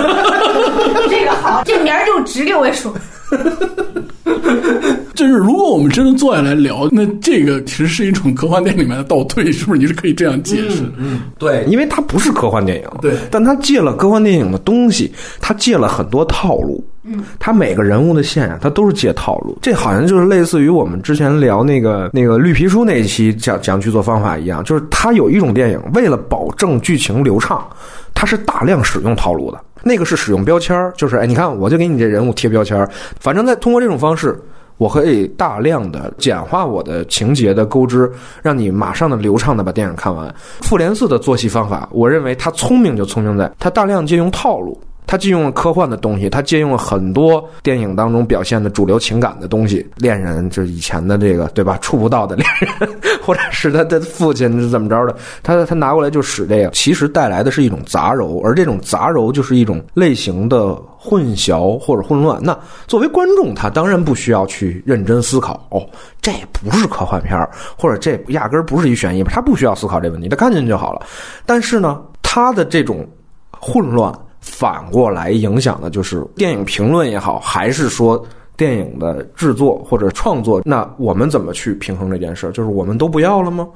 [1.08, 2.94] 这个好，这名儿就值六位数。
[5.14, 9.80] 就是如果我们真的坐下来聊，那这个其实是一种科幻电影里面的倒退，是不是？
[9.80, 10.84] 你是可以这样解释？
[10.96, 16.84] 嗯，对，因为它不是科幻电影，对，但它借了科幻电影的东西，它借了很多套路。
[17.02, 19.58] 嗯，它每个人物的线啊，它都是借套路。
[19.60, 27.66] 这好像就是类似于我们之前聊那个那个绿皮书那一期讲讲剧作方法一样，就是它有一种电影为了保证剧情流畅，
[28.14, 29.58] 它是大量使用套路的。
[29.82, 32.88] 那个是使用标签儿，就是哎，你看我就给你这人物贴标签儿，
[33.20, 34.38] 反正在通过这种方式。
[34.76, 38.08] 我可以大量的简化我的情节的钩织，
[38.40, 40.32] 让你马上的流畅的把电影看完。
[40.60, 52.88] 复联四的作戏方法，我认为他聪明就聪明在他大量借用套路，他借用了科幻的东西，他借用了很多电影当中表现的主流情感的东西，恋人就是以前的这个对吧，触不到的恋人，
[53.22, 62.38] 或者是他的父亲是怎么着的，他他拿过来就使这个，其实带来的是一种杂糅，而这种杂糅就是一种类型的混淆或者混乱。
[62.42, 62.54] 那
[62.86, 65.88] 作为观众，他当然不需要去认真思考，哦，
[66.20, 67.48] 这不是科幻片，
[67.78, 71.06] 或者这压根儿不是一悬疑，他不需要思考这问题，他看进去就好了。
[71.46, 73.08] 但是呢，他的这种
[73.50, 74.12] 混乱
[74.50, 78.26] 反过来影响的就是电影评论也好，还是说
[78.56, 82.50] 电影的制作或者创作，那我们怎么去平衡这件事儿？
[82.50, 83.68] 就是我们都不要了吗？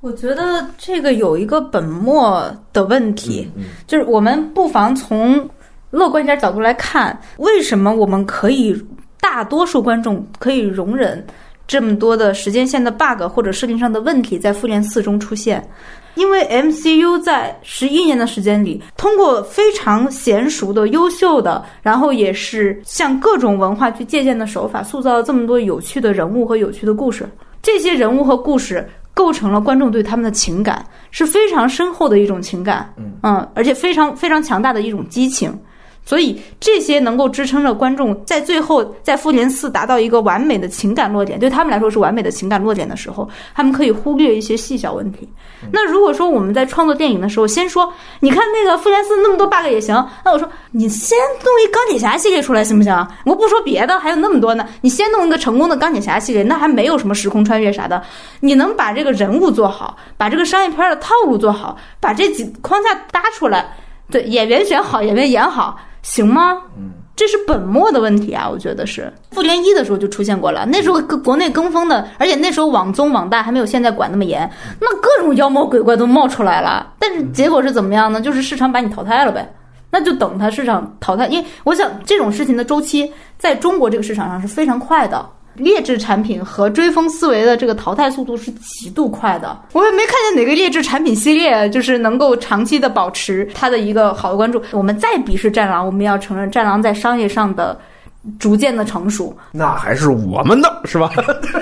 [0.00, 3.48] 我觉得这个有一个本末的问题，
[3.86, 5.48] 就是我们不妨从
[5.90, 8.76] 乐观一点角度来看，为什么我们可以
[9.20, 11.24] 大多数观众可以容忍
[11.66, 15.66] 这么多的时间线的 bug 或者设定上的问题在《复联四》中出现？
[16.14, 27.28] 因为 MCU 在十一年的时间里，通过非常娴熟的、优秀的，然后也是向各种文化去借鉴的手法，塑造了这么多有趣的人物和有趣的故事。
[27.62, 32.92] 这些人物和故事构成了观众对他们的情感，是非常深厚的一种情感，
[33.22, 35.56] 嗯，而且非常非常强大的一种激情。
[36.04, 45.28] 所以这些能够支撑着观众在最后在复联四达到一个完美的情感落点，对他们来说是完美的情感落点的时候，他们可以忽略一些细小问题。
[45.72, 47.90] 那如果说我们在创作电影的时候，先说
[48.20, 52.94] 你看那个复联四那么多 bug 也行，那我说你先弄一钢铁侠系列出来行不行？
[53.24, 58.02] 我不说别的，还有那么多呢，你先弄一个成功的钢铁侠系列，那还没有什么时空穿越啥的，
[58.40, 63.74] 你能把这个人物做好，把这个商业片的套路做好，把这几框架搭出来，
[64.10, 65.78] 对演员选好，演员演好。
[66.04, 66.58] 行吗？
[66.76, 69.10] 嗯，这是本末的问题啊，我觉得是。
[69.32, 74.48] 复联一的时候就出现过了，那时候国内跟风的，而且那时候网综网大还没有现在管那么严，
[74.78, 76.92] 那各种妖魔鬼怪都冒出来了。
[76.98, 78.20] 但是结果是怎么样呢？
[78.20, 79.50] 就是市场把你淘汰了呗，
[79.90, 81.26] 那就等它市场淘汰。
[81.28, 85.26] 因为我想这种事情的周期在中国这个市场上是非常快的。
[85.56, 94.62] 劣质产品和追风思维的这个淘汰速度是极度快的，我也没看见哪个劣质产品系列就是能够长期的保持它的一个好的关注。
[94.72, 97.78] 我们再鄙视战狼，我们要承认战狼在商业上的。
[98.38, 101.10] 逐渐的成熟，那还是我们的是吧？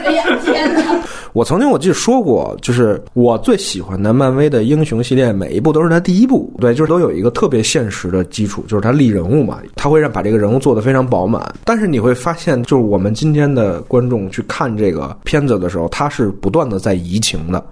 [0.05, 1.01] 哎呀天哪！
[1.33, 11.43] 我曾经我记得说过，就是我最喜欢的漫威的英雄系列，每一部都是它第一部，对，就是都有一个特别现实的基础，就是它立人物嘛，它会让把这个人物做得非常饱满。
[11.65, 17.65] 但是你会发现，就是我们今天的观众去看这个片子的时候，他是不断的在移情的，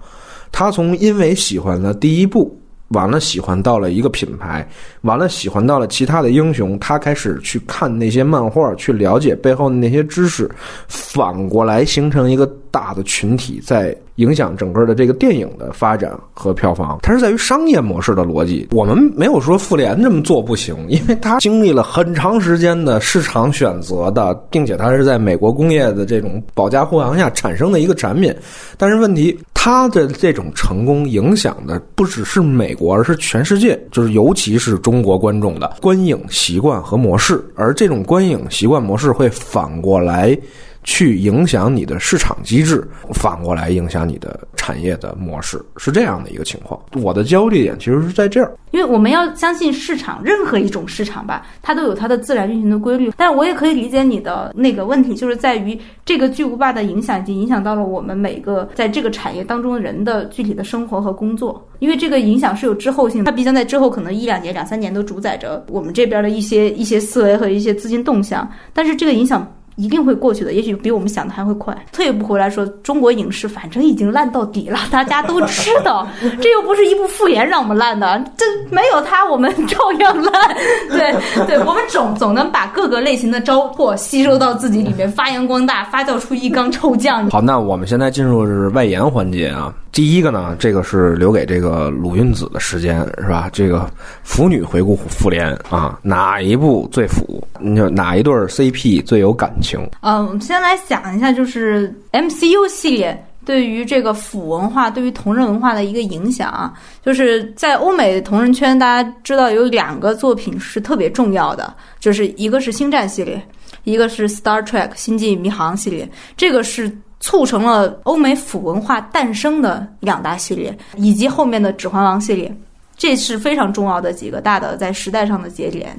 [0.51, 2.57] 他从因为喜欢了第一部。
[2.91, 4.67] 完了，喜欢到了一个品牌，
[5.01, 10.49] 完了喜欢到了其他的英雄，他开始去看那些漫画，去了解背后的那些知识，
[10.87, 16.99] 反过来形成一个大的群体，在影响整个的这个电影的发展和票房。
[17.01, 18.67] 它是在于商业模式的逻辑。
[18.71, 28.35] 我们没有说复联这么做不行，因为它经历了很长时间的市场选择的，并且它是在美国工业的这种保驾护航下产生的一个产品。
[28.77, 29.37] 但是问题。
[29.63, 40.35] 它的这种成功影响的不只是美国，而是全世界，就是尤其是中国观众的观影习惯和模式，而这种观影习惯模式会反过来。
[40.83, 46.79] 去影响你的市场机制，反过来影响你的产业的模式，是这样的一个情况。
[46.93, 53.11] 我的焦虑点其实是在这儿，因为我们要相信市场，任何一种市场吧，它都有它的自然运行的规律。
[53.15, 61.67] 但是我也可以理解你的那个问题，就是在于这个巨无霸的影响已经影响到了我们每个在这个产业当中人的具体的生活和工作。
[61.79, 68.49] 因为这个影响是有滞后性，它毕竟在之后可能一两年、两三年都主宰着我们这边的一些一些思维和一些资金动向。
[68.73, 69.47] 但是这个影响。
[69.81, 71.75] 一定会过去的，也许比我们想的还会快。
[71.91, 76.07] 退一步回来说，中国影视反正已经烂到底了，大家都知道。
[76.39, 80.33] 这又不是一部复联让我们烂的，这没有它我们照样烂。
[80.91, 81.15] 对
[81.47, 87.29] 对，我们总总能把各个类型的糟粕吸收到自己里面，发扬光大，发酵出一缸臭酱。
[87.31, 89.73] 好，那我们现在进入是外延环节啊。
[89.91, 93.49] 第一个呢，这个是留给这个鲁韵子的时间，是吧？
[93.51, 93.91] 这个
[94.23, 97.45] 腐女回顾复联啊，哪一部最腐？
[97.59, 99.85] 你就哪一对 CP 最有感情？
[99.99, 106.73] 嗯，我们先来想一下，就是 MCU 系列对于这个腐文化、对于同人文化的一个影响啊。
[107.05, 113.41] 就是在欧美同人圈，大家知道有两个作品是特别重要的，就是一个是星战系列，
[113.83, 116.89] 一个是 Star Trek 星际迷航系列，这个是。
[117.21, 122.53] 促成了欧美腐文化诞生的两大系列，以及后面的《指环王》系列，
[122.97, 125.97] 这是非常重要的几个大的在时代上的节点。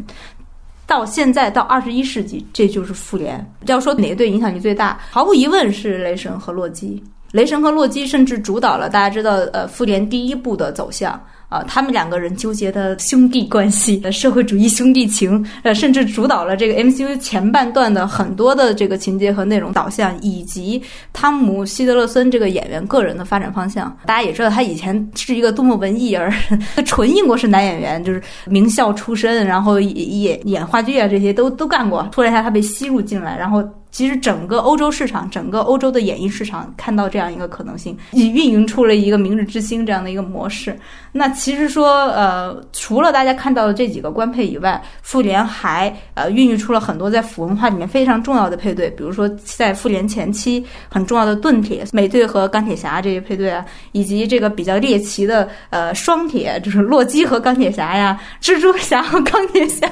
[0.85, 3.43] 到现在到二十一世纪，这就是复联。
[3.67, 7.03] 要说哪个对影响力最大，毫无疑问是雷神和洛基。
[7.31, 11.19] 雷神和洛基甚至主导了大家知道，呃，复联第一部的走向。
[11.53, 23.95] 啊，他们两个人纠结的兄弟关系、呃，社会主义兄弟情，呃，甚至主导了这个 MCU 前半段的很多的这个情节和内容导向，以及汤姆希德勒森这个演员个人的发展方向。
[24.07, 26.33] 大家也知道，他以前是一个多么文艺而
[26.87, 32.09] 纯英国式男演员，就是名校出身，然后演演话剧啊，这些都都干过。
[32.11, 33.63] 突然一下，他被吸入进来，然后。
[33.93, 40.77] 其实整个欧洲市场，整个欧洲的演艺市场看到这样一个可能性，已运营出了一个明日之星这样的一个模式。
[41.13, 53.63] 那其实说，呃，除了大家看到的这几个官配以外，复联还呃孕育出了很多在腐文化里面非常重要的配对，比如说在复联前期很重要的盾铁、美队和钢铁侠这些配对啊，
[53.93, 59.87] 以及这个比较猎奇的呃双铁，就是洛基和钢铁侠呀，蜘蛛侠和钢铁侠，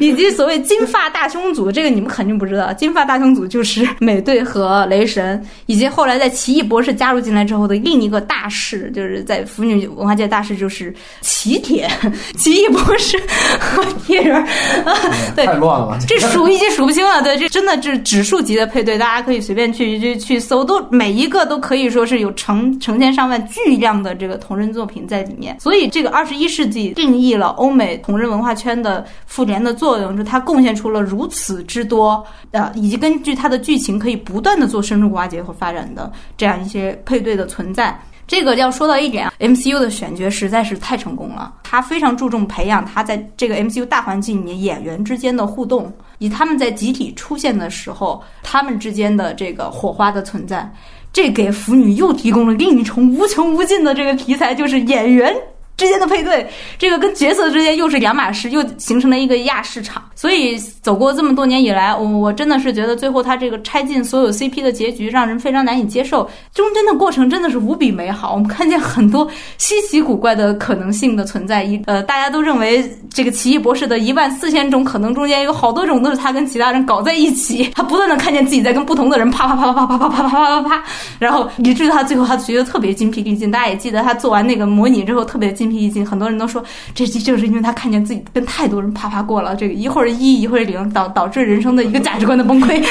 [0.00, 3.43] 以及所谓金发大胸组，这个你们肯定不知道，金发大胸组。
[3.46, 11.90] 就是美队和雷神，以及后来在奇异博士加入进来之后的另一个大事，就是在腐女文化界大事，就是奇铁、
[12.38, 13.20] 奇异博士
[13.60, 14.42] 和铁人。
[15.36, 17.22] 对，太乱了，这数已经数不清了。
[17.22, 25.58] 对，这真的是指数级的配对，大家可以随便去去去搜，都每一个都可以说是有成成千上万巨量的这个同人作品在里面。
[25.60, 33.33] 所以，这个二十一世纪定义了欧美同人文化圈的复联的作用，是它贡献出了如此之多呃，以及根据。
[33.34, 41.52] 它的剧情可以不断的做深入挖掘和发展的这样一些配对的存在，这个要说到一点啊，MCU 的选角实在是太成功了。
[41.62, 50.72] 他非常注重培养他在这个 MCU 大环境里面演员之间的互动，以他们在集体出现的时候，他们之间的这个火花的存在，
[51.12, 55.34] 这给腐女又提供了另一重无穷无尽的这个题材，就是演员。
[55.76, 56.46] 之间的配对，
[56.78, 60.02] 这个跟角色之间又是两码事，又形成了一个亚市场。
[60.14, 66.28] 所以走过这么多年以来，我我真的是觉得最后他这个拆尽所有 CP 的结局，让人非常难以接受。
[66.54, 69.28] 中间的过程真的是无比美好，我们看见很多
[69.58, 71.64] 稀奇古怪的可能性的存在。
[71.64, 80.84] 一呃，大家都认为这个奇异博士的一万四千种可能中间有好多种都是他跟其他人搞在一起，他不断的看见自己在跟不同的人啪啪啪啪啪啪啪啪啪啪啪，
[81.18, 83.50] 然后以至于他最后他觉得特别精疲力尽。
[83.50, 85.63] 大家也记得他做完那个模拟之后特别精。
[85.64, 86.62] 精疲力尽，很多人都说，
[86.94, 92.84] 这就是因为他看见自己跟太多人啪啪过了，这个一会儿一，一会儿零，导导致人生的一个价值观的崩溃。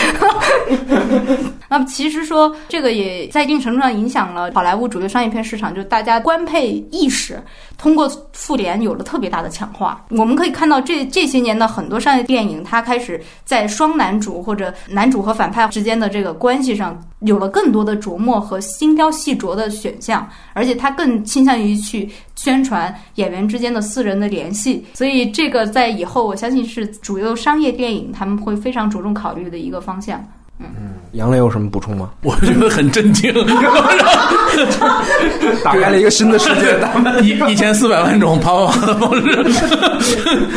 [1.73, 7.41] 那么其实说，这个也在一定程度上影响了好莱坞主流商业片市场，就大家官配意识
[7.77, 10.05] 通过复联有了特别大的强化。
[10.09, 22.63] 我们可以看到，这这些年的很多商业电影，它开始在双男主或者男主和反派之间的这个关系上有了更多的琢磨和精雕细琢的选项，而且它更倾向于去宣。
[22.63, 30.23] 传演员之间的私人的联系，所以这个在以后我相信是主流商业电影他们会非常着重考虑的一个方向。
[30.77, 32.09] 嗯，杨磊有什么补充吗？
[32.21, 33.33] 我觉得很震惊，
[35.63, 36.79] 打开了一个新的世界，
[37.21, 39.21] 一一千四百万种跑跑的方式。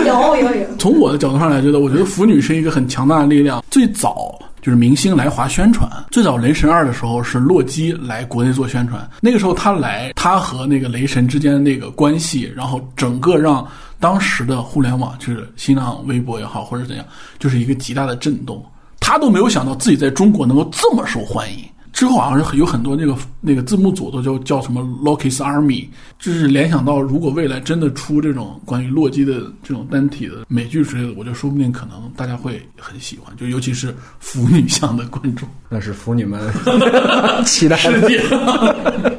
[0.07, 0.67] 有有有。
[0.79, 3.63] 从我的角度上来觉得，我觉得腐女是一个很强大的力量。
[3.71, 4.35] 最早。
[4.63, 13.65] 就是明星来华宣传，最早《雷神二》的时候是洛基来国内做宣传，那个时候他来，他和那个雷神之间的那个关系，然后整个让
[14.01, 17.07] 当时的互联网，就是新浪微博也好或者怎样，
[17.39, 18.61] 就是一个极大的震动。
[19.07, 21.59] 他都没有想到自己在中国能够这么受欢迎。
[21.93, 25.87] 之后好像是有很多那个那个字幕组都叫叫什么 Loki's Army，
[26.19, 36.53] 就是联想到如果未来真的出这种关于洛基的这种单体的美剧之类的，我觉得说不定可能大家会很喜欢，就尤其是腐女向的观众，那是腐女们
[37.47, 38.21] 期待世界。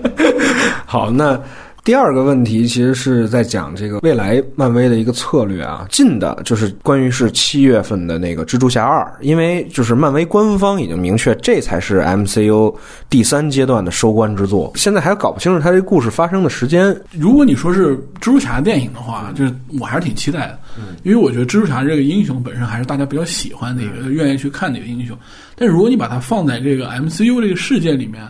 [0.86, 1.42] 好，那。
[1.88, 12.76] 第二个问题其实是在讲这个未来漫威的一个策略啊，近的就是关于是七月份的那个蜘蛛侠二，因为就是漫威官方已经明确这才是 MCU
[13.10, 16.94] 第三阶段的收官之作，现在还搞不清楚它这故事发生的时间。
[17.12, 20.60] 如果你说是蜘蛛侠电影的话，就是我还是挺期待的，
[21.04, 25.18] 因为我觉得蜘蛛侠这个英雄本身还是大家比较喜欢的一个，愿意去看的一个英雄。
[25.56, 28.28] 但如果你把它放在这个 MCU 这个世界里面，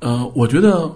[0.00, 0.90] 呃，我觉得。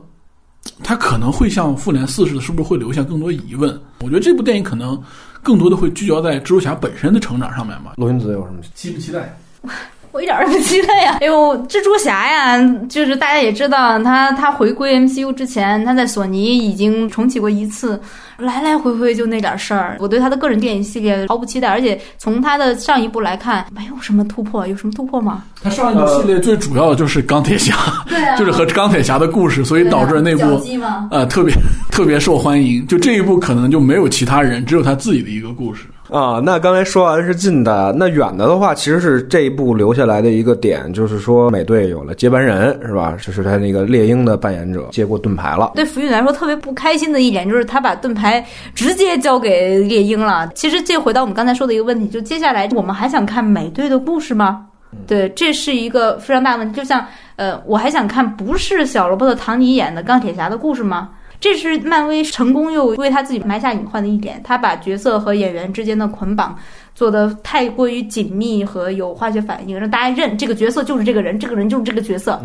[0.82, 3.78] 他可能会像复联四似的，是不是会留下更多疑问？
[4.01, 5.01] 我觉得这部电影可能
[5.43, 7.93] 更多的会聚焦在蜘蛛侠本身的成长上面吧。
[7.97, 9.37] 罗云子有什么期不期待？
[10.12, 11.19] 我一点儿都不期待呀！
[11.20, 12.59] 哎呦，蜘蛛侠呀，
[12.89, 18.01] 就是大家也知道，他他回归 MCU 之前，他在索尼已经重启过一次。
[18.40, 25.44] 来来回回就那点事儿，我对他的个人电影系列毫不期待，而且从他的上一部来看，没有什么突破，有什么突破吗？
[25.62, 27.74] 他上一部系列最主要的就是钢铁侠，
[28.08, 30.62] 对啊，就是和钢铁侠的故事，所以导致那部
[31.10, 31.54] 呃特别
[31.90, 32.86] 特别受欢迎。
[32.86, 35.84] 就这一部可能就没有其他人，只有他自己的一个故事。
[36.11, 43.16] 啊，那刚才说完是近的，那远的的话，其实是这一部留下来的一个点，就是说美队有了接班人，是吧？
[43.24, 45.70] 就是他那个猎鹰的扮演者接过盾牌了。
[45.77, 50.51] 对福运来说特别不开心的一点就是他把盾牌直接交给猎鹰了。
[50.55, 54.66] 其实这回到我们刚才说的一个问题，就接下来我们还想看美队的故事吗？
[55.07, 56.74] 对，这是一个非常大的问题。
[56.74, 57.07] 就像
[57.37, 61.11] 呃，我还想看不是小罗伯特·唐尼演的钢铁侠的故事吗？
[61.40, 66.56] 这是漫威成功又为他自己埋下隐患的一点，他把角色和演员之间的捆绑
[66.94, 72.38] 做得太过于紧密和有化学反应，让大家认这个角色就是这个人，这个人就是这个角色。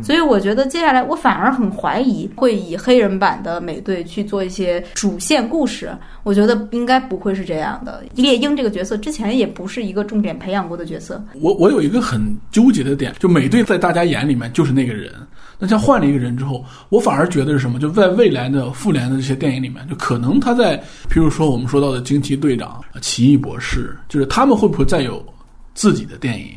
[0.00, 5.90] 所以我觉得接下来我反而很怀疑会以黑人版的美队去做一些主线故事，
[6.22, 8.04] 我觉得应该不会是这样的。
[8.14, 15.12] 猎鹰这个角色之前也不是一个重点培养过的角色，我我有一个很纠结的点，就美队在大家眼里面就是那个人，
[15.58, 17.78] 那像换了一个人之后，我反而觉得是什么？
[17.78, 20.76] 就在未来的复联的这些电影里面，就可能他在，
[21.10, 25.24] 譬如说我们说到的惊奇队长、奇异博士，就是他们会不会再有
[25.74, 26.48] 自己的电影？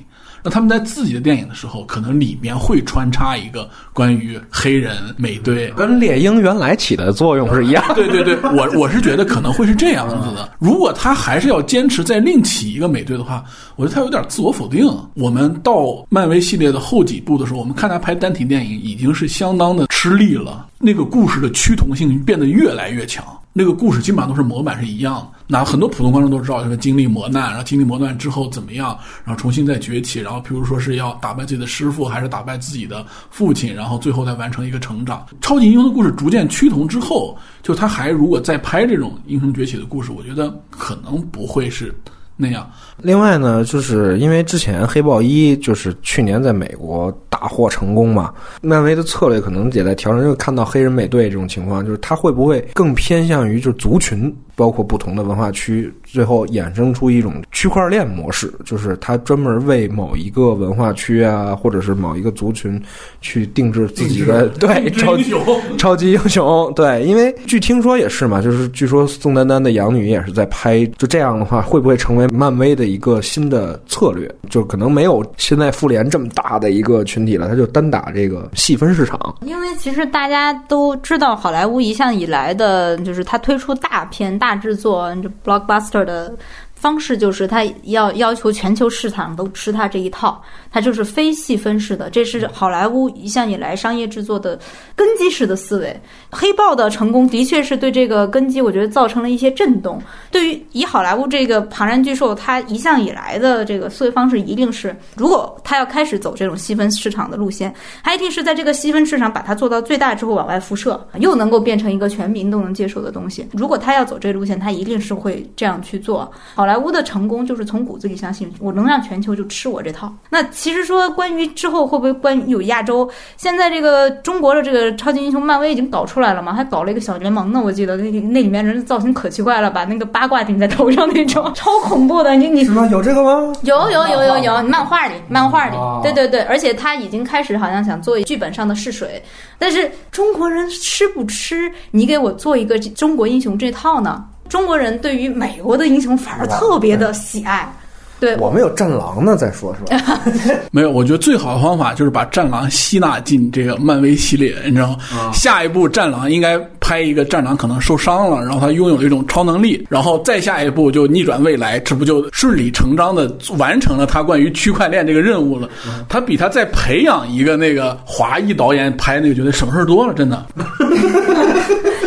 [0.44, 5.70] 那他们在自己的电影的时候，可能里面会穿插一个关于黑人美队。
[5.78, 7.84] 跟猎鹰原来起的作用是一样。
[7.96, 10.50] 对对对，我我是觉得可能会是这样子的。
[10.60, 13.44] 如果他还是要坚持再另起一个美队的话，
[13.76, 14.90] 我觉得他有点自我否定。
[15.14, 23.24] 我们到漫威系列的后几部的时候，我们看他拍单体电影已经是相当的吃力了，那个故事的趋同性变得越来越强。
[23.52, 35.26] 那个故事基本上都是模板是一样的，那很多普通观众都知道，就是经历磨难，然后经历磨难之后怎么样，然后重新再崛起，然后比如说是要打败自己的师傅，还是打败自己的父亲，然后最后再完成一个成长。
[35.42, 41.94] 超级英雄的故事逐渐趋同之后，就他还如果再拍这种英雄崛起的故事，我觉得可能不会是
[42.42, 42.66] 那样。
[43.02, 50.24] 另外呢，就是因为之前黑豹一就是去年在美国大获成功嘛，漫威的策略可能也在调整。
[50.24, 62.82] 就看到黑人美队这种情况，就是他会不会更偏向于就是族群，包括不同的文化区，最后衍生出一种区块链模式，就是他专门为某一个文化区啊，或者是某一个族群
[63.22, 65.34] 去定制自己的对 超级
[65.80, 66.70] 超级英雄。
[66.76, 74.30] 对，因为据听说也是嘛，就是据说宋丹丹的养女也是在拍，就这样的话，会不会成为漫威的一个新的策略？
[74.50, 79.18] 就可能没有现在复联这么大的一个群体了，他就单打这个细分市场。
[79.46, 86.36] 因为其实大家都知道，好莱坞一向以来的就是他推出大片、大大制作，这 blockbuster 的
[86.80, 90.42] 方式就是他要要求全球市场都吃他这一套，
[90.72, 94.58] 它就是非细分式的，这是好莱坞一向以来商业制作的
[94.96, 96.02] 根基式的思维。
[96.32, 100.02] 黑豹的成功的确是对这个根基，我觉得造成了一些震动。
[100.32, 113.46] 对于以好莱坞这个庞然巨兽，它一向以来的这个思维方式，一定是如果它要开始走这种细分市场的路线，它一定是在这个细分市场把它做到最大之后往外辐射，又能够变成一个全民都能接受的东西。
[113.52, 116.32] 如果它要走这路线，它一定是会这样去做。
[116.56, 120.14] 好莱坞的成功就是从骨子里相信，我能让全球就吃我这套。
[120.30, 127.60] 那其实说关于之后会不会关于有亚洲，现在这个中国的这个超级英雄，漫威已经搞出来了嘛，还搞了一个小联盟呢。
[127.60, 132.36] 我记得那那里面人造型可奇怪了，把那个八卦顶在头上那种， 超恐怖的。
[132.36, 132.86] 你你什么？
[132.92, 133.52] 有这个吗？
[133.64, 139.22] 有有有有有，漫画里漫画里，对对对，而且他已经开始好像想做剧本上的试水，
[139.58, 141.72] 但是中国人吃不吃？
[141.92, 144.24] 你给我做一个中国英雄这套呢？
[144.50, 147.72] 中国人对于美国的英雄反而特别的喜爱。
[148.20, 150.22] 对，我们有战狼呢，再说是吧？
[150.72, 155.32] 没有，我觉得最好的方法就是把战狼吸纳进这个漫威系列，你知道吗？
[155.34, 165.70] 下一步战狼应该拍一个战狼可能受伤了，然后他拥有一种超能力，然后再下一步就逆转未来，这不就顺理成章的完成了他关于区块链这个任务了？
[166.10, 170.46] 他比他再培养一个那个华裔导演拍那个，觉得省事儿多了，真的。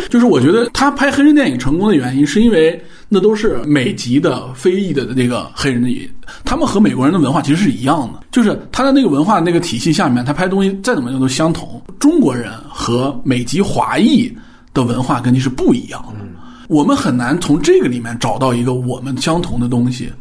[0.09, 2.79] 就是我觉得他拍黑人电影成功的原因，是因为
[3.13, 6.09] 那都是美籍的非裔的那个黑人的，
[6.43, 11.79] 他们和美国人的文化其实是一样的，就是他的那个文化那个体系下面，他拍东西再怎么样都相同。
[11.99, 14.35] 中国人和美籍华裔
[14.73, 16.25] 的文化根基是不一样的，
[16.67, 20.11] 我们很难从这个里面找到一个我们相同的东西。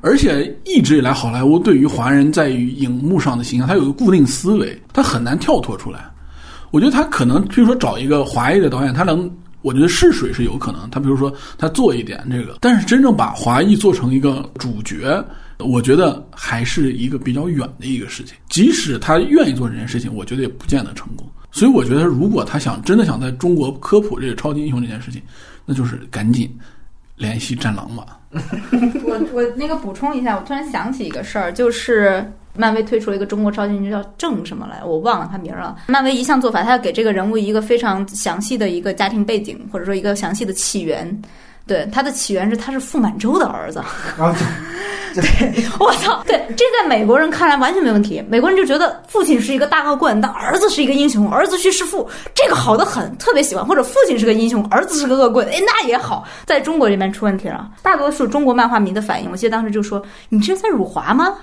[0.00, 6.08] 而且一直以来，好莱坞对于华人在于荧幕上的形象，它有一个固定思维，它很难跳脱出来。
[6.70, 9.28] 我觉得他可能，比如说找一个华裔的导演，他能，
[9.68, 10.88] 我觉得试水是有可能。
[10.88, 15.22] 他比如说他做一点这个，但是真正把华裔做成一个主角，
[15.58, 18.34] 我觉得还是一个比较远的一个事情。
[18.48, 21.28] 即使他愿意做这件事情，我觉得也不见得成功。
[21.52, 25.20] 所以我觉得，如果他想真的想在中国科普这个超级英雄这件事情，
[25.66, 26.50] 那就是赶紧
[27.16, 28.18] 联系战狼吧。
[29.04, 32.24] 我我那个补充一下，我突然想起一个事儿，就是
[32.58, 35.76] 漫威推出了一个中国超级英雄叫郑什么来，我忘了他名了。
[35.86, 41.22] 漫威一项做法，他要给这个人物一个非常详细的一个家庭背景，或者说一个详细的起源。
[41.66, 43.78] 对，他的起源是他是傅满洲的儿子。
[43.78, 44.34] 啊，
[45.14, 48.24] 对，我操，对，这在美国人看来完全没问题。
[48.26, 53.64] 美国人就觉得父亲是一个大恶棍，但儿子是一个英雄，儿子去弑父，这个好的很，特别喜欢。
[53.64, 56.26] 或者父亲是个英雄，儿子是个恶棍，哎，那也好。
[56.46, 61.34] 在中国这边出问题了，大多数中国漫画迷的反应，我记得当时就说：“你这是在辱华吗？”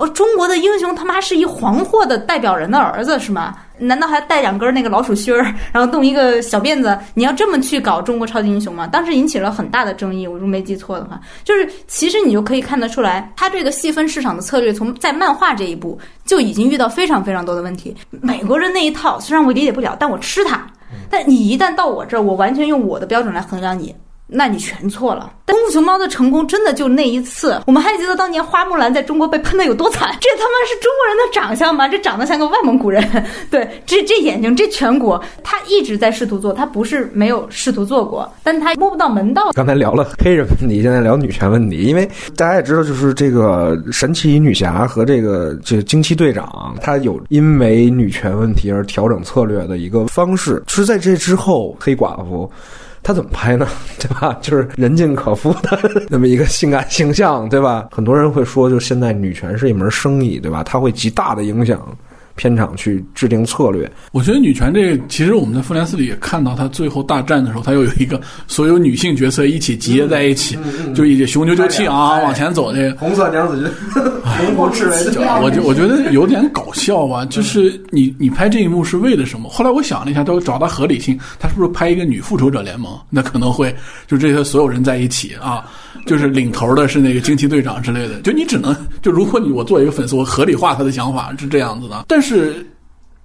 [0.00, 3.54] 哦，中国的英雄他妈是一黄祸的代表人的儿子是吗？
[3.76, 6.98] 难道还带两根那个老鼠须儿，然后弄一个小辫子？
[7.12, 8.86] 你要这么去搞中国超级英雄吗？
[8.86, 10.26] 当时引起了很大的争议。
[10.26, 17.94] 我如果没记错的话，就是其实你就可以看得出来，他这个细分市场的策略，从在漫画这一步就已经遇到非常非常多的问题。
[18.08, 20.66] 美国人那一套虽然我理解不了，但我吃它。
[21.10, 23.94] 但你一旦到我这儿，我完全用我的标准来衡量你。
[24.30, 25.32] 那你全错了。
[25.46, 27.60] 功夫熊猫的成功真的就那一次。
[27.66, 30.08] 我们还记得当年花木兰在中国被喷的有多惨？
[30.20, 31.88] 这他妈是中国人的长相吗？
[31.88, 33.04] 这长得像个外蒙古人。
[33.50, 39.50] 对，这这眼睛，这颧骨，他一直在试图做，他不是没有试图做过，但他摸不到门道。
[39.52, 50.62] 刚才聊了黑人问题，现在聊女权问题，因为大家也知道，就是这个神奇女侠和这个这个惊奇队长，他有因为女权问题而调整策略的一个方式。
[50.68, 52.48] 是在这之后，黑寡妇。
[53.02, 53.66] 他怎么拍呢？
[53.98, 54.36] 对吧？
[54.40, 55.78] 就是人尽可夫的
[56.08, 57.88] 那么一个性感形象，对吧？
[57.90, 60.62] 很多人会说，就现在女权是一门生意，对吧？
[60.62, 61.80] 它会极大的影响
[62.40, 63.90] 片场去制定策略。
[64.12, 70.56] 我觉得女权这个，其实我们在复联四里也看到，她最后大战的时候，她又有一个所有女性角色一起集结在一起，
[70.94, 73.70] 就一起雄赳赳气昂昂往前走的红色娘子军，
[74.24, 75.20] 红红赤卫的。
[75.42, 79.50] 我就我觉得 有点搞笑吧，就是你你拍这一幕是为了什么？
[79.50, 82.98] 后来我想了一下，都找到合理性，他是不是拍一个女复仇者联盟？
[83.10, 83.74] 那可能会
[84.06, 85.70] 就这些所有人在一起啊，
[86.06, 88.20] 就是领头的是那个惊奇队长之类的。
[88.22, 92.66] 就你只能就如果你我做一个粉丝，我合理化他的想法是这样子的，但是。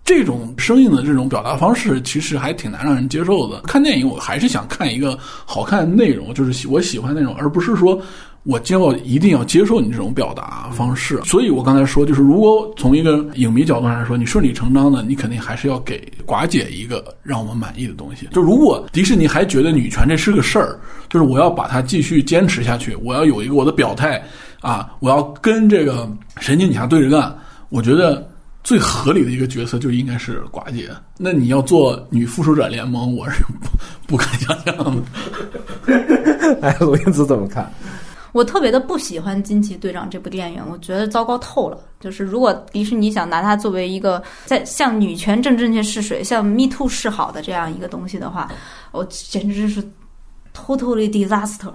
[0.07, 3.59] 这种生硬的这种表达方式，其实还挺难让人接受的。
[3.61, 5.17] 看电影，我还是想看一个
[5.47, 7.99] 好看的内容，就是我喜欢那种，而不是说
[8.45, 11.19] 我就要一定要接受你这种表达方式。
[11.25, 18.29] 所以我刚才说，就是如果从一个影迷角度上来说，你顺理成章的，你肯定还是要给寡姐一个让我们满意的东西。
[18.31, 24.23] 就如果迪士尼还觉得女权这是个事儿，就是我要把它继续坚持下去，我要有一个我的表态
[24.61, 26.07] 啊，我要跟这个
[26.39, 27.35] 神奇女侠对着干，
[27.69, 28.25] 我觉得。
[28.65, 30.89] 最合理的一个角色就应该是寡姐。
[31.19, 33.69] 那你要做女复仇者联盟，我是不
[34.07, 35.03] 不敢想象的。
[36.63, 37.71] 哎，罗英子怎么看？
[38.35, 41.79] 我特别的不喜欢《惊奇队长》这部电影，我觉得糟糕透了。
[42.01, 48.51] 就是如果迪士尼想拿它作为一个在向女权正正确试水、向 Me Too 示好的这样一个东西的话，
[48.91, 49.81] 我简直是
[50.55, 51.73] totally disaster。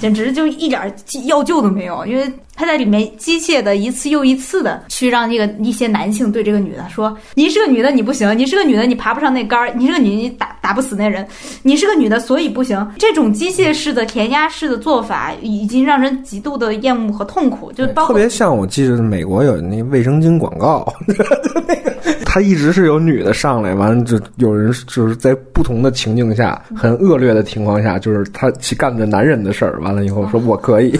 [0.00, 0.92] 简直就一点
[1.26, 11.24] 要救都没有，因为他在里面机械的一次又一次的去让这个一些男性对这个女的说：“你是个女的，你不行；你是个女的，你爬不上那杆儿；你是个女，你打打不死那人；
[11.62, 21.14] 你是个女的，所以不行。”这种机械式的填鸭式的做法已经让人极度的厌恶和痛苦，就包括特别像我记得美国有那卫生巾广告，那
[21.80, 29.80] 个他一直是有女的上来，完了就有人就是在不同的情境下很恶劣的情况下，就是他去干着男人的事儿。
[29.80, 30.94] 完了以后说我可以，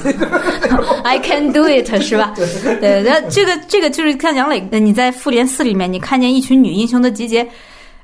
[1.05, 2.33] I can do it，是吧？
[2.81, 7.47] 对，那这个这个就是看杨磊，你在复联四里面，你看见一群女英雄的集结，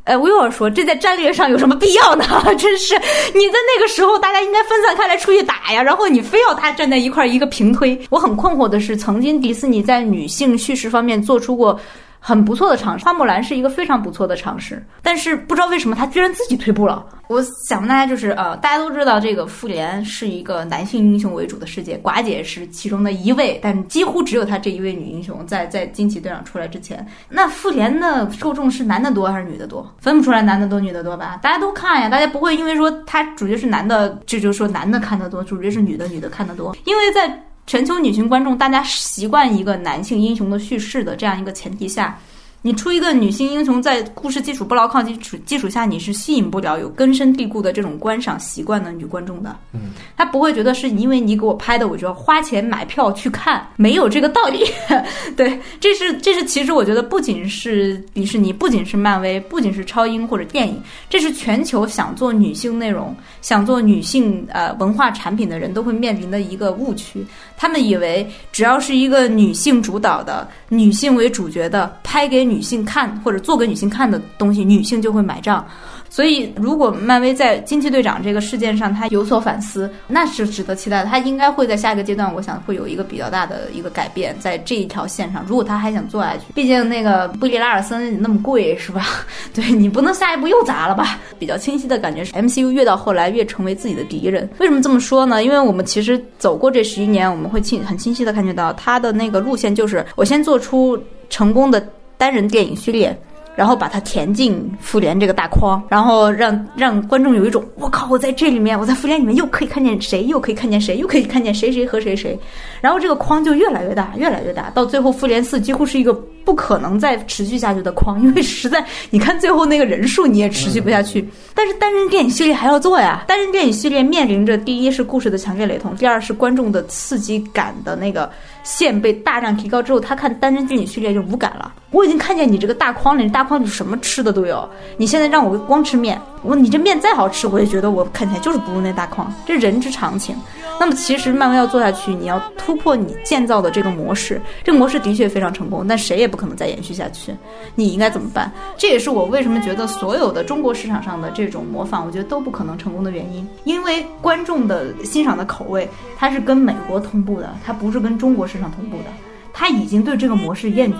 [0.05, 2.27] 呃，我又要说，这在战略上有什么必要呢？
[2.59, 7.99] 真是你在那个时候，大家应该分散开来出去打呀，然后你非要他站在一块儿一个平推。
[8.11, 11.81] 我很困惑的是，曾经迪士尼在女性叙事方面做出过。
[12.25, 17.05] 很不错的尝试，花木兰是一个非常不错的尝试，但是不知道为什么他居然自己退步了。
[17.27, 27.05] 我想问大家，就是呃，大家都知道这个复联是一个男性英雄为主的世界，寡姐是其中的一位，但几乎只有她这一位女英雄在 在惊奇队长出来之前。
[27.29, 29.93] 那复联的受众是男的多还是女的多？
[29.99, 31.41] 分不出来男的多女的多吧？
[31.43, 37.43] 大家都看呀，大家不会因为说他主角是男的，这就说男的看得多，主角是女的，女的看得多，因为在。
[37.67, 42.19] 全球女性观众，大家习惯一个男性英雄的叙事的这样一个前提下。
[42.65, 49.57] 你出一个女性英雄，在故事基础不牢靠基础基础下，你是吸引不了有根深蒂固的这种观赏习惯的女观众的。
[49.73, 54.65] 嗯，他不会觉得是因为你给我拍的，我就要花钱买票去看，没有这个道理。
[55.37, 60.81] 对，这是这是其实我觉得不仅是迪士尼，不仅是漫威，不仅是超英或者电影，
[61.11, 67.27] 这是全球想做女性内容、想做女性呃文化产品的人都会面临的一个误区。
[67.63, 75.65] 他们以为只要是一个女性主导的、女性为主角的拍给女性看或者做给女性看的东西，女性就会买账。
[76.13, 81.09] 所以，如果漫威在惊奇队长这个事件上他有所反思，那是值得期待的。
[81.09, 85.43] 他应该会在下一个阶段，我想会有一个比较大的一个改变在这一条线上。
[85.49, 89.07] 如果他还想做下去，毕竟那个布里拉尔森那么贵，是吧？
[89.55, 91.19] 对你不能下一步又砸了吧？
[91.39, 94.47] 比较清晰的感觉是，MCU 越到后来越成为自己的敌人。
[94.59, 95.43] 为什么这么说呢？
[95.43, 101.83] 因为我们其实走过这十一年，我们会清很清晰的感觉到他的那个路线就是我先做出成功的
[102.19, 103.19] 单人电影序列。
[103.55, 112.39] 然后把它填进复联这个大框，然后让让观众有一种我靠，我在这里面，我在复联里面又可以看见谁，又可以看见谁，又可以看见谁谁和谁谁，
[112.81, 116.13] 然后这个框就越来越大，越来越大，到最后复联四几乎是一个
[116.45, 121.27] 不可能再持续下去的框，因为实在你看最后那个人数你也持续不下去。
[121.55, 128.31] 但是单人电影系列还要做呀，单人电影系列面临着第一是故事的强烈雷同，第二是观众的刺激感的那个。
[128.65, 131.75] 线被大量提高之后，他看单人电影系列就无感了。
[131.93, 134.69] 我已经看见你这个大框里，大框里什么吃的都有。
[134.97, 140.35] 你现在让我光吃面，我你这面再好吃，我也觉得我看起来就是不如那大框，这人之常情。
[140.81, 147.33] 那么其实漫威要做下去，你要突破你建造的这个模式，这个模式的确非常成功，但谁也不可能再延续下去。
[147.75, 148.51] 你应该怎么办？
[148.77, 153.47] 这也是我为什么觉得所有的中国市场上的这种模仿，我觉得都不可能成功的原因。
[153.65, 155.87] 因为观众的欣赏的口味，
[156.17, 159.05] 它是跟美国同步的，它不是跟中国市场同步的。
[159.53, 160.97] 他已经对这个模式厌倦，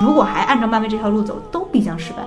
[0.00, 2.18] 如果还按照漫威这条路走，都必将失败。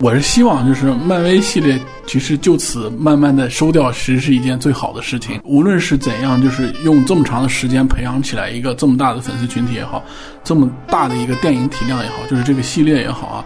[0.00, 5.40] 我是希望，就是漫威系列其实就此慢慢的收掉，其实是一件最好的事情。
[5.44, 10.02] 无论是怎样，就是用这么长的时间培养起来一个这么大的粉丝群体也好，
[10.42, 13.44] 这么大的一个电影体量也好，就是这个系列也好啊，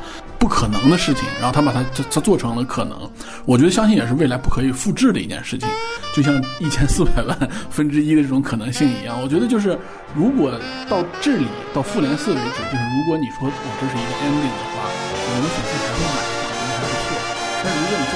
[0.48, 1.24] 可能的事情。
[1.38, 2.98] 然后他把它他他做成了可能，
[3.44, 5.68] 我觉得相信也是未来不可以复制的一件事情。
[6.14, 7.38] 就像一千四百万
[7.70, 9.78] 分之一的这种可能性一样，我觉得就是
[10.16, 10.50] 如果
[10.88, 17.06] 到这里到复联四为止，就是如果你说我这是一个 ending 的话，我们粉丝还会买的话，应该还不错。
[17.62, 18.14] 但如果你在